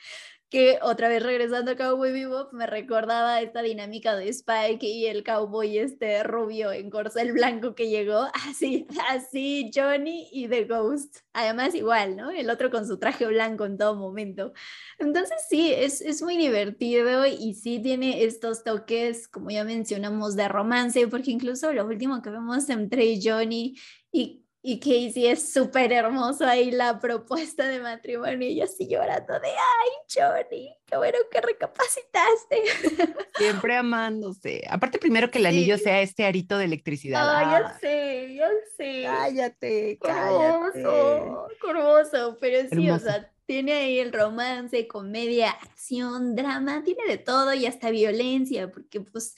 que 0.54 0.78
otra 0.84 1.10
vez 1.10 1.24
regresando 1.24 1.72
a 1.72 1.76
Cowboy 1.76 2.12
Bebop 2.12 2.54
me 2.54 2.68
recordaba 2.68 3.41
esta 3.41 3.64
dinámica 3.64 4.16
de 4.16 4.30
Spike 4.30 4.86
y 4.86 5.08
el 5.08 5.24
cowboy 5.24 5.80
este 5.80 6.22
rubio 6.22 6.72
en 6.72 6.91
corcel 6.91 7.32
blanco 7.32 7.74
que 7.74 7.89
llegó, 7.89 8.28
así, 8.47 8.86
así 9.10 9.72
Johnny 9.74 10.30
y 10.32 10.47
The 10.47 10.66
Ghost, 10.66 11.22
además 11.34 11.74
igual, 11.74 12.16
¿no? 12.16 12.30
El 12.30 12.51
otro 12.51 12.70
con 12.70 12.86
su 12.86 12.99
traje 12.99 13.26
blanco 13.26 13.66
en 13.66 13.80
todo 13.80 13.95
momento. 13.95 14.54
Entonces 14.99 15.43
sí, 15.49 15.74
es, 15.74 16.01
es 16.01 16.22
muy 16.22 16.38
divertido 16.38 17.26
y 17.26 17.56
sí 17.56 17.80
tiene 17.80 18.24
estos 18.24 18.64
toques, 18.64 19.28
como 19.28 19.49
ya 19.49 19.64
mencionamos, 19.64 20.36
de 20.36 20.49
romance, 20.49 21.08
porque 21.08 21.32
incluso 21.32 21.74
lo 21.74 21.84
último 21.84 22.22
que 22.22 22.30
vemos 22.30 22.70
entre 22.70 23.20
Johnny 23.20 23.76
y 24.12 24.43
y 24.66 24.80
Casey 24.80 25.28
es 25.28 25.51
súper 25.51 25.91
hermoso 25.91 26.45
ahí 26.45 26.72
la 26.72 26.97
propuesta 26.97 27.68
de 27.68 27.82
matrimonio 27.82 28.47
y 28.47 28.55
yo 28.55 28.64
así 28.64 28.88
llorando 28.88 29.34
de, 29.41 29.49
ay, 29.49 29.89
Johnny, 30.09 30.74
qué 30.86 30.95
bueno 30.95 31.18
que 31.30 31.41
recapacitaste. 31.41 32.64
Siempre 33.38 33.76
amándose. 33.76 34.64
Aparte 34.70 34.99
primero 34.99 35.30
que 35.30 35.39
el 35.39 35.47
anillo 35.47 35.78
sea 35.78 36.01
este 36.01 36.24
arito 36.24 36.57
de 36.57 36.64
electricidad. 36.64 37.30
Ay, 37.36 37.47
ya 37.51 37.78
sé, 37.78 38.36
ya 38.36 38.49
sé. 38.78 39.03
Cállate, 39.05 39.99
cállate. 40.01 40.80
Hermoso, 40.80 41.47
hermoso, 41.68 42.38
pero 42.39 42.70
sí, 42.70 42.89
o 42.89 42.99
sea, 42.99 43.30
tiene 43.45 43.74
ahí 43.74 43.99
el 43.99 44.14
romance, 44.14 44.88
comedia, 44.88 45.51
acción, 45.51 46.38
drama, 46.38 46.84
tiene 46.86 47.03
de 47.05 47.18
todo 47.18 47.53
y 47.53 47.66
hasta 47.66 47.89
violencia, 47.89 48.72
porque 48.72 49.01
pues 49.01 49.36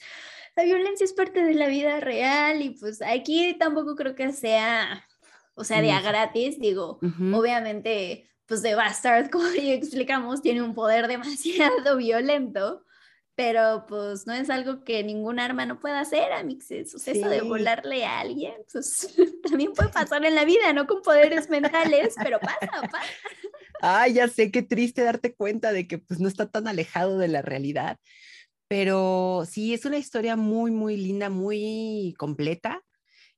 la 0.54 0.62
violencia 0.62 1.02
es 1.02 1.12
parte 1.12 1.42
de 1.42 1.54
la 1.54 1.66
vida 1.66 1.98
real 1.98 2.62
y 2.62 2.70
pues 2.70 3.02
aquí 3.02 3.56
tampoco 3.58 3.96
creo 3.96 4.14
que 4.14 4.32
sea 4.32 5.04
o 5.56 5.64
sea, 5.64 5.80
de 5.80 5.90
a 5.90 6.00
gratis, 6.00 6.60
digo, 6.60 7.00
obviamente, 7.32 8.28
pues 8.46 8.62
de 8.62 8.74
Bastard, 8.74 9.30
como 9.30 9.48
ya 9.48 9.72
explicamos, 9.72 10.42
tiene 10.42 10.62
un 10.62 10.74
poder 10.74 11.08
demasiado 11.08 11.96
violento, 11.96 12.84
pero 13.34 13.84
pues 13.88 14.26
no 14.26 14.34
es 14.34 14.48
algo 14.48 14.84
que 14.84 15.02
ningún 15.02 15.38
arma 15.38 15.66
no 15.66 15.80
pueda 15.80 16.00
hacer, 16.00 16.32
amixes. 16.32 16.94
O 16.94 16.98
sea, 16.98 17.12
eso 17.12 17.28
de 17.28 17.40
volarle 17.40 18.04
a 18.04 18.20
alguien, 18.20 18.54
pues 18.70 19.14
también 19.42 19.72
puede 19.72 19.88
pasar 19.88 20.24
en 20.24 20.34
la 20.34 20.44
vida, 20.44 20.72
no 20.72 20.86
con 20.86 21.02
poderes 21.02 21.50
mentales, 21.50 22.14
pero 22.22 22.38
pasa, 22.38 22.82
pasa. 22.90 23.10
Ay, 23.80 24.14
ya 24.14 24.28
sé, 24.28 24.50
qué 24.50 24.62
triste 24.62 25.02
darte 25.02 25.34
cuenta 25.34 25.72
de 25.72 25.86
que 25.86 25.98
pues 25.98 26.20
no 26.20 26.28
está 26.28 26.50
tan 26.50 26.68
alejado 26.68 27.18
de 27.18 27.28
la 27.28 27.42
realidad. 27.42 27.98
Pero 28.68 29.44
sí, 29.48 29.74
es 29.74 29.84
una 29.84 29.98
historia 29.98 30.36
muy, 30.36 30.70
muy 30.70 30.96
linda, 30.96 31.30
muy 31.30 32.14
completa. 32.18 32.82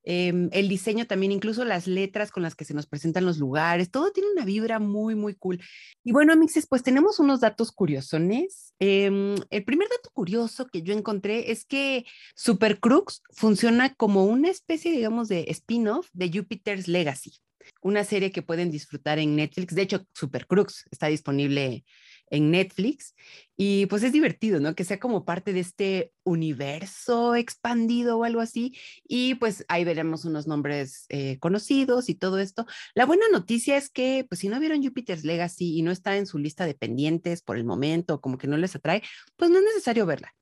Em, 0.04 0.48
el 0.52 0.68
diseño 0.68 1.06
también, 1.06 1.32
incluso 1.32 1.64
las 1.64 1.86
letras 1.86 2.30
con 2.30 2.42
las 2.42 2.54
que 2.54 2.64
se 2.64 2.74
nos 2.74 2.86
presentan 2.86 3.26
los 3.26 3.38
lugares, 3.38 3.90
todo 3.90 4.10
tiene 4.12 4.30
una 4.30 4.44
vibra 4.44 4.78
muy, 4.78 5.14
muy 5.14 5.34
cool. 5.34 5.60
Y 6.04 6.12
bueno, 6.12 6.32
amixes, 6.32 6.66
pues 6.66 6.82
tenemos 6.82 7.18
unos 7.18 7.40
datos 7.40 7.72
curiosones. 7.72 8.74
Em, 8.78 9.36
el 9.50 9.64
primer 9.64 9.88
dato 9.88 10.10
curioso 10.12 10.66
que 10.66 10.82
yo 10.82 10.94
encontré 10.94 11.50
es 11.50 11.64
que 11.64 12.04
Super 12.34 12.80
Crux 12.80 13.22
funciona 13.30 13.94
como 13.94 14.24
una 14.24 14.48
especie, 14.48 14.92
digamos, 14.92 15.28
de 15.28 15.44
spin-off 15.48 16.08
de 16.12 16.30
Jupiter's 16.32 16.88
Legacy, 16.88 17.34
una 17.82 18.04
serie 18.04 18.30
que 18.30 18.42
pueden 18.42 18.70
disfrutar 18.70 19.18
en 19.18 19.36
Netflix. 19.36 19.74
De 19.74 19.82
hecho, 19.82 20.06
Super 20.14 20.46
Crux 20.46 20.84
está 20.90 21.08
disponible 21.08 21.84
en 22.30 22.50
Netflix. 22.50 23.14
Y 23.56 23.86
pues 23.86 24.02
es 24.02 24.12
divertido, 24.12 24.60
¿no? 24.60 24.74
Que 24.74 24.84
sea 24.84 25.00
como 25.00 25.24
parte 25.24 25.52
de 25.52 25.60
este 25.60 26.12
universo 26.24 27.34
expandido 27.34 28.18
o 28.18 28.24
algo 28.24 28.40
así. 28.40 28.76
Y 29.06 29.34
pues 29.34 29.64
ahí 29.68 29.84
veremos 29.84 30.24
unos 30.24 30.46
nombres 30.46 31.06
eh, 31.08 31.38
conocidos 31.40 32.08
y 32.08 32.14
todo 32.14 32.38
esto. 32.38 32.66
La 32.94 33.06
buena 33.06 33.24
noticia 33.32 33.76
es 33.76 33.90
que, 33.90 34.24
pues 34.28 34.40
si 34.40 34.48
no 34.48 34.60
vieron 34.60 34.82
Jupiter's 34.82 35.24
Legacy 35.24 35.76
y 35.76 35.82
no 35.82 35.90
está 35.90 36.16
en 36.16 36.26
su 36.26 36.38
lista 36.38 36.66
de 36.66 36.74
pendientes 36.74 37.42
por 37.42 37.56
el 37.56 37.64
momento, 37.64 38.20
como 38.20 38.38
que 38.38 38.46
no 38.46 38.56
les 38.56 38.76
atrae, 38.76 39.02
pues 39.36 39.50
no 39.50 39.58
es 39.58 39.64
necesario 39.64 40.06
verla. 40.06 40.34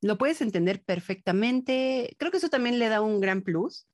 Lo 0.00 0.16
puedes 0.16 0.40
entender 0.40 0.82
perfectamente. 0.82 2.14
Creo 2.18 2.30
que 2.30 2.38
eso 2.38 2.48
también 2.48 2.78
le 2.78 2.88
da 2.88 3.00
un 3.00 3.20
gran 3.20 3.42
plus 3.42 3.86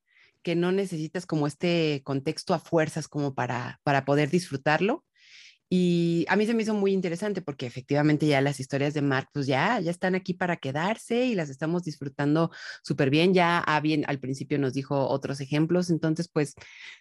que 0.43 0.55
no 0.55 0.71
necesitas 0.71 1.27
como 1.27 1.49
este 1.49 2.03
contexto 2.05 2.55
a 2.55 2.61
fuerzas 2.61 3.09
como 3.09 3.35
para, 3.35 3.81
para 3.83 4.05
poder 4.05 4.31
disfrutarlo. 4.31 5.05
Y 5.69 6.25
a 6.29 6.37
mí 6.37 6.47
se 6.47 6.55
me 6.55 6.63
hizo 6.63 6.75
muy 6.75 6.93
interesante 6.93 7.43
porque 7.43 7.67
efectivamente 7.67 8.27
ya 8.27 8.41
las 8.41 8.61
historias 8.61 8.95
de 8.95 9.03
Mark, 9.03 9.29
pues 9.33 9.47
ya, 9.47 9.81
ya 9.81 9.91
están 9.91 10.15
aquí 10.15 10.33
para 10.33 10.57
quedarse 10.57 11.27
y 11.27 11.35
las 11.35 11.51
estamos 11.51 11.83
disfrutando 11.83 12.51
súper 12.83 13.11
bien. 13.11 13.35
Ya 13.35 13.59
Abby 13.59 14.05
al 14.07 14.21
principio 14.21 14.59
nos 14.59 14.75
dijo 14.75 15.09
otros 15.09 15.41
ejemplos. 15.41 15.91
Entonces, 15.91 16.29
pues, 16.29 16.55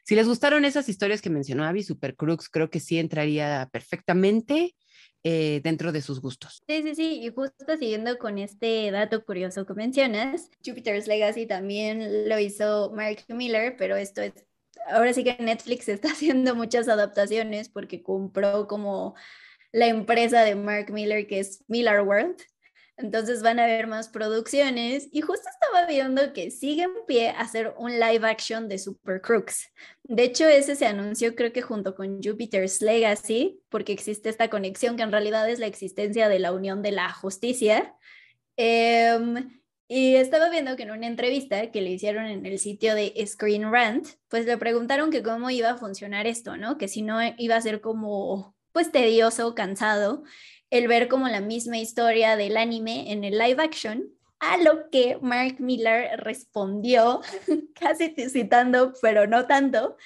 si 0.03 0.15
les 0.15 0.27
gustaron 0.27 0.65
esas 0.65 0.89
historias 0.89 1.21
que 1.21 1.29
mencionó 1.29 1.63
Abby, 1.63 1.83
Super 1.83 2.15
Crux, 2.15 2.49
creo 2.49 2.69
que 2.71 2.79
sí 2.79 2.97
entraría 2.97 3.69
perfectamente 3.71 4.75
eh, 5.23 5.59
dentro 5.63 5.91
de 5.91 6.01
sus 6.01 6.21
gustos. 6.21 6.61
Sí, 6.67 6.83
sí, 6.83 6.95
sí, 6.95 7.19
y 7.23 7.29
justo 7.29 7.77
siguiendo 7.79 8.17
con 8.19 8.37
este 8.37 8.91
dato 8.91 9.25
curioso 9.25 9.65
que 9.65 9.73
mencionas, 9.73 10.51
Jupiter's 10.63 11.07
Legacy 11.07 11.47
también 11.47 12.29
lo 12.29 12.37
hizo 12.39 12.91
Mark 12.95 13.25
Miller, 13.29 13.75
pero 13.75 13.95
esto 13.95 14.21
es 14.21 14.33
ahora 14.87 15.13
sí 15.13 15.23
que 15.23 15.37
Netflix 15.39 15.87
está 15.89 16.09
haciendo 16.09 16.55
muchas 16.55 16.87
adaptaciones 16.87 17.69
porque 17.69 18.03
compró 18.03 18.67
como 18.67 19.15
la 19.71 19.87
empresa 19.87 20.43
de 20.43 20.55
Mark 20.55 20.91
Miller 20.91 21.27
que 21.27 21.39
es 21.39 21.63
Miller 21.67 22.01
World. 22.01 22.37
Entonces 22.97 23.41
van 23.41 23.59
a 23.59 23.65
haber 23.65 23.87
más 23.87 24.07
producciones 24.07 25.09
y 25.11 25.19
justo 25.19 25.49
estaba 25.49 25.85
viendo 25.85 26.31
que 26.31 26.49
sigue 26.49 26.83
en 26.83 26.93
pie 27.05 27.29
hacer 27.31 27.73
un 27.77 27.99
live 27.99 28.25
action 28.25 28.69
de 28.69 28.79
Super 28.79 29.19
Crooks. 29.19 29.67
De 30.03 30.23
hecho, 30.23 30.47
ese 30.47 30.77
se 30.77 30.85
anunció 30.85 31.35
creo 31.35 31.51
que 31.51 31.61
junto 31.61 31.93
con 31.93 32.23
Jupiter's 32.23 32.81
Legacy, 32.81 33.59
porque 33.67 33.91
existe 33.91 34.29
esta 34.29 34.49
conexión 34.49 34.95
que 34.95 35.03
en 35.03 35.11
realidad 35.11 35.49
es 35.49 35.59
la 35.59 35.65
existencia 35.65 36.29
de 36.29 36.39
la 36.39 36.53
Unión 36.53 36.81
de 36.81 36.93
la 36.93 37.11
Justicia. 37.11 37.93
Eh, 38.55 39.19
y 39.87 40.15
estaba 40.15 40.49
viendo 40.49 40.75
que 40.75 40.83
en 40.83 40.91
una 40.91 41.07
entrevista 41.07 41.71
que 41.71 41.81
le 41.81 41.91
hicieron 41.91 42.25
en 42.25 42.45
el 42.45 42.57
sitio 42.57 42.95
de 42.95 43.13
Screen 43.27 43.71
Rant, 43.71 44.07
pues 44.29 44.45
le 44.45 44.57
preguntaron 44.57 45.11
que 45.11 45.21
cómo 45.21 45.49
iba 45.51 45.69
a 45.69 45.77
funcionar 45.77 46.25
esto, 46.25 46.57
¿no? 46.57 46.77
Que 46.77 46.87
si 46.87 47.03
no 47.03 47.19
iba 47.37 47.55
a 47.55 47.61
ser 47.61 47.81
como, 47.81 48.55
pues 48.71 48.91
tedioso, 48.91 49.53
cansado, 49.53 50.23
el 50.71 50.87
ver 50.87 51.07
como 51.07 51.27
la 51.27 51.39
misma 51.39 51.77
historia 51.77 52.35
del 52.35 52.57
anime 52.57 53.11
en 53.11 53.23
el 53.23 53.37
live 53.37 53.61
action, 53.61 54.09
a 54.39 54.57
lo 54.57 54.89
que 54.89 55.17
Mark 55.21 55.57
Miller 55.59 56.19
respondió, 56.19 57.21
casi 57.79 58.13
citando, 58.29 58.93
pero 59.01 59.27
no 59.27 59.45
tanto, 59.45 59.97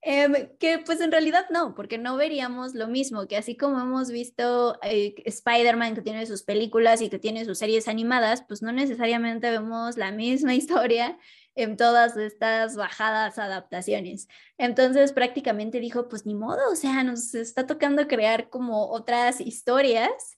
Em, 0.00 0.56
que 0.58 0.78
pues 0.78 1.00
en 1.00 1.10
realidad 1.10 1.46
no, 1.50 1.74
porque 1.74 1.98
no 1.98 2.16
veríamos 2.16 2.74
lo 2.74 2.86
mismo, 2.86 3.26
que 3.26 3.36
así 3.36 3.56
como 3.56 3.80
hemos 3.80 4.10
visto 4.10 4.78
eh, 4.82 5.14
Spider-Man 5.24 5.96
que 5.96 6.02
tiene 6.02 6.24
sus 6.24 6.44
películas 6.44 7.02
y 7.02 7.10
que 7.10 7.18
tiene 7.18 7.44
sus 7.44 7.58
series 7.58 7.88
animadas, 7.88 8.44
pues 8.46 8.62
no 8.62 8.70
necesariamente 8.70 9.50
vemos 9.50 9.96
la 9.96 10.12
misma 10.12 10.54
historia 10.54 11.18
en 11.56 11.76
todas 11.76 12.16
estas 12.16 12.76
bajadas 12.76 13.38
adaptaciones. 13.38 14.28
Entonces 14.56 15.12
prácticamente 15.12 15.80
dijo, 15.80 16.08
pues 16.08 16.24
ni 16.26 16.34
modo, 16.36 16.70
o 16.70 16.76
sea, 16.76 17.02
nos 17.02 17.34
está 17.34 17.66
tocando 17.66 18.06
crear 18.06 18.48
como 18.50 18.90
otras 18.90 19.40
historias 19.40 20.37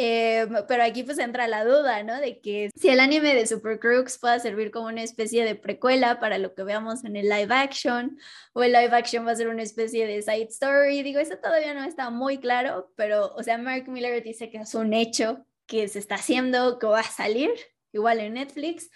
eh, 0.00 0.46
pero 0.68 0.84
aquí 0.84 1.02
pues 1.02 1.18
entra 1.18 1.48
la 1.48 1.64
duda, 1.64 2.04
¿no? 2.04 2.20
De 2.20 2.40
que 2.40 2.70
si 2.76 2.88
el 2.88 3.00
anime 3.00 3.34
de 3.34 3.48
Super 3.48 3.80
Crooks 3.80 4.16
pueda 4.18 4.38
servir 4.38 4.70
como 4.70 4.86
una 4.86 5.02
especie 5.02 5.44
de 5.44 5.56
precuela 5.56 6.20
para 6.20 6.38
lo 6.38 6.54
que 6.54 6.62
veamos 6.62 7.04
en 7.04 7.16
el 7.16 7.28
live 7.28 7.52
action, 7.52 8.16
o 8.52 8.62
el 8.62 8.72
live 8.72 8.94
action 8.94 9.26
va 9.26 9.32
a 9.32 9.36
ser 9.36 9.48
una 9.48 9.64
especie 9.64 10.06
de 10.06 10.22
side 10.22 10.46
story. 10.50 11.02
Digo, 11.02 11.18
eso 11.18 11.36
todavía 11.38 11.74
no 11.74 11.82
está 11.82 12.10
muy 12.10 12.38
claro, 12.38 12.92
pero, 12.94 13.34
o 13.34 13.42
sea, 13.42 13.58
Mark 13.58 13.88
Miller 13.88 14.22
dice 14.22 14.50
que 14.50 14.58
es 14.58 14.72
un 14.76 14.94
hecho 14.94 15.44
que 15.66 15.88
se 15.88 15.98
está 15.98 16.14
haciendo, 16.14 16.78
que 16.78 16.86
va 16.86 17.00
a 17.00 17.02
salir, 17.02 17.50
igual 17.92 18.20
en 18.20 18.34
Netflix, 18.34 18.90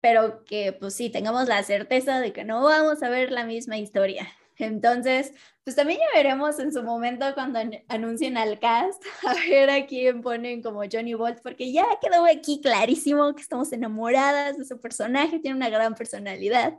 pero 0.00 0.44
que 0.44 0.72
pues 0.72 0.94
sí, 0.94 1.10
tengamos 1.10 1.48
la 1.48 1.64
certeza 1.64 2.20
de 2.20 2.32
que 2.32 2.44
no 2.44 2.62
vamos 2.62 3.02
a 3.02 3.08
ver 3.08 3.32
la 3.32 3.44
misma 3.44 3.76
historia. 3.76 4.28
Entonces, 4.58 5.32
pues 5.64 5.76
también 5.76 5.98
ya 6.00 6.18
veremos 6.18 6.58
en 6.58 6.72
su 6.72 6.82
momento 6.82 7.26
cuando 7.34 7.60
anuncien 7.88 8.36
al 8.36 8.58
cast, 8.58 9.02
a 9.26 9.34
ver 9.34 9.70
a 9.70 9.86
quién 9.86 10.22
ponen 10.22 10.62
como 10.62 10.82
Johnny 10.90 11.14
Bolt, 11.14 11.40
porque 11.42 11.72
ya 11.72 11.86
quedó 12.00 12.26
aquí 12.26 12.60
clarísimo 12.60 13.34
que 13.34 13.42
estamos 13.42 13.72
enamoradas 13.72 14.58
de 14.58 14.64
su 14.64 14.80
personaje, 14.80 15.38
tiene 15.38 15.56
una 15.56 15.70
gran 15.70 15.94
personalidad. 15.94 16.74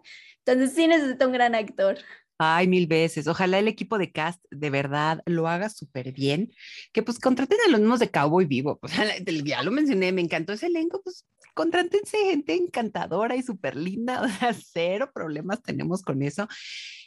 Entonces 0.45 0.75
sí 0.75 0.87
necesita 0.87 1.25
un 1.25 1.33
gran 1.33 1.55
actor. 1.55 1.97
Ay, 2.37 2.67
mil 2.67 2.85
veces. 2.87 3.27
Ojalá 3.27 3.59
el 3.59 3.67
equipo 3.67 3.97
de 3.97 4.11
cast 4.11 4.43
de 4.51 4.69
verdad 4.69 5.21
lo 5.25 5.47
haga 5.47 5.69
súper 5.69 6.11
bien. 6.11 6.51
Que 6.91 7.01
pues 7.01 7.17
contraten 7.17 7.57
a 7.65 7.71
los 7.71 7.79
mismos 7.79 7.99
de 7.99 8.11
Cowboy 8.11 8.45
Vivo. 8.45 8.79
Ya 9.45 9.63
lo 9.63 9.71
mencioné, 9.71 10.11
me 10.11 10.21
encantó 10.21 10.53
ese 10.53 10.67
elenco. 10.67 11.01
Pues 11.01 11.25
contratense 11.55 12.17
gente 12.17 12.53
encantadora 12.53 13.35
y 13.35 13.41
súper 13.41 13.75
linda, 13.75 14.21
o 14.21 14.27
sea, 14.29 14.53
cero 14.53 15.09
problemas 15.11 15.63
tenemos 15.63 16.03
con 16.03 16.21
eso. 16.21 16.47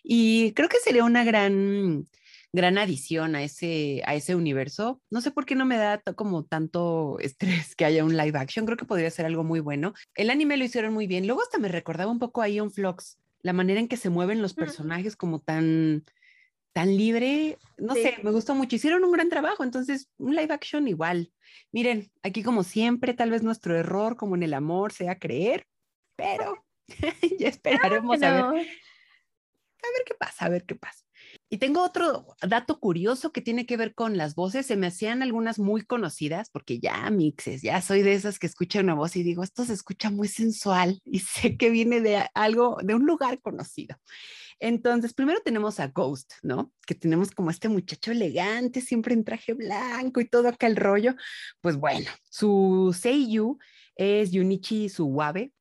Y 0.02 0.52
creo 0.54 0.68
que 0.68 0.78
sería 0.78 1.04
una 1.04 1.22
gran, 1.22 2.08
gran 2.52 2.78
adición 2.78 3.36
a 3.36 3.42
ese, 3.42 4.02
a 4.06 4.14
ese 4.16 4.34
universo. 4.34 5.00
No 5.10 5.20
sé 5.20 5.30
por 5.30 5.46
qué 5.46 5.54
no 5.54 5.66
me 5.66 5.76
da 5.76 6.02
como 6.16 6.44
tanto 6.44 7.18
estrés 7.20 7.76
que 7.76 7.84
haya 7.84 8.04
un 8.04 8.16
live 8.16 8.38
action, 8.38 8.66
creo 8.66 8.76
que 8.76 8.86
podría 8.86 9.10
ser 9.10 9.26
algo 9.26 9.44
muy 9.44 9.60
bueno. 9.60 9.94
El 10.16 10.30
anime 10.30 10.56
lo 10.56 10.64
hicieron 10.64 10.92
muy 10.92 11.06
bien, 11.06 11.26
luego 11.26 11.42
hasta 11.42 11.58
me 11.58 11.68
recordaba 11.68 12.10
un 12.10 12.18
poco 12.18 12.42
a 12.42 12.48
Ion 12.48 12.72
Flux, 12.72 13.18
la 13.42 13.52
manera 13.52 13.78
en 13.78 13.88
que 13.88 13.96
se 13.96 14.10
mueven 14.10 14.42
los 14.42 14.54
personajes 14.54 15.14
como 15.14 15.38
tan 15.38 16.04
tan 16.78 16.96
libre, 16.96 17.58
no 17.76 17.92
sé, 17.94 18.18
me 18.22 18.30
gustó 18.30 18.54
mucho. 18.54 18.76
Hicieron 18.76 19.02
un 19.02 19.10
gran 19.10 19.28
trabajo, 19.28 19.64
entonces 19.64 20.08
un 20.16 20.36
live 20.36 20.54
action 20.54 20.86
igual. 20.86 21.32
Miren, 21.72 22.08
aquí 22.22 22.44
como 22.44 22.62
siempre, 22.62 23.14
tal 23.14 23.32
vez 23.32 23.42
nuestro 23.42 23.76
error, 23.76 24.14
como 24.14 24.36
en 24.36 24.44
el 24.44 24.54
amor, 24.54 24.92
sea 24.92 25.18
creer, 25.18 25.66
pero 26.14 26.64
ya 27.40 27.48
esperaremos 27.48 28.22
a 28.22 28.32
ver. 28.32 28.44
A 28.44 29.88
ver 29.90 30.04
qué 30.06 30.14
pasa, 30.16 30.44
a 30.44 30.48
ver 30.50 30.66
qué 30.66 30.76
pasa. 30.76 31.04
Y 31.50 31.58
tengo 31.58 31.82
otro 31.82 32.36
dato 32.46 32.78
curioso 32.78 33.32
que 33.32 33.40
tiene 33.40 33.66
que 33.66 33.76
ver 33.76 33.92
con 33.92 34.16
las 34.16 34.36
voces. 34.36 34.64
Se 34.64 34.76
me 34.76 34.86
hacían 34.86 35.20
algunas 35.20 35.58
muy 35.58 35.82
conocidas 35.82 36.48
porque 36.48 36.78
ya 36.78 37.10
mixes, 37.10 37.62
ya 37.62 37.82
soy 37.82 38.02
de 38.02 38.12
esas 38.12 38.38
que 38.38 38.46
escuchan 38.46 38.84
una 38.84 38.94
voz 38.94 39.16
y 39.16 39.24
digo, 39.24 39.42
esto 39.42 39.64
se 39.64 39.72
escucha 39.72 40.10
muy 40.10 40.28
sensual 40.28 41.00
y 41.04 41.18
sé 41.42 41.56
que 41.56 41.70
viene 41.70 42.00
de 42.00 42.24
algo, 42.34 42.78
de 42.84 42.94
un 42.94 43.04
lugar 43.04 43.40
conocido. 43.40 43.96
Entonces, 44.60 45.14
primero 45.14 45.40
tenemos 45.44 45.80
a 45.80 45.88
Ghost, 45.88 46.32
¿no? 46.42 46.72
Que 46.86 46.94
tenemos 46.94 47.30
como 47.30 47.50
este 47.50 47.68
muchacho 47.68 48.12
elegante, 48.12 48.80
siempre 48.80 49.14
en 49.14 49.24
traje 49.24 49.54
blanco 49.54 50.20
y 50.20 50.28
todo 50.28 50.48
acá 50.48 50.66
el 50.66 50.76
rollo. 50.76 51.14
Pues 51.60 51.76
bueno, 51.76 52.10
su 52.28 52.96
Seiyu 52.98 53.58
es 53.94 54.32
Yunichi 54.32 54.88
Suwabe, 54.88 55.52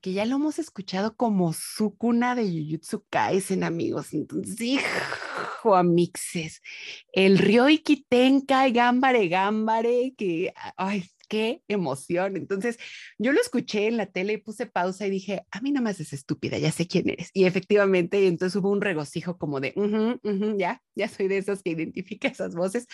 que 0.00 0.12
ya 0.12 0.24
lo 0.24 0.36
hemos 0.36 0.58
escuchado 0.58 1.16
como 1.16 1.52
Sukuna 1.52 2.34
de 2.34 2.44
Jujutsu 2.44 3.04
Kaisen, 3.10 3.64
amigos. 3.64 4.14
Entonces, 4.14 4.60
hijo, 4.60 5.74
amixes. 5.74 6.62
El 7.12 7.38
Ryoiki 7.38 8.06
Tenkai 8.08 8.72
Gambare 8.72 9.28
Gambare, 9.28 10.14
que, 10.16 10.52
ay, 10.76 11.04
qué 11.28 11.62
emoción. 11.68 12.36
Entonces, 12.36 12.78
yo 13.18 13.32
lo 13.32 13.40
escuché 13.40 13.86
en 13.86 13.96
la 13.96 14.06
tele 14.06 14.34
y 14.34 14.36
puse 14.38 14.66
pausa 14.66 15.06
y 15.06 15.10
dije, 15.10 15.42
a 15.50 15.60
mí 15.60 15.72
nada 15.72 15.84
más 15.84 16.00
es 16.00 16.12
estúpida, 16.12 16.58
ya 16.58 16.72
sé 16.72 16.86
quién 16.86 17.08
eres. 17.08 17.30
Y 17.32 17.44
efectivamente, 17.44 18.26
entonces 18.26 18.56
hubo 18.56 18.70
un 18.70 18.80
regocijo 18.80 19.38
como 19.38 19.60
de, 19.60 19.74
ya, 20.58 20.82
ya 20.94 21.08
soy 21.08 21.28
de 21.28 21.38
esas 21.38 21.62
que 21.62 21.70
identifica 21.70 22.28
esas 22.28 22.54
voces. 22.54 22.86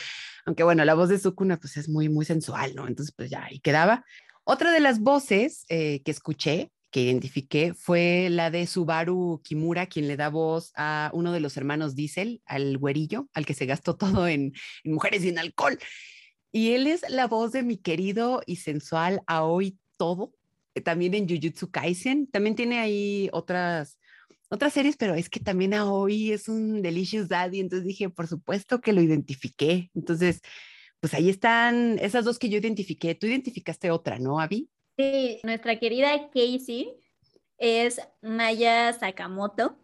Aunque 0.47 0.65
bueno, 0.65 0.85
la 0.85 0.95
voz 0.95 1.09
de 1.09 1.19
Sukuna 1.19 1.59
pues 1.59 1.77
es 1.77 1.89
muy, 1.89 2.09
muy 2.09 2.25
sensual, 2.25 2.75
¿no? 2.75 2.87
Entonces, 2.87 3.15
pues 3.17 3.31
ya 3.31 3.45
ahí 3.45 3.61
quedaba. 3.61 4.05
Otra 4.45 4.73
de 4.73 4.81
las 4.81 5.01
voces 5.01 5.65
eh, 5.69 6.03
que 6.05 6.11
escuché 6.11 6.71
que 6.93 7.01
identifiqué 7.01 7.73
fue 7.75 8.29
la 8.31 8.51
de 8.51 8.67
Subaru 8.67 9.41
Kimura, 9.43 9.87
quien 9.87 10.07
le 10.07 10.19
da 10.19 10.29
voz 10.29 10.73
a 10.77 11.11
uno 11.15 11.33
de 11.33 11.41
los 11.41 11.57
hermanos 11.57 11.97
Diesel, 11.97 12.43
al 12.45 12.77
güerillo, 12.77 13.29
al 13.33 13.47
que 13.47 13.55
se 13.55 13.67
gastó 13.67 13.97
todo 13.97 14.29
en, 14.29 14.53
en 14.85 14.93
mujeres 14.93 15.25
y 15.25 15.31
en 15.31 15.39
alcohol. 15.39 15.79
Y 16.53 16.73
él 16.73 16.87
es 16.87 17.03
la 17.09 17.27
voz 17.27 17.53
de 17.53 17.63
mi 17.63 17.79
querido 17.79 18.43
y 18.47 18.57
sensual 18.57 19.23
Aoi 19.27 19.79
Todo, 19.97 20.35
eh, 20.75 20.83
también 20.83 21.15
en 21.15 21.29
Jujutsu 21.29 21.71
Kaisen. 21.71 22.27
También 22.27 22.55
tiene 22.55 22.79
ahí 22.79 23.31
otras, 23.33 23.99
otras 24.51 24.75
series, 24.75 24.97
pero 24.97 25.15
es 25.15 25.31
que 25.31 25.41
también 25.41 25.73
Aoi 25.73 26.31
es 26.33 26.49
un 26.49 26.83
delicious 26.83 27.29
daddy, 27.29 27.61
entonces 27.61 27.87
dije, 27.87 28.11
por 28.11 28.27
supuesto 28.27 28.81
que 28.83 28.93
lo 28.93 29.01
identifiqué. 29.01 29.91
Entonces, 29.95 30.43
pues 31.01 31.15
ahí 31.15 31.31
están 31.31 31.99
esas 31.99 32.25
dos 32.25 32.39
que 32.39 32.49
yo 32.49 32.59
identifiqué. 32.59 33.15
Tú 33.15 33.27
identificaste 33.27 33.91
otra, 33.91 34.19
¿no, 34.19 34.39
Abby? 34.39 34.69
Sí, 34.97 35.41
nuestra 35.43 35.79
querida 35.79 36.29
Casey 36.29 36.93
es 37.59 38.01
Maya 38.21 38.93
Sakamoto. 38.93 39.82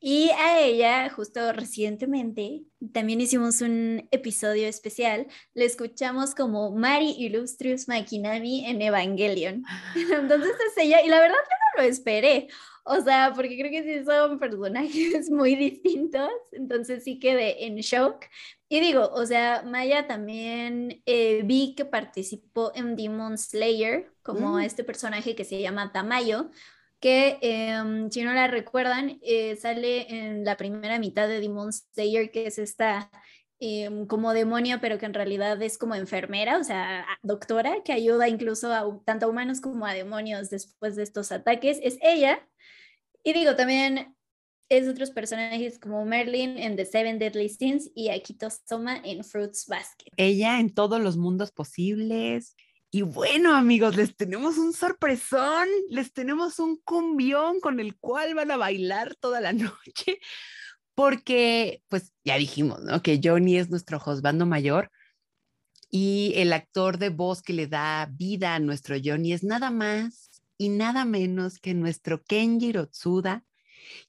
Y 0.00 0.30
a 0.30 0.60
ella, 0.60 1.08
justo 1.10 1.52
recientemente, 1.52 2.62
también 2.92 3.20
hicimos 3.20 3.60
un 3.60 4.08
episodio 4.10 4.66
especial, 4.66 5.26
le 5.54 5.64
escuchamos 5.64 6.34
como 6.34 6.72
Mari 6.72 7.14
Illustrious 7.18 7.86
Makinami 7.86 8.66
en 8.66 8.82
Evangelion. 8.82 9.64
Entonces 9.94 10.52
es 10.68 10.84
ella, 10.84 11.00
y 11.04 11.08
la 11.08 11.20
verdad 11.20 11.36
yo 11.36 11.80
no 11.80 11.82
lo 11.82 11.88
esperé, 11.88 12.48
o 12.88 13.00
sea, 13.00 13.32
porque 13.34 13.58
creo 13.58 13.70
que 13.70 13.82
sí 13.82 14.04
son 14.04 14.38
personajes 14.38 15.28
muy 15.30 15.56
distintos, 15.56 16.30
entonces 16.52 17.02
sí 17.02 17.18
quedé 17.18 17.66
en 17.66 17.76
shock. 17.78 18.24
Y 18.68 18.78
digo, 18.78 19.10
o 19.12 19.26
sea, 19.26 19.64
Maya 19.66 20.06
también 20.06 21.02
eh, 21.04 21.42
vi 21.44 21.74
que 21.74 21.84
participó 21.84 22.70
en 22.76 22.94
Demon 22.94 23.38
Slayer, 23.38 24.12
como 24.22 24.52
mm. 24.52 24.60
este 24.60 24.84
personaje 24.84 25.34
que 25.34 25.44
se 25.44 25.60
llama 25.60 25.92
Tamayo, 25.92 26.50
que 27.00 27.38
em, 27.40 28.10
si 28.10 28.22
no 28.22 28.32
la 28.32 28.46
recuerdan, 28.46 29.18
eh, 29.22 29.56
sale 29.56 30.06
en 30.08 30.44
la 30.44 30.56
primera 30.56 30.98
mitad 30.98 31.28
de 31.28 31.40
Demon 31.40 31.72
Slayer, 31.72 32.30
que 32.30 32.46
es 32.46 32.58
esta 32.58 33.10
em, 33.58 34.06
como 34.06 34.32
demonio, 34.32 34.78
pero 34.80 34.98
que 34.98 35.06
en 35.06 35.14
realidad 35.14 35.60
es 35.62 35.78
como 35.78 35.94
enfermera, 35.94 36.58
o 36.58 36.64
sea, 36.64 37.06
doctora, 37.22 37.82
que 37.84 37.92
ayuda 37.92 38.28
incluso 38.28 38.72
a, 38.72 38.84
tanto 39.04 39.26
a 39.26 39.28
humanos 39.28 39.60
como 39.60 39.86
a 39.86 39.94
demonios 39.94 40.50
después 40.50 40.96
de 40.96 41.02
estos 41.02 41.32
ataques. 41.32 41.78
Es 41.82 41.98
ella. 42.02 42.46
Y 43.22 43.32
digo, 43.32 43.56
también 43.56 44.14
es 44.68 44.88
otros 44.88 45.10
personajes 45.10 45.78
como 45.78 46.04
Merlin 46.04 46.58
en 46.58 46.76
The 46.76 46.84
Seven 46.84 47.18
Deadly 47.18 47.48
Sins 47.48 47.90
y 47.94 48.08
Akito 48.08 48.48
Soma 48.50 49.00
en 49.04 49.22
Fruits 49.22 49.66
Basket. 49.68 50.10
Ella 50.16 50.58
en 50.60 50.74
todos 50.74 51.00
los 51.00 51.16
mundos 51.16 51.52
posibles. 51.52 52.56
Y 52.96 53.02
bueno, 53.02 53.54
amigos, 53.54 53.94
les 53.94 54.16
tenemos 54.16 54.56
un 54.56 54.72
sorpresón, 54.72 55.68
les 55.90 56.14
tenemos 56.14 56.58
un 56.58 56.78
cumbión 56.78 57.60
con 57.60 57.78
el 57.78 57.94
cual 57.98 58.34
van 58.34 58.50
a 58.50 58.56
bailar 58.56 59.14
toda 59.16 59.42
la 59.42 59.52
noche, 59.52 60.18
porque 60.94 61.82
pues 61.88 62.14
ya 62.24 62.38
dijimos, 62.38 62.80
¿no? 62.84 63.02
Que 63.02 63.20
Johnny 63.22 63.58
es 63.58 63.68
nuestro 63.68 64.00
josbando 64.00 64.46
mayor 64.46 64.90
y 65.90 66.32
el 66.36 66.54
actor 66.54 66.96
de 66.96 67.10
voz 67.10 67.42
que 67.42 67.52
le 67.52 67.66
da 67.66 68.08
vida 68.10 68.54
a 68.54 68.60
nuestro 68.60 68.96
Johnny 69.04 69.34
es 69.34 69.44
nada 69.44 69.70
más 69.70 70.30
y 70.56 70.70
nada 70.70 71.04
menos 71.04 71.58
que 71.58 71.74
nuestro 71.74 72.24
Kenji 72.24 72.72
Rotsuda, 72.72 73.44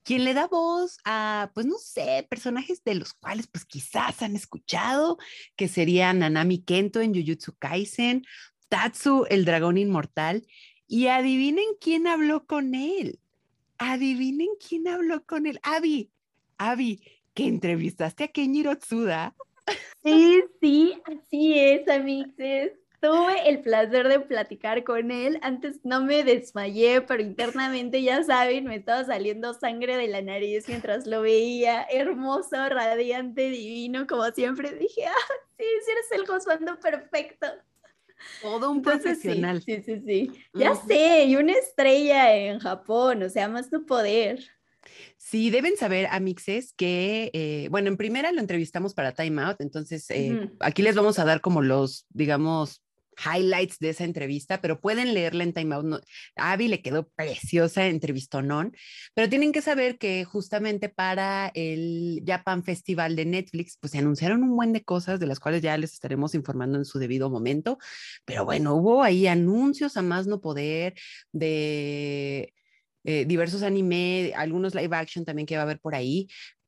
quien 0.03 0.23
le 0.23 0.33
da 0.33 0.47
voz 0.47 0.99
a, 1.03 1.51
pues 1.53 1.65
no 1.65 1.75
sé, 1.77 2.25
personajes 2.29 2.81
de 2.85 2.95
los 2.95 3.11
cuales 3.11 3.47
pues 3.47 3.65
quizás 3.65 4.21
han 4.21 4.37
escuchado, 4.37 5.17
que 5.57 5.67
serían 5.67 6.19
Nanami 6.19 6.63
Kento 6.63 7.01
en 7.01 7.13
Jujutsu 7.13 7.53
Kaisen, 7.59 8.23
Tatsu, 8.69 9.25
el 9.29 9.45
dragón 9.45 9.77
inmortal, 9.77 10.45
y 10.87 11.07
adivinen 11.07 11.65
quién 11.81 12.07
habló 12.07 12.45
con 12.45 12.75
él. 12.75 13.19
Adivinen 13.77 14.49
quién 14.65 14.87
habló 14.87 15.25
con 15.25 15.45
él. 15.45 15.59
Abby, 15.63 16.11
Abby, 16.57 17.01
que 17.33 17.45
entrevistaste 17.45 18.23
a 18.23 18.27
Kenjiro 18.29 18.75
Tsuda. 18.77 19.35
Sí, 20.03 20.43
sí, 20.61 21.01
así 21.05 21.59
es, 21.59 21.87
amixes. 21.89 22.71
Tuve 22.99 23.47
el 23.47 23.61
placer 23.61 24.07
de 24.07 24.19
platicar 24.21 24.83
con 24.83 25.11
él. 25.11 25.37
Antes 25.43 25.79
no 25.83 26.03
me 26.03 26.23
desmayé, 26.23 27.01
pero 27.01 27.21
internamente, 27.21 28.01
ya 28.01 28.23
saben, 28.23 28.65
me 28.65 28.77
estaba 28.77 29.03
saliendo 29.03 29.53
sangre 29.53 29.97
de 29.97 30.07
la 30.07 30.23
nariz 30.23 30.67
mientras 30.67 31.05
lo 31.05 31.21
veía. 31.21 31.83
Hermoso, 31.91 32.69
radiante, 32.69 33.51
divino, 33.51 34.07
como 34.07 34.25
siempre. 34.31 34.71
Dije, 34.71 35.05
ah, 35.05 35.33
sí, 35.59 35.65
sí 35.85 35.91
eres 35.91 36.11
el 36.13 36.25
Josuando 36.25 36.79
perfecto. 36.79 37.45
Todo 38.41 38.71
un 38.71 38.81
profesional. 38.81 39.61
Sí, 39.61 39.81
sí, 39.83 40.01
sí. 40.05 40.31
Ya 40.53 40.75
sé, 40.75 41.25
y 41.25 41.35
una 41.35 41.53
estrella 41.53 42.35
en 42.35 42.59
Japón, 42.59 43.23
o 43.23 43.29
sea, 43.29 43.47
más 43.47 43.71
no 43.71 43.85
poder. 43.85 44.43
Sí, 45.17 45.49
deben 45.49 45.75
saber, 45.77 46.07
Amixes, 46.11 46.73
que, 46.73 47.29
eh, 47.33 47.67
bueno, 47.69 47.89
en 47.89 47.97
primera 47.97 48.31
lo 48.31 48.39
entrevistamos 48.39 48.93
para 48.93 49.11
Time 49.11 49.41
Out, 49.41 49.57
entonces 49.59 50.09
eh, 50.09 50.49
aquí 50.59 50.81
les 50.81 50.95
vamos 50.95 51.19
a 51.19 51.25
dar 51.25 51.41
como 51.41 51.61
los, 51.61 52.05
digamos, 52.09 52.83
highlights 53.17 53.79
de 53.79 53.89
esa 53.89 54.03
entrevista, 54.03 54.61
pero 54.61 54.79
pueden 54.79 55.13
leerla 55.13 55.43
en 55.43 55.53
Time 55.53 55.75
Out. 55.75 55.85
No, 55.85 55.99
Abby 56.35 56.67
le 56.67 56.81
quedó 56.81 57.09
preciosa 57.09 57.87
entrevistonón, 57.87 58.75
pero 59.13 59.29
tienen 59.29 59.51
que 59.51 59.61
saber 59.61 59.97
que 59.97 60.23
justamente 60.25 60.89
para 60.89 61.51
el 61.53 62.23
Japan 62.25 62.63
Festival 62.63 63.15
de 63.15 63.25
Netflix, 63.25 63.77
pues 63.79 63.91
se 63.91 63.99
anunciaron 63.99 64.43
un 64.43 64.55
buen 64.55 64.73
de 64.73 64.83
cosas 64.83 65.19
de 65.19 65.27
las 65.27 65.39
cuales 65.39 65.61
ya 65.61 65.77
les 65.77 65.93
estaremos 65.93 66.35
informando 66.35 66.77
en 66.77 66.85
su 66.85 66.99
debido 66.99 67.29
momento, 67.29 67.77
pero 68.25 68.45
bueno, 68.45 68.75
hubo 68.75 69.03
ahí 69.03 69.27
anuncios 69.27 69.97
a 69.97 70.01
más 70.01 70.27
no 70.27 70.41
poder 70.41 70.93
de 71.31 72.53
eh, 73.03 73.25
diversos 73.25 73.63
anime, 73.63 74.33
algunos 74.35 74.75
live 74.75 74.95
action 74.95 75.23
también 75.23 75.45
que 75.45 75.55
va 75.55 75.61
a 75.61 75.63
haber 75.63 75.79
por 75.79 75.95
ahí, 75.95 76.27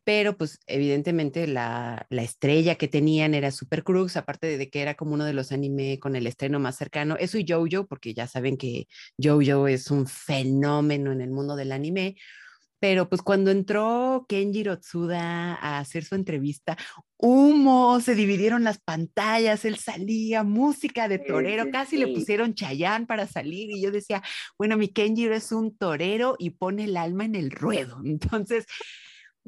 pero 0.09 0.35
pues 0.35 0.57
evidentemente 0.65 1.45
la, 1.45 2.07
estrella 2.09 2.73
que 2.73 2.87
tenían 2.87 3.35
era 3.35 3.51
Super 3.51 3.83
Cruz, 3.83 4.17
aparte 4.17 4.57
de 4.57 4.67
que 4.67 4.81
era 4.81 4.95
como 4.95 5.13
uno 5.13 5.23
de 5.23 5.33
los 5.33 5.51
anime 5.51 5.99
con 5.99 6.15
el 6.15 6.25
estreno 6.25 6.59
más 6.59 6.77
cercano, 6.77 7.15
eso 7.19 7.37
y 7.37 7.45
Jojo, 7.47 7.85
porque 7.85 8.15
ya 8.15 8.25
saben 8.25 8.57
que 8.57 8.87
Jojo 9.23 9.67
es 9.67 9.91
un 9.91 10.07
fenómeno 10.07 11.11
en 11.11 11.21
el 11.21 11.29
mundo 11.29 11.55
del 11.55 11.71
anime, 11.71 12.15
pero 12.79 13.07
pues 13.07 13.21
cuando 13.21 13.51
entró 13.51 14.25
Kenjiro 14.27 14.79
Tsuda 14.79 15.53
a 15.53 15.77
hacer 15.77 16.03
su 16.03 16.15
entrevista, 16.15 16.75
humo, 17.15 17.99
se 17.99 18.15
dividieron 18.15 18.63
las 18.63 18.79
pantallas, 18.79 19.63
él 19.63 19.77
salía, 19.77 20.41
música 20.41 21.07
de 21.07 21.19
torero, 21.19 21.69
casi 21.71 21.97
le 21.97 22.07
pusieron 22.07 22.55
Chayán 22.55 23.05
para 23.05 23.27
salir 23.27 23.69
y 23.69 23.79
yo 23.79 23.91
decía, 23.91 24.23
bueno, 24.57 24.75
mi 24.75 24.87
Kenjiro 24.87 25.35
es 25.35 25.51
un 25.51 25.77
torero 25.77 26.35
y 26.39 26.49
pone 26.49 26.85
el 26.85 26.97
alma 26.97 27.25
en 27.25 27.35
el 27.35 27.51
ruedo. 27.51 28.01
Entonces, 28.03 28.65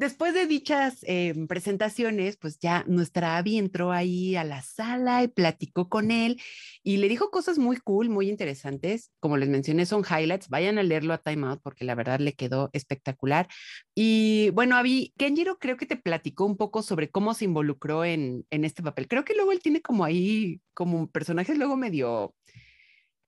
Después 0.01 0.33
de 0.33 0.47
dichas 0.47 0.97
em, 1.03 1.45
presentaciones, 1.45 2.35
pues 2.35 2.57
ya 2.57 2.83
nuestra 2.87 3.37
Abby 3.37 3.59
entró 3.59 3.91
ahí 3.91 4.35
a 4.35 4.43
la 4.43 4.63
sala 4.63 5.21
y 5.21 5.27
platicó 5.27 5.89
con 5.89 6.09
él 6.09 6.41
y 6.81 6.97
le 6.97 7.07
dijo 7.07 7.29
cosas 7.29 7.59
muy 7.59 7.77
cool, 7.77 8.09
muy 8.09 8.27
interesantes. 8.27 9.11
Como 9.19 9.37
les 9.37 9.47
mencioné, 9.47 9.85
son 9.85 10.01
highlights. 10.03 10.49
Vayan 10.49 10.79
a 10.79 10.83
leerlo 10.83 11.13
a 11.13 11.19
Time 11.19 11.45
Out 11.45 11.61
porque 11.61 11.85
la 11.85 11.93
verdad 11.93 12.19
le 12.19 12.33
quedó 12.33 12.71
espectacular. 12.73 13.47
Y 13.93 14.49
bueno, 14.55 14.75
Abby, 14.75 15.13
Kenjiro 15.17 15.59
creo 15.59 15.77
que 15.77 15.85
te 15.85 15.97
platicó 15.97 16.47
un 16.47 16.57
poco 16.57 16.81
sobre 16.81 17.11
cómo 17.11 17.35
se 17.35 17.45
involucró 17.45 18.03
en, 18.03 18.47
este 18.49 18.81
papel. 18.81 19.07
Creo 19.07 19.23
que 19.23 19.35
luego 19.35 19.51
él 19.51 19.59
tiene 19.61 19.83
como 19.83 20.03
ahí, 20.03 20.61
como 20.73 21.11
personajes 21.11 21.59
luego 21.59 21.77
medio 21.77 22.33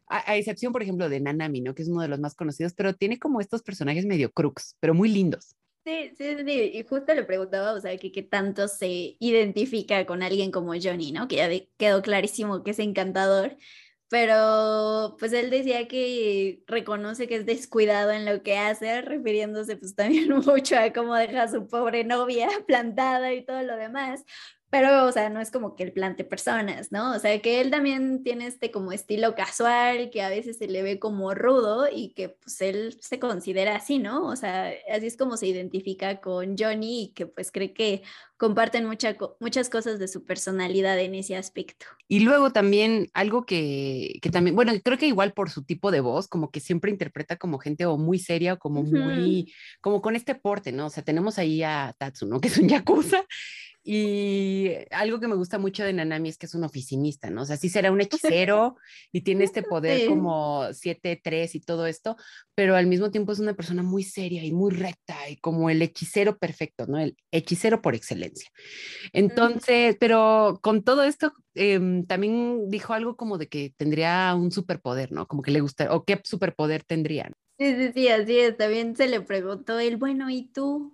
a, 0.07 0.35
excepción, 0.37 0.73
por 0.73 0.81
ejemplo, 0.81 1.07
de 1.07 1.19
Nanami, 1.19 1.61
¿no? 1.61 1.75
Que 1.75 1.83
es 1.83 1.89
uno 1.89 2.01
de 2.01 2.07
los 2.07 2.19
más 2.19 2.33
conocidos, 2.33 2.73
pero 2.73 2.95
tiene 2.95 3.19
como 3.19 3.41
estos 3.41 3.61
personajes 3.61 4.07
medio 4.07 4.31
crux, 4.31 4.75
pero 4.79 4.95
muy 4.95 5.09
lindos. 5.09 5.55
Sí, 5.85 6.13
sí, 6.17 6.37
sí, 6.45 6.51
y 6.75 6.83
justo 6.87 7.13
le 7.13 7.23
preguntaba, 7.25 7.73
o 7.73 7.81
sea, 7.81 7.97
que 7.97 8.09
qué 8.13 8.23
tanto 8.23 8.69
se 8.69 9.17
identifica 9.19 10.05
con 10.05 10.23
alguien 10.23 10.49
como 10.49 10.71
Johnny, 10.81 11.11
¿no? 11.11 11.27
Que 11.27 11.35
ya 11.35 11.49
quedó 11.77 12.01
clarísimo 12.01 12.63
que 12.63 12.71
es 12.71 12.79
encantador, 12.79 13.57
pero 14.07 15.17
pues 15.19 15.33
él 15.33 15.49
decía 15.49 15.89
que 15.89 16.63
reconoce 16.67 17.27
que 17.27 17.35
es 17.35 17.45
descuidado 17.45 18.11
en 18.11 18.23
lo 18.25 18.43
que 18.43 18.57
hace, 18.57 19.01
refiriéndose 19.01 19.75
pues 19.75 19.93
también 19.93 20.29
mucho 20.45 20.77
a 20.77 20.93
cómo 20.93 21.15
deja 21.15 21.43
a 21.43 21.47
su 21.49 21.67
pobre 21.67 22.05
novia 22.05 22.47
plantada 22.67 23.33
y 23.33 23.43
todo 23.43 23.61
lo 23.63 23.75
demás, 23.75 24.23
pero, 24.73 25.05
o 25.05 25.11
sea, 25.11 25.29
no 25.29 25.39
es 25.39 25.51
como 25.51 25.75
que 25.75 25.83
él 25.83 25.91
plante 25.91 26.23
personas, 26.23 26.91
¿no? 26.91 27.13
O 27.15 27.19
sea, 27.19 27.39
que 27.43 27.61
él 27.61 27.69
también 27.69 28.23
tiene 28.23 28.47
este 28.47 28.71
como 28.71 28.91
estilo 28.91 29.35
casual, 29.35 30.09
que 30.09 30.23
a 30.23 30.29
veces 30.29 30.57
se 30.57 30.67
le 30.67 30.81
ve 30.81 30.97
como 30.97 31.35
rudo 31.35 31.85
y 31.93 32.15
que 32.15 32.29
pues 32.29 32.59
él 32.59 32.97
se 32.99 33.19
considera 33.19 33.75
así, 33.75 33.99
¿no? 33.99 34.25
O 34.25 34.35
sea, 34.35 34.73
así 34.91 35.05
es 35.05 35.15
como 35.15 35.37
se 35.37 35.45
identifica 35.45 36.21
con 36.21 36.57
Johnny 36.57 37.03
y 37.03 37.07
que 37.09 37.27
pues 37.27 37.51
cree 37.51 37.71
que 37.71 38.01
comparten 38.37 38.87
mucha, 38.87 39.15
muchas 39.39 39.69
cosas 39.69 39.99
de 39.99 40.07
su 40.07 40.25
personalidad 40.25 40.99
en 40.99 41.13
ese 41.13 41.35
aspecto. 41.35 41.85
Y 42.07 42.21
luego 42.21 42.51
también 42.51 43.09
algo 43.13 43.45
que, 43.45 44.17
que, 44.23 44.31
también, 44.31 44.55
bueno, 44.55 44.73
creo 44.83 44.97
que 44.97 45.05
igual 45.05 45.33
por 45.33 45.51
su 45.51 45.63
tipo 45.63 45.91
de 45.91 45.99
voz, 45.99 46.27
como 46.27 46.49
que 46.49 46.59
siempre 46.59 46.89
interpreta 46.89 47.35
como 47.35 47.59
gente 47.59 47.85
o 47.85 47.99
muy 47.99 48.17
seria 48.17 48.55
o 48.55 48.57
como 48.57 48.81
muy, 48.81 49.53
como 49.81 50.01
con 50.01 50.15
este 50.15 50.33
porte, 50.33 50.71
¿no? 50.71 50.87
O 50.87 50.89
sea, 50.89 51.03
tenemos 51.03 51.37
ahí 51.37 51.61
a 51.61 51.93
Tatsu, 51.95 52.25
¿no? 52.25 52.41
Que 52.41 52.47
es 52.47 52.57
un 52.57 52.67
yakuza 52.67 53.23
y 53.83 54.71
algo 54.91 55.19
que 55.19 55.27
me 55.27 55.35
gusta 55.35 55.59
mucho 55.59 55.83
de 55.83 55.91
Nanami 55.91 56.29
es 56.29 56.37
que 56.37 56.45
es 56.45 56.55
un 56.55 56.63
oficinista, 56.63 57.29
¿no? 57.29 57.41
O 57.41 57.45
sea, 57.45 57.57
sí 57.57 57.67
será 57.67 57.91
un 57.91 57.99
hechicero 58.37 58.77
y 59.11 59.21
tiene 59.21 59.43
este 59.43 59.61
poder 59.61 60.07
como 60.07 60.63
7-3 60.71 61.55
y 61.55 61.59
todo 61.59 61.85
esto, 61.85 62.15
pero 62.55 62.75
al 62.77 62.87
mismo 62.87 63.11
tiempo 63.11 63.33
es 63.33 63.39
una 63.39 63.55
persona 63.55 63.83
muy 63.83 64.03
seria 64.03 64.43
y 64.43 64.53
muy 64.53 64.71
recta 64.71 65.29
y 65.29 65.35
como 65.37 65.69
el 65.69 65.81
hechicero 65.81 66.37
perfecto, 66.37 66.87
¿no? 66.87 66.97
El 66.97 67.17
hechicero 67.31 67.81
por 67.81 67.93
excelencia. 67.93 68.49
Entonces, 69.11 69.97
pero 69.99 70.59
con 70.61 70.83
todo 70.83 71.03
esto, 71.03 71.33
em, 71.53 72.05
también 72.05 72.69
dijo 72.69 72.93
algo 72.93 73.17
como 73.17 73.37
de 73.37 73.49
que 73.49 73.73
tendría 73.75 74.33
un 74.35 74.51
superpoder, 74.51 75.11
¿no? 75.11 75.27
Como 75.27 75.41
que 75.41 75.51
le 75.51 75.59
gusta, 75.59 75.93
o 75.93 76.05
qué 76.05 76.21
superpoder 76.23 76.83
tendrían. 76.83 77.33
Sí, 77.59 77.75
sí, 77.75 77.91
sí, 77.93 78.07
así 78.07 78.39
es. 78.39 78.57
También 78.57 78.95
se 78.95 79.07
le 79.07 79.21
preguntó 79.21 79.77
él, 79.79 79.97
bueno, 79.97 80.29
¿y 80.29 80.47
tú? 80.47 80.92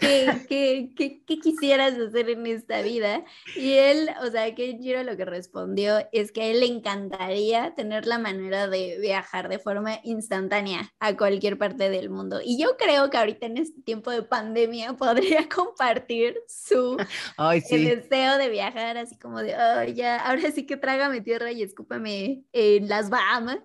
¿Qué, 0.00 0.44
qué, 0.48 1.22
qué, 1.26 1.38
quisieras 1.38 1.94
hacer 1.94 2.30
en 2.30 2.46
esta 2.46 2.80
vida? 2.82 3.22
Y 3.54 3.74
él, 3.74 4.08
o 4.22 4.30
sea, 4.30 4.54
que 4.54 4.78
Giro 4.78 5.02
lo 5.02 5.16
que 5.16 5.24
respondió 5.24 5.98
es 6.12 6.32
que 6.32 6.42
a 6.42 6.46
él 6.46 6.60
le 6.60 6.66
encantaría 6.66 7.74
tener 7.74 8.06
la 8.06 8.18
manera 8.18 8.66
de 8.66 8.98
viajar 8.98 9.48
de 9.48 9.58
forma 9.58 10.00
instantánea 10.02 10.90
a 11.00 11.16
cualquier 11.16 11.58
parte 11.58 11.90
del 11.90 12.08
mundo. 12.10 12.40
Y 12.42 12.60
yo 12.60 12.76
creo 12.76 13.10
que 13.10 13.18
ahorita 13.18 13.46
en 13.46 13.58
este 13.58 13.82
tiempo 13.82 14.10
de 14.10 14.22
pandemia 14.22 14.92
podría 14.96 15.48
compartir 15.48 16.36
su 16.48 16.96
deseo 17.70 18.38
de 18.38 18.48
viajar, 18.48 18.96
así 18.96 19.18
como 19.18 19.42
de, 19.42 19.54
oh, 19.54 19.84
ya, 19.84 20.18
ahora 20.18 20.50
sí 20.50 20.66
que 20.66 20.76
trágame 20.76 21.20
tierra 21.20 21.52
y 21.52 21.62
escúpame 21.62 22.44
en 22.52 22.88
las 22.88 23.10
Bahamas. 23.10 23.60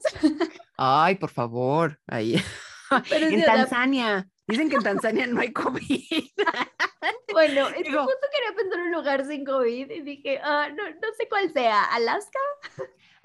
Ay, 0.77 1.15
por 1.15 1.29
favor, 1.29 1.99
ahí. 2.07 2.35
en 3.11 3.43
Tanzania. 3.43 4.29
Dicen 4.47 4.69
que 4.69 4.75
en 4.75 4.83
Tanzania 4.83 5.25
no 5.27 5.39
hay 5.39 5.51
COVID. 5.51 5.79
bueno, 7.33 7.67
es 7.69 7.83
que 7.83 7.91
justo 7.91 8.27
quería 8.31 8.55
pensar 8.55 8.79
en 8.79 8.85
un 8.85 8.91
lugar 8.91 9.25
sin 9.25 9.43
COVID 9.43 9.89
y 9.89 10.01
dije, 10.01 10.39
ah, 10.43 10.69
no, 10.69 10.83
no 10.89 11.07
sé 11.17 11.27
cuál 11.27 11.51
sea, 11.51 11.83
¿Alaska? 11.85 12.39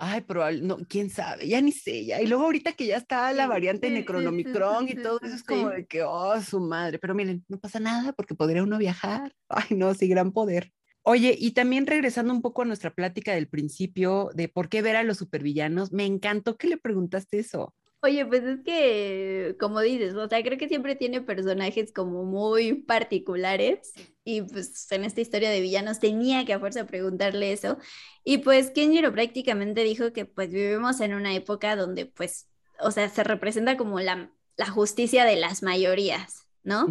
Ay, 0.03 0.23
pero 0.23 0.51
no, 0.53 0.79
quién 0.89 1.11
sabe, 1.11 1.47
ya 1.47 1.61
ni 1.61 1.73
sé, 1.73 2.07
ya. 2.07 2.23
Y 2.23 2.27
luego 2.27 2.45
ahorita 2.45 2.73
que 2.73 2.87
ya 2.87 2.97
está 2.97 3.31
la 3.35 3.47
variante 3.47 3.91
Necronomicron 3.91 4.89
y 4.89 4.95
todo 4.95 5.21
eso 5.23 5.35
es 5.35 5.45
como 5.45 5.69
de 5.69 5.87
que, 5.87 6.03
oh, 6.03 6.41
su 6.41 6.59
madre. 6.59 6.99
Pero 6.99 7.15
miren, 7.15 7.45
no 7.49 7.59
pasa 7.59 7.81
nada 7.81 8.15
porque 8.15 8.35
podría 8.35 8.63
uno 8.63 8.79
viajar. 8.79 9.35
Ay, 9.49 9.77
no, 9.77 9.93
sí, 9.93 10.09
gran 10.09 10.33
poder. 10.33 10.73
Oye, 11.03 11.37
y 11.39 11.53
también 11.53 11.87
regresando 11.87 12.33
un 12.33 12.41
poco 12.41 12.63
a 12.63 12.65
nuestra 12.65 12.95
plática 12.95 13.33
del 13.35 13.49
principio 13.49 14.31
de 14.35 14.49
por 14.49 14.71
qué 14.71 14.81
ver 14.81 14.97
a 14.97 15.03
los 15.03 15.19
supervillanos, 15.19 15.93
me 15.93 16.07
encantó 16.07 16.57
que 16.57 16.69
le 16.69 16.79
preguntaste 16.79 17.39
eso. 17.39 17.75
Oye, 18.03 18.25
pues 18.25 18.43
es 18.45 18.61
que, 18.65 19.57
como 19.61 19.81
dices, 19.81 20.15
o 20.15 20.27
sea, 20.27 20.43
creo 20.43 20.57
que 20.57 20.69
siempre 20.69 20.97
tiene 20.97 21.21
personajes 21.21 21.93
como 21.93 22.25
muy 22.25 22.73
particulares 22.73 23.93
y 24.25 24.41
pues 24.41 24.91
en 24.91 25.05
esta 25.05 25.21
historia 25.21 25.51
de 25.51 25.61
villanos 25.61 26.01
tenía 26.01 26.47
que 26.47 26.55
a 26.55 26.59
fuerza 26.59 26.87
preguntarle 26.87 27.53
eso. 27.53 27.77
Y 28.25 28.39
pues 28.39 28.71
Kenjiro 28.71 29.13
prácticamente 29.13 29.85
dijo 29.85 30.15
que 30.15 30.25
pues 30.25 30.51
vivimos 30.51 31.01
en 31.01 31.13
una 31.13 31.35
época 31.35 31.77
donde 31.77 32.07
pues, 32.07 32.49
o 32.81 32.91
sea, 32.91 33.09
se 33.11 33.23
representa 33.23 33.77
como 33.77 34.01
la, 34.01 34.33
la 34.57 34.71
justicia 34.71 35.27
de 35.27 35.37
las 35.37 35.63
mayorías, 35.63 36.47
¿no? 36.63 36.87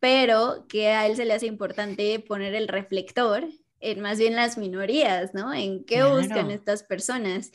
Pero 0.00 0.66
que 0.68 0.88
a 0.88 1.06
él 1.06 1.16
se 1.16 1.26
le 1.26 1.34
hace 1.34 1.46
importante 1.46 2.18
poner 2.20 2.54
el 2.54 2.68
reflector 2.68 3.46
en 3.80 4.00
más 4.00 4.18
bien 4.18 4.34
las 4.34 4.56
minorías, 4.56 5.34
¿no? 5.34 5.52
En 5.52 5.84
qué 5.84 6.02
buscan 6.04 6.50
estas 6.50 6.82
personas 6.82 7.52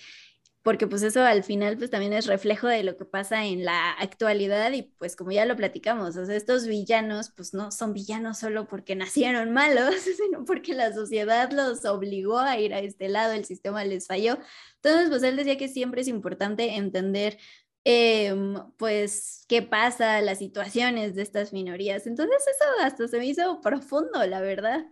porque 0.63 0.85
pues 0.87 1.01
eso 1.01 1.23
al 1.23 1.43
final 1.43 1.77
pues 1.77 1.89
también 1.89 2.13
es 2.13 2.27
reflejo 2.27 2.67
de 2.67 2.83
lo 2.83 2.95
que 2.95 3.05
pasa 3.05 3.45
en 3.45 3.65
la 3.65 3.91
actualidad 3.93 4.71
y 4.73 4.83
pues 4.83 5.15
como 5.15 5.31
ya 5.31 5.45
lo 5.45 5.55
platicamos, 5.55 6.15
estos 6.15 6.67
villanos 6.67 7.31
pues 7.35 7.53
no 7.53 7.71
son 7.71 7.93
villanos 7.93 8.39
solo 8.39 8.67
porque 8.67 8.95
nacieron 8.95 9.51
malos, 9.51 9.95
sino 10.17 10.45
porque 10.45 10.73
la 10.75 10.93
sociedad 10.93 11.51
los 11.51 11.85
obligó 11.85 12.39
a 12.39 12.59
ir 12.59 12.73
a 12.73 12.79
este 12.79 13.09
lado, 13.09 13.33
el 13.33 13.45
sistema 13.45 13.83
les 13.85 14.07
falló. 14.07 14.37
Entonces 14.75 15.09
pues 15.09 15.23
él 15.23 15.35
decía 15.35 15.57
que 15.57 15.67
siempre 15.67 16.01
es 16.01 16.07
importante 16.07 16.75
entender 16.75 17.39
em, 17.83 18.55
pues 18.77 19.45
qué 19.47 19.61
pasa, 19.63 20.21
las 20.21 20.39
situaciones 20.39 21.15
de 21.15 21.23
estas 21.23 21.53
minorías. 21.53 22.05
Entonces 22.07 22.37
eso 22.47 22.65
hasta 22.83 23.07
se 23.07 23.17
me 23.17 23.25
hizo 23.25 23.61
profundo, 23.61 24.25
la 24.27 24.41
verdad. 24.41 24.85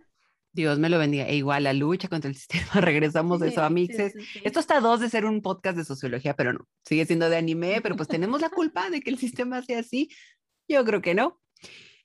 Dios 0.52 0.78
me 0.78 0.88
lo 0.88 0.98
bendiga. 0.98 1.26
E 1.26 1.36
igual, 1.36 1.64
la 1.64 1.72
lucha 1.72 2.08
contra 2.08 2.28
el 2.28 2.36
sistema, 2.36 2.80
regresamos 2.80 3.40
de 3.40 3.48
eso 3.48 3.62
a 3.62 3.70
Mixes. 3.70 4.14
Esto 4.42 4.60
está 4.60 4.80
dos 4.80 5.00
de 5.00 5.10
ser 5.10 5.24
un 5.24 5.42
podcast 5.42 5.76
de 5.76 5.84
sociología, 5.84 6.34
pero 6.34 6.52
no, 6.52 6.68
sigue 6.84 7.06
siendo 7.06 7.28
de 7.30 7.36
anime, 7.36 7.80
pero 7.82 7.96
pues 7.96 8.08
tenemos 8.08 8.40
la 8.40 8.50
culpa 8.50 8.90
de 8.90 9.00
que 9.00 9.10
el 9.10 9.18
sistema 9.18 9.62
sea 9.62 9.80
así. 9.80 10.10
Yo 10.68 10.84
creo 10.84 11.02
que 11.02 11.14
no. 11.14 11.40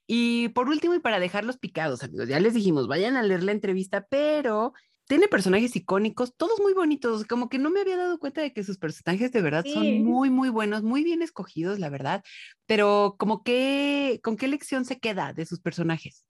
Y 0.07 0.49
por 0.49 0.69
último, 0.69 0.93
y 0.93 0.99
para 0.99 1.19
dejarlos 1.19 1.57
picados, 1.57 2.03
amigos, 2.03 2.27
ya 2.27 2.39
les 2.39 2.53
dijimos, 2.53 2.87
vayan 2.87 3.15
a 3.15 3.23
leer 3.23 3.43
la 3.43 3.51
entrevista, 3.51 4.05
pero 4.07 4.73
tiene 5.07 5.27
personajes 5.27 5.75
icónicos, 5.75 6.35
todos 6.35 6.59
muy 6.59 6.73
bonitos, 6.73 7.25
como 7.25 7.49
que 7.49 7.57
no 7.57 7.69
me 7.69 7.81
había 7.81 7.97
dado 7.97 8.19
cuenta 8.19 8.41
de 8.41 8.53
que 8.53 8.63
sus 8.63 8.77
personajes 8.77 9.31
de 9.31 9.41
verdad 9.41 9.65
son 9.65 10.03
muy, 10.03 10.29
muy 10.29 10.49
buenos, 10.49 10.83
muy 10.83 11.03
bien 11.03 11.21
escogidos, 11.21 11.79
la 11.79 11.89
verdad, 11.89 12.23
pero 12.65 13.15
como 13.17 13.43
que, 13.43 14.19
¿con 14.23 14.35
qué 14.35 14.47
lección 14.47 14.85
se 14.85 14.99
queda 14.99 15.33
de 15.33 15.45
sus 15.45 15.59
personajes? 15.59 16.25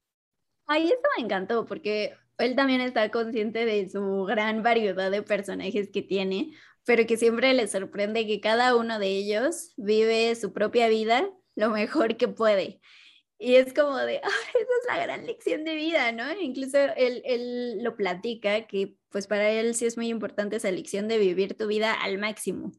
Ay, 0.68 0.88
eso 0.88 0.98
me 1.18 1.24
encantó 1.24 1.66
porque 1.66 2.14
él 2.38 2.56
también 2.56 2.82
está 2.82 3.10
consciente 3.12 3.66
de 3.66 3.90
su 3.90 4.24
gran 4.26 4.64
variedad 4.64 5.12
de 5.12 5.22
personajes 5.22 5.90
que 5.92 6.02
tiene, 6.02 6.52
pero 6.86 7.06
que 7.06 7.18
siempre 7.18 7.54
le 7.54 7.68
sorprende 7.68 8.26
que 8.28 8.42
cada 8.42 8.76
uno 8.76 9.00
de 9.00 9.08
ellos 9.08 9.74
vive 9.78 10.36
su 10.36 10.54
propia 10.54 10.88
vida 10.90 11.30
lo 11.56 11.70
mejor 11.70 12.18
que 12.18 12.28
puede. 12.28 12.82
Y 13.38 13.56
es 13.56 13.74
como 13.74 13.98
de, 13.98 14.16
esa 14.18 14.28
es 14.28 14.88
la 14.88 15.04
gran 15.04 15.26
lección 15.26 15.66
de 15.66 15.76
vida, 15.76 16.12
¿no? 16.12 16.32
Incluso 16.40 16.78
él, 16.98 17.22
él 17.26 17.84
lo 17.84 17.96
platica, 17.96 18.66
que 18.68 18.98
pues 19.10 19.28
para 19.28 19.50
él 19.50 19.76
sí 19.76 19.86
es 19.86 19.98
muy 19.98 20.08
importante 20.10 20.58
esa 20.58 20.72
lección 20.72 21.08
de 21.08 21.18
vivir 21.18 21.56
tu 21.56 21.68
vida 21.68 21.94
al 21.94 22.18
máximo. 22.18 22.72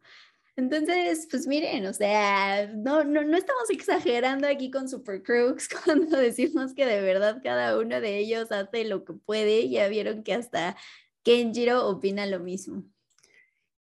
Entonces, 0.57 1.29
pues 1.31 1.47
miren, 1.47 1.85
o 1.85 1.93
sea, 1.93 2.67
no, 2.75 3.05
no, 3.05 3.23
no 3.23 3.37
estamos 3.37 3.69
exagerando 3.69 4.49
aquí 4.49 4.71
con 4.71 4.89
Super 4.89 5.23
Crooks 5.23 5.69
cuando 5.85 6.17
decimos 6.17 6.73
que 6.75 6.87
de 6.87 7.03
verdad 7.03 7.41
cada 7.43 7.79
uno 7.79 8.01
de 8.01 8.19
ellos 8.19 8.51
hace 8.51 8.85
lo 8.85 9.05
que 9.05 9.13
puede. 9.13 9.69
Ya 9.69 9.87
vieron 9.89 10.23
que 10.23 10.33
hasta 10.33 10.77
Kenjiro 11.23 11.87
opina 11.87 12.25
lo 12.25 12.41
mismo. 12.41 12.85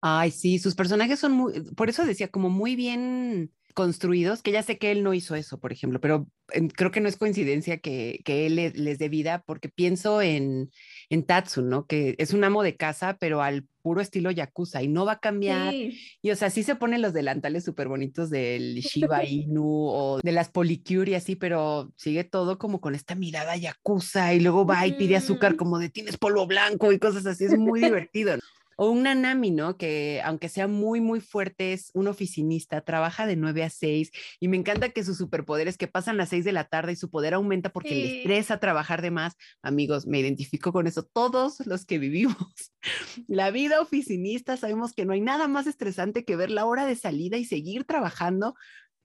Ay, 0.01 0.31
sí, 0.31 0.57
sus 0.57 0.75
personajes 0.75 1.19
son 1.19 1.33
muy, 1.33 1.61
por 1.75 1.89
eso 1.89 2.05
decía, 2.05 2.27
como 2.29 2.49
muy 2.49 2.75
bien 2.75 3.51
construidos, 3.73 4.41
que 4.41 4.51
ya 4.51 4.63
sé 4.63 4.77
que 4.77 4.91
él 4.91 5.03
no 5.03 5.13
hizo 5.13 5.35
eso, 5.35 5.59
por 5.59 5.71
ejemplo, 5.71 5.99
pero 5.99 6.27
creo 6.75 6.91
que 6.91 7.01
no 7.01 7.09
es 7.09 7.17
coincidencia 7.17 7.77
que, 7.77 8.21
que 8.23 8.45
él 8.45 8.55
les 8.55 8.99
dé 8.99 9.09
vida, 9.09 9.43
porque 9.45 9.67
pienso 9.67 10.21
en, 10.21 10.71
en 11.09 11.25
Tatsu, 11.25 11.61
¿no? 11.61 11.85
Que 11.85 12.15
es 12.17 12.33
un 12.33 12.43
amo 12.43 12.63
de 12.63 12.77
casa, 12.77 13.17
pero 13.19 13.41
al 13.41 13.67
puro 13.85 14.01
estilo 14.01 14.31
Yakuza 14.31 14.81
y 14.81 14.87
no 14.87 15.05
va 15.05 15.11
a 15.11 15.19
cambiar. 15.19 15.71
Y 15.71 16.31
o 16.31 16.35
sea, 16.35 16.49
sí 16.49 16.63
se 16.63 16.73
ponen 16.73 17.03
los 17.03 17.13
delantales 17.13 17.63
súper 17.63 17.87
bonitos 17.87 18.31
del 18.31 18.77
Shiba 18.77 19.23
Inu 19.25 19.63
o 19.63 20.19
de 20.23 20.31
las 20.31 20.49
Policure 20.49 21.11
y 21.11 21.13
así, 21.13 21.35
pero 21.35 21.93
sigue 21.95 22.23
todo 22.23 22.57
como 22.57 22.81
con 22.81 22.95
esta 22.95 23.13
mirada 23.13 23.55
Yakuza 23.55 24.33
y 24.33 24.39
luego 24.39 24.65
va 24.65 24.87
y 24.87 24.93
pide 24.93 25.17
azúcar 25.17 25.55
como 25.55 25.77
de 25.77 25.89
tienes 25.89 26.17
polvo 26.17 26.47
blanco 26.47 26.91
y 26.93 26.97
cosas 26.97 27.27
así. 27.27 27.45
Es 27.45 27.55
muy 27.59 27.79
divertido. 28.09 28.39
O 28.75 28.89
un 28.89 29.03
Nanami, 29.03 29.51
¿no? 29.51 29.77
Que 29.77 30.21
aunque 30.23 30.49
sea 30.49 30.67
muy, 30.67 31.01
muy 31.01 31.21
fuerte, 31.21 31.73
es 31.73 31.91
un 31.93 32.07
oficinista, 32.07 32.81
trabaja 32.81 33.25
de 33.25 33.35
9 33.35 33.63
a 33.63 33.69
6 33.69 34.11
y 34.39 34.47
me 34.47 34.57
encanta 34.57 34.89
que 34.89 35.03
sus 35.03 35.17
superpoderes 35.17 35.77
que 35.77 35.87
pasan 35.87 36.19
a 36.19 36.25
6 36.25 36.45
de 36.45 36.51
la 36.51 36.65
tarde 36.65 36.93
y 36.93 36.95
su 36.95 37.09
poder 37.09 37.33
aumenta 37.33 37.71
porque 37.71 37.95
le 37.95 38.17
estresa 38.17 38.59
trabajar 38.59 39.01
de 39.01 39.11
más. 39.11 39.35
Amigos, 39.61 40.07
me 40.07 40.19
identifico 40.19 40.71
con 40.71 40.87
eso. 40.87 41.03
Todos 41.03 41.65
los 41.65 41.85
que 41.85 41.99
vivimos 41.99 42.73
la 43.27 43.51
vida 43.51 43.81
oficinista 43.81 44.57
sabemos 44.57 44.93
que 44.93 45.05
no 45.05 45.13
hay 45.13 45.21
nada 45.21 45.47
más 45.47 45.67
estresante 45.67 46.25
que 46.25 46.35
ver 46.35 46.51
la 46.51 46.65
hora 46.65 46.85
de 46.85 46.95
salida 46.95 47.37
y 47.37 47.45
seguir 47.45 47.85
trabajando 47.85 48.55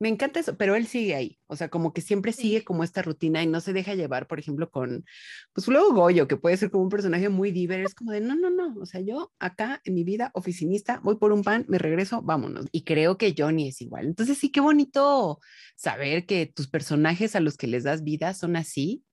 me 0.00 0.08
encanta 0.08 0.40
eso, 0.40 0.56
pero 0.56 0.74
él 0.74 0.86
sigue 0.86 1.14
ahí, 1.14 1.38
o 1.46 1.56
sea, 1.56 1.68
como 1.68 1.92
que 1.92 2.00
siempre 2.00 2.32
sigue 2.32 2.64
como 2.64 2.82
esta 2.82 3.02
rutina 3.02 3.42
y 3.42 3.46
no 3.46 3.60
se 3.60 3.74
deja 3.74 3.94
llevar, 3.94 4.26
por 4.26 4.38
ejemplo, 4.40 4.70
con, 4.70 5.04
pues 5.52 5.68
luego 5.68 5.92
Goyo, 5.92 6.26
que 6.26 6.38
puede 6.38 6.56
ser 6.56 6.70
como 6.70 6.84
un 6.84 6.88
personaje 6.88 7.28
muy 7.28 7.52
diverso, 7.52 7.88
es 7.88 7.94
como 7.94 8.12
de, 8.12 8.22
no, 8.22 8.34
no, 8.34 8.48
no, 8.50 8.74
o 8.80 8.86
sea, 8.86 9.02
yo 9.02 9.32
acá 9.38 9.82
en 9.84 9.94
mi 9.94 10.02
vida 10.02 10.30
oficinista, 10.34 11.00
voy 11.04 11.16
por 11.16 11.32
un 11.32 11.42
pan, 11.42 11.66
me 11.68 11.78
regreso, 11.78 12.22
vámonos. 12.22 12.66
Y 12.72 12.84
creo 12.84 13.18
que 13.18 13.34
Johnny 13.36 13.68
es 13.68 13.80
igual. 13.82 14.06
Entonces 14.06 14.38
sí, 14.38 14.50
qué 14.50 14.60
bonito 14.60 15.38
saber 15.76 16.24
que 16.26 16.46
tus 16.46 16.68
personajes 16.68 17.36
a 17.36 17.40
los 17.40 17.56
que 17.56 17.66
les 17.66 17.84
das 17.84 18.02
vida 18.02 18.32
son 18.32 18.56
así 18.56 19.04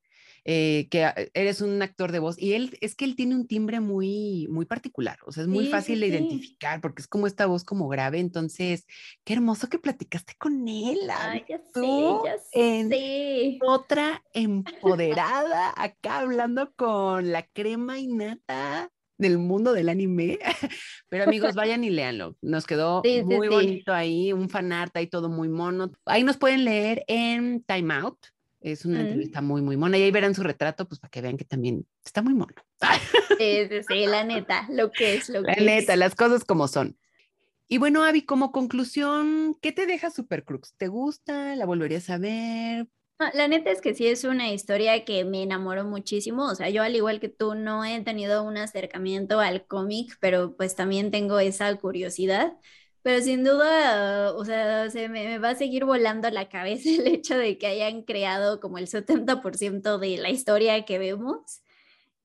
eh, 0.49 0.87
que 0.89 1.29
eres 1.33 1.59
un 1.59 1.81
actor 1.81 2.13
de 2.13 2.19
voz 2.19 2.41
y 2.41 2.53
él 2.53 2.77
es 2.79 2.95
que 2.95 3.03
él 3.03 3.17
tiene 3.17 3.35
un 3.35 3.47
timbre 3.47 3.81
muy 3.81 4.47
muy 4.49 4.65
particular, 4.65 5.19
o 5.25 5.33
sea, 5.33 5.43
es 5.43 5.49
muy 5.49 5.67
fácil 5.67 5.99
de 5.99 6.07
identificar 6.07 6.79
porque 6.79 7.01
es 7.01 7.07
como 7.09 7.27
esta 7.27 7.47
voz 7.47 7.65
como 7.65 7.89
grave, 7.89 8.19
entonces 8.19 8.87
qué 9.25 9.33
hermoso 9.33 9.67
que 9.67 9.77
platicaste 9.77 10.35
con 10.37 10.65
él. 10.69 10.99
Ay, 11.13 11.43
ya 11.49 11.59
sé, 11.59 11.81
ya 12.23 12.37
sé. 12.49 13.59
Otra 13.61 14.23
empoderada 14.33 15.73
acá 15.75 16.19
hablando 16.19 16.71
con 16.77 17.29
la 17.33 17.43
crema 17.43 17.99
y 17.99 18.07
nata 18.07 18.89
del 19.17 19.39
mundo 19.39 19.73
del 19.73 19.89
anime. 19.89 20.39
Pero 21.09 21.25
amigos, 21.25 21.55
vayan 21.55 21.83
y 21.83 21.89
léanlo. 21.89 22.37
Nos 22.41 22.65
quedó 22.65 23.03
muy 23.25 23.49
bonito 23.49 23.93
ahí, 23.93 24.31
un 24.31 24.49
fanart 24.49 24.95
ahí 24.95 25.07
todo 25.07 25.27
muy 25.27 25.49
mono. 25.49 25.91
Ahí 26.05 26.23
nos 26.23 26.37
pueden 26.37 26.63
leer 26.63 27.03
en 27.07 27.63
Time 27.63 27.93
Out. 27.95 28.17
Es 28.59 28.85
una 28.85 29.01
entrevista 29.01 29.41
muy, 29.41 29.61
muy 29.61 29.77
mona. 29.77 29.97
Y 29.97 30.03
ahí 30.03 30.11
verán 30.11 30.35
su 30.35 30.43
retrato, 30.43 30.87
pues 30.87 30.99
para 30.99 31.11
que 31.11 31.21
vean 31.21 31.37
que 31.37 31.45
también 31.45 31.85
está 32.03 32.21
muy 32.21 32.33
mono. 32.33 32.55
Sí, 33.37 33.69
sí, 33.87 34.05
la 34.07 34.23
neta, 34.23 34.67
lo 34.69 34.91
que 34.91 35.15
es, 35.15 35.29
lo 35.29 35.41
la 35.41 35.55
neta, 35.55 35.95
las 35.95 36.15
cosas 36.15 36.43
como 36.43 36.67
son. 36.67 36.97
Y 37.67 37.77
bueno, 37.77 38.03
Avi, 38.03 38.23
como 38.23 38.51
conclusión, 38.51 39.57
¿qué 39.61 39.71
te 39.71 39.85
deja 39.85 40.09
Supercrux? 40.09 40.73
¿Te 40.77 40.87
gusta? 40.87 41.55
¿La 41.55 41.65
volverías 41.65 42.09
a 42.09 42.17
ver? 42.17 42.87
la 43.33 43.47
neta 43.47 43.71
es 43.71 43.81
que 43.81 43.95
sí 43.95 44.07
es 44.07 44.23
una 44.23 44.51
historia 44.51 45.03
que 45.03 45.25
me 45.25 45.41
enamoró 45.43 45.83
muchísimo. 45.85 46.45
O 46.45 46.55
sea, 46.55 46.69
yo 46.69 46.83
al 46.83 46.95
igual 46.95 47.19
que 47.19 47.29
tú 47.29 47.55
no 47.55 47.83
he 47.83 47.99
tenido 48.03 48.43
un 48.43 48.57
acercamiento 48.57 49.39
al 49.39 49.65
cómic, 49.65 50.17
pero 50.19 50.55
pues 50.55 50.75
también 50.75 51.11
tengo 51.11 51.39
esa 51.39 51.75
curiosidad. 51.77 52.53
Pero 53.07 53.21
sin 53.21 53.45
duda, 53.45 54.33
o 54.33 54.43
sea, 54.43 54.89
se 54.89 55.07
me, 55.07 55.39
va 55.39 55.51
a 55.51 55.55
seguir 55.55 55.85
volando 55.85 56.29
la 56.29 56.49
cabeza 56.49 56.89
el 56.99 57.07
hecho 57.07 57.37
de 57.37 57.57
que 57.57 57.67
hayan 57.67 58.01
creado 58.01 58.59
como 58.59 58.79
el 58.79 58.87
70% 58.87 59.97
de 59.97 60.17
la 60.17 60.29
historia 60.29 60.83
que 60.83 60.99
vemos 60.99 61.61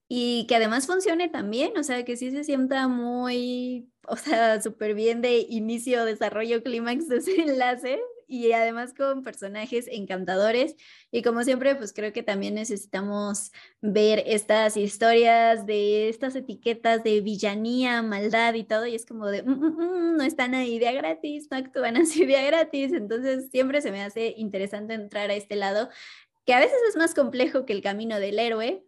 y 0.08 0.44
que 0.48 0.56
además 0.56 0.88
funcione 0.88 1.28
también, 1.28 1.78
o 1.78 1.84
sea, 1.84 2.04
que 2.04 2.16
sí 2.16 2.32
se 2.32 2.42
sienta 2.42 2.88
muy, 2.88 3.92
o 4.08 4.16
sea, 4.16 4.60
súper 4.60 4.94
bien 4.94 5.22
de 5.22 5.46
inicio, 5.48 6.04
desarrollo, 6.04 6.64
clímax, 6.64 7.06
desenlace 7.06 8.00
y 8.32 8.50
además 8.52 8.94
con 8.94 9.22
personajes 9.22 9.86
encantadores. 9.88 10.74
Y 11.10 11.20
como 11.20 11.44
siempre, 11.44 11.76
pues 11.76 11.92
creo 11.92 12.14
que 12.14 12.22
también 12.22 12.54
necesitamos 12.54 13.52
ver 13.82 14.22
estas 14.26 14.78
historias 14.78 15.66
de 15.66 16.08
estas 16.08 16.34
etiquetas 16.34 17.04
de 17.04 17.20
villanía, 17.20 18.00
maldad 18.00 18.54
y 18.54 18.64
todo. 18.64 18.86
Y 18.86 18.94
es 18.94 19.04
como 19.04 19.26
de, 19.26 19.42
mm, 19.42 19.50
mm, 19.50 20.12
mm, 20.12 20.16
no 20.16 20.24
están 20.24 20.54
ahí 20.54 20.78
de 20.78 20.92
gratis, 20.94 21.48
no 21.50 21.58
actúan 21.58 21.94
así 21.98 22.24
de 22.24 22.42
gratis. 22.46 22.94
Entonces 22.94 23.50
siempre 23.50 23.82
se 23.82 23.92
me 23.92 24.02
hace 24.02 24.34
interesante 24.38 24.94
entrar 24.94 25.30
a 25.30 25.34
este 25.34 25.54
lado, 25.56 25.90
que 26.46 26.54
a 26.54 26.58
veces 26.60 26.78
es 26.88 26.96
más 26.96 27.14
complejo 27.14 27.66
que 27.66 27.74
el 27.74 27.82
camino 27.82 28.18
del 28.18 28.38
héroe. 28.38 28.82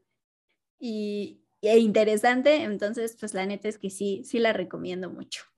Y, 0.80 1.42
e 1.60 1.78
interesante, 1.78 2.62
entonces 2.62 3.16
pues 3.20 3.34
la 3.34 3.44
neta 3.44 3.68
es 3.68 3.78
que 3.78 3.90
sí, 3.90 4.22
sí 4.24 4.38
la 4.38 4.54
recomiendo 4.54 5.10
mucho. 5.10 5.53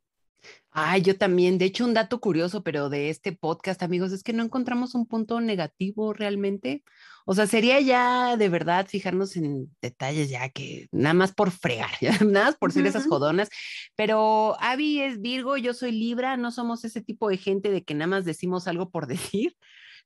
Ay, 0.78 1.00
yo 1.00 1.16
también. 1.16 1.56
De 1.56 1.64
hecho, 1.64 1.86
un 1.86 1.94
dato 1.94 2.20
curioso, 2.20 2.62
pero 2.62 2.90
de 2.90 3.08
este 3.08 3.32
podcast, 3.32 3.82
amigos, 3.82 4.12
es 4.12 4.22
que 4.22 4.34
no 4.34 4.42
encontramos 4.42 4.94
un 4.94 5.06
punto 5.06 5.40
negativo 5.40 6.12
realmente. 6.12 6.84
O 7.24 7.34
sea, 7.34 7.46
sería 7.46 7.80
ya 7.80 8.36
de 8.36 8.50
verdad 8.50 8.86
fijarnos 8.86 9.36
en 9.36 9.74
detalles 9.80 10.28
ya 10.28 10.50
que 10.50 10.88
nada 10.92 11.14
más 11.14 11.32
por 11.32 11.50
fregar, 11.50 11.88
nada 12.26 12.46
más 12.46 12.56
por 12.56 12.72
ser 12.72 12.86
esas 12.86 13.06
jodonas. 13.06 13.48
Pero 13.96 14.54
Abby 14.60 15.00
es 15.00 15.22
Virgo, 15.22 15.56
yo 15.56 15.72
soy 15.72 15.92
Libra, 15.92 16.36
no 16.36 16.50
somos 16.50 16.84
ese 16.84 17.00
tipo 17.00 17.30
de 17.30 17.38
gente 17.38 17.70
de 17.70 17.82
que 17.82 17.94
nada 17.94 18.08
más 18.08 18.26
decimos 18.26 18.68
algo 18.68 18.90
por 18.90 19.06
decir. 19.46 19.56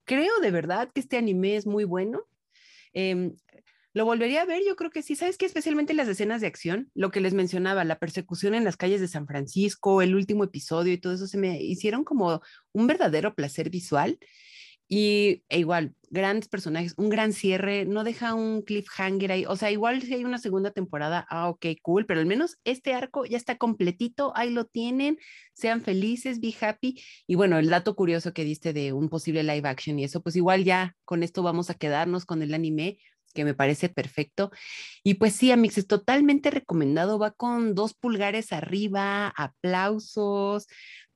Creo 0.04 0.38
de 0.40 0.52
verdad 0.52 0.88
que 0.94 1.00
este 1.00 1.16
anime 1.16 1.56
es 1.56 1.66
muy 1.66 1.82
bueno. 1.82 2.20
Em, 2.92 3.34
lo 3.92 4.04
volvería 4.04 4.42
a 4.42 4.46
ver, 4.46 4.62
yo 4.66 4.76
creo 4.76 4.90
que 4.90 5.02
sí. 5.02 5.16
¿Sabes 5.16 5.36
qué? 5.36 5.46
Especialmente 5.46 5.94
las 5.94 6.08
escenas 6.08 6.40
de 6.40 6.46
acción, 6.46 6.90
lo 6.94 7.10
que 7.10 7.20
les 7.20 7.34
mencionaba, 7.34 7.84
la 7.84 7.98
persecución 7.98 8.54
en 8.54 8.64
las 8.64 8.76
calles 8.76 9.00
de 9.00 9.08
San 9.08 9.26
Francisco, 9.26 10.02
el 10.02 10.14
último 10.14 10.44
episodio 10.44 10.92
y 10.92 10.98
todo 10.98 11.14
eso 11.14 11.26
se 11.26 11.38
me 11.38 11.60
hicieron 11.60 12.04
como 12.04 12.40
un 12.72 12.86
verdadero 12.86 13.34
placer 13.34 13.70
visual. 13.70 14.18
Y 14.92 15.44
e 15.48 15.60
igual, 15.60 15.94
grandes 16.10 16.48
personajes, 16.48 16.94
un 16.96 17.10
gran 17.10 17.32
cierre, 17.32 17.84
no 17.84 18.02
deja 18.02 18.34
un 18.34 18.62
cliffhanger 18.62 19.30
ahí. 19.30 19.44
O 19.46 19.54
sea, 19.54 19.70
igual 19.70 20.02
si 20.02 20.14
hay 20.14 20.24
una 20.24 20.38
segunda 20.38 20.72
temporada, 20.72 21.24
ah, 21.30 21.48
ok, 21.48 21.66
cool, 21.82 22.06
pero 22.06 22.18
al 22.18 22.26
menos 22.26 22.58
este 22.64 22.92
arco 22.92 23.24
ya 23.24 23.36
está 23.36 23.56
completito, 23.56 24.32
ahí 24.36 24.50
lo 24.50 24.64
tienen, 24.64 25.18
sean 25.52 25.80
felices, 25.80 26.40
be 26.40 26.52
happy. 26.60 27.00
Y 27.28 27.36
bueno, 27.36 27.58
el 27.58 27.70
dato 27.70 27.94
curioso 27.94 28.32
que 28.32 28.42
diste 28.44 28.72
de 28.72 28.92
un 28.92 29.08
posible 29.08 29.44
live 29.44 29.68
action 29.68 29.96
y 30.00 30.04
eso, 30.04 30.22
pues 30.22 30.34
igual 30.34 30.64
ya 30.64 30.96
con 31.04 31.22
esto 31.22 31.44
vamos 31.44 31.70
a 31.70 31.74
quedarnos 31.74 32.24
con 32.26 32.42
el 32.42 32.52
anime 32.52 32.98
que 33.34 33.44
me 33.44 33.54
parece 33.54 33.88
perfecto. 33.88 34.50
Y 35.02 35.14
pues 35.14 35.34
sí, 35.34 35.50
Amix, 35.52 35.78
es 35.78 35.86
totalmente 35.86 36.50
recomendado, 36.50 37.18
va 37.18 37.32
con 37.32 37.74
dos 37.74 37.94
pulgares 37.94 38.52
arriba, 38.52 39.28
aplausos, 39.36 40.66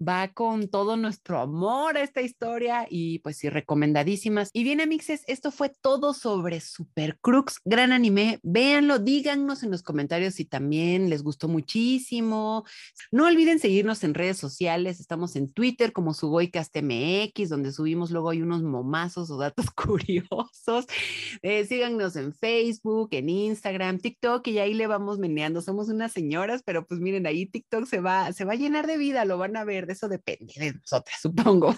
va 0.00 0.28
con 0.28 0.68
todo 0.68 0.96
nuestro 0.96 1.40
amor 1.40 1.96
a 1.96 2.02
esta 2.02 2.20
historia 2.20 2.86
y 2.88 3.20
pues 3.20 3.38
sí, 3.38 3.48
recomendadísimas. 3.48 4.50
Y 4.52 4.64
bien, 4.64 4.80
amixes, 4.80 5.22
esto 5.26 5.50
fue 5.50 5.68
todo 5.68 6.14
sobre 6.14 6.60
Super 6.60 7.18
Crux, 7.20 7.60
gran 7.64 7.92
anime. 7.92 8.38
Véanlo, 8.42 8.98
díganos 8.98 9.62
en 9.62 9.70
los 9.70 9.82
comentarios 9.82 10.34
si 10.34 10.44
también 10.44 11.10
les 11.10 11.22
gustó 11.22 11.48
muchísimo. 11.48 12.64
No 13.10 13.26
olviden 13.26 13.58
seguirnos 13.58 14.04
en 14.04 14.14
redes 14.14 14.38
sociales, 14.38 15.00
estamos 15.00 15.36
en 15.36 15.52
Twitter 15.52 15.92
como 15.92 16.14
SugoiCastMX, 16.14 17.48
donde 17.48 17.72
subimos 17.72 18.10
luego 18.10 18.30
hay 18.30 18.42
unos 18.42 18.62
momazos 18.62 19.30
o 19.30 19.36
datos 19.36 19.66
curiosos. 19.70 20.86
Eh, 21.42 21.64
síganos 21.64 22.16
en 22.16 22.32
Facebook, 22.32 23.08
en 23.12 23.28
Instagram, 23.28 23.98
TikTok 23.98 24.46
y 24.48 24.58
ahí 24.58 24.74
le 24.74 24.86
vamos 24.86 25.18
meneando. 25.18 25.62
Somos 25.62 25.88
unas 25.88 26.12
señoras, 26.12 26.62
pero 26.64 26.86
pues 26.86 27.00
miren, 27.00 27.26
ahí 27.26 27.46
TikTok 27.46 27.86
se 27.86 28.00
va, 28.00 28.32
se 28.32 28.44
va 28.44 28.52
a 28.52 28.56
llenar 28.56 28.86
de 28.86 28.96
vida, 28.96 29.24
lo 29.24 29.38
van 29.38 29.56
a 29.56 29.64
ver 29.64 29.86
eso 29.94 30.08
depende 30.08 30.52
de 30.56 30.74
nosotras, 30.74 31.18
supongo. 31.22 31.74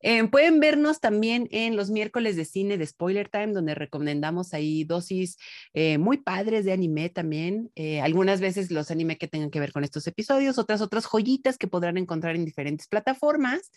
Eh, 0.00 0.28
pueden 0.28 0.60
vernos 0.60 1.00
también 1.00 1.48
en 1.50 1.76
los 1.76 1.90
miércoles 1.90 2.36
de 2.36 2.44
cine 2.44 2.78
de 2.78 2.86
Spoiler 2.86 3.28
Time, 3.28 3.48
donde 3.48 3.74
recomendamos 3.74 4.54
ahí 4.54 4.84
dosis 4.84 5.38
eh, 5.74 5.98
muy 5.98 6.18
padres 6.18 6.64
de 6.64 6.72
anime 6.72 7.08
también. 7.08 7.70
Eh, 7.74 8.00
algunas 8.00 8.40
veces 8.40 8.70
los 8.70 8.90
anime 8.90 9.18
que 9.18 9.28
tengan 9.28 9.50
que 9.50 9.60
ver 9.60 9.72
con 9.72 9.84
estos 9.84 10.06
episodios, 10.06 10.58
otras 10.58 10.80
otras 10.80 11.06
joyitas 11.06 11.58
que 11.58 11.66
podrán 11.66 11.98
encontrar 11.98 12.36
en 12.36 12.44
diferentes 12.44 12.86
plataformas. 12.86 13.72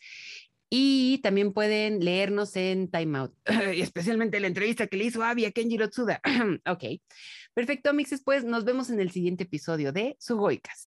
Y 0.73 1.19
también 1.21 1.51
pueden 1.51 1.99
leernos 2.05 2.55
en 2.55 2.89
Time 2.89 3.17
Out, 3.17 3.33
y 3.75 3.81
especialmente 3.81 4.39
la 4.39 4.47
entrevista 4.47 4.87
que 4.87 4.95
le 4.95 5.05
hizo 5.05 5.21
Abby 5.21 5.43
a 5.45 5.51
Kenji 5.51 5.77
Rotsuda. 5.77 6.21
ok, 6.65 6.83
perfecto, 7.53 7.93
mixes, 7.93 8.21
pues 8.23 8.45
nos 8.45 8.63
vemos 8.63 8.89
en 8.89 9.01
el 9.01 9.11
siguiente 9.11 9.43
episodio 9.43 9.91
de 9.91 10.15
Sugoicas. 10.17 10.90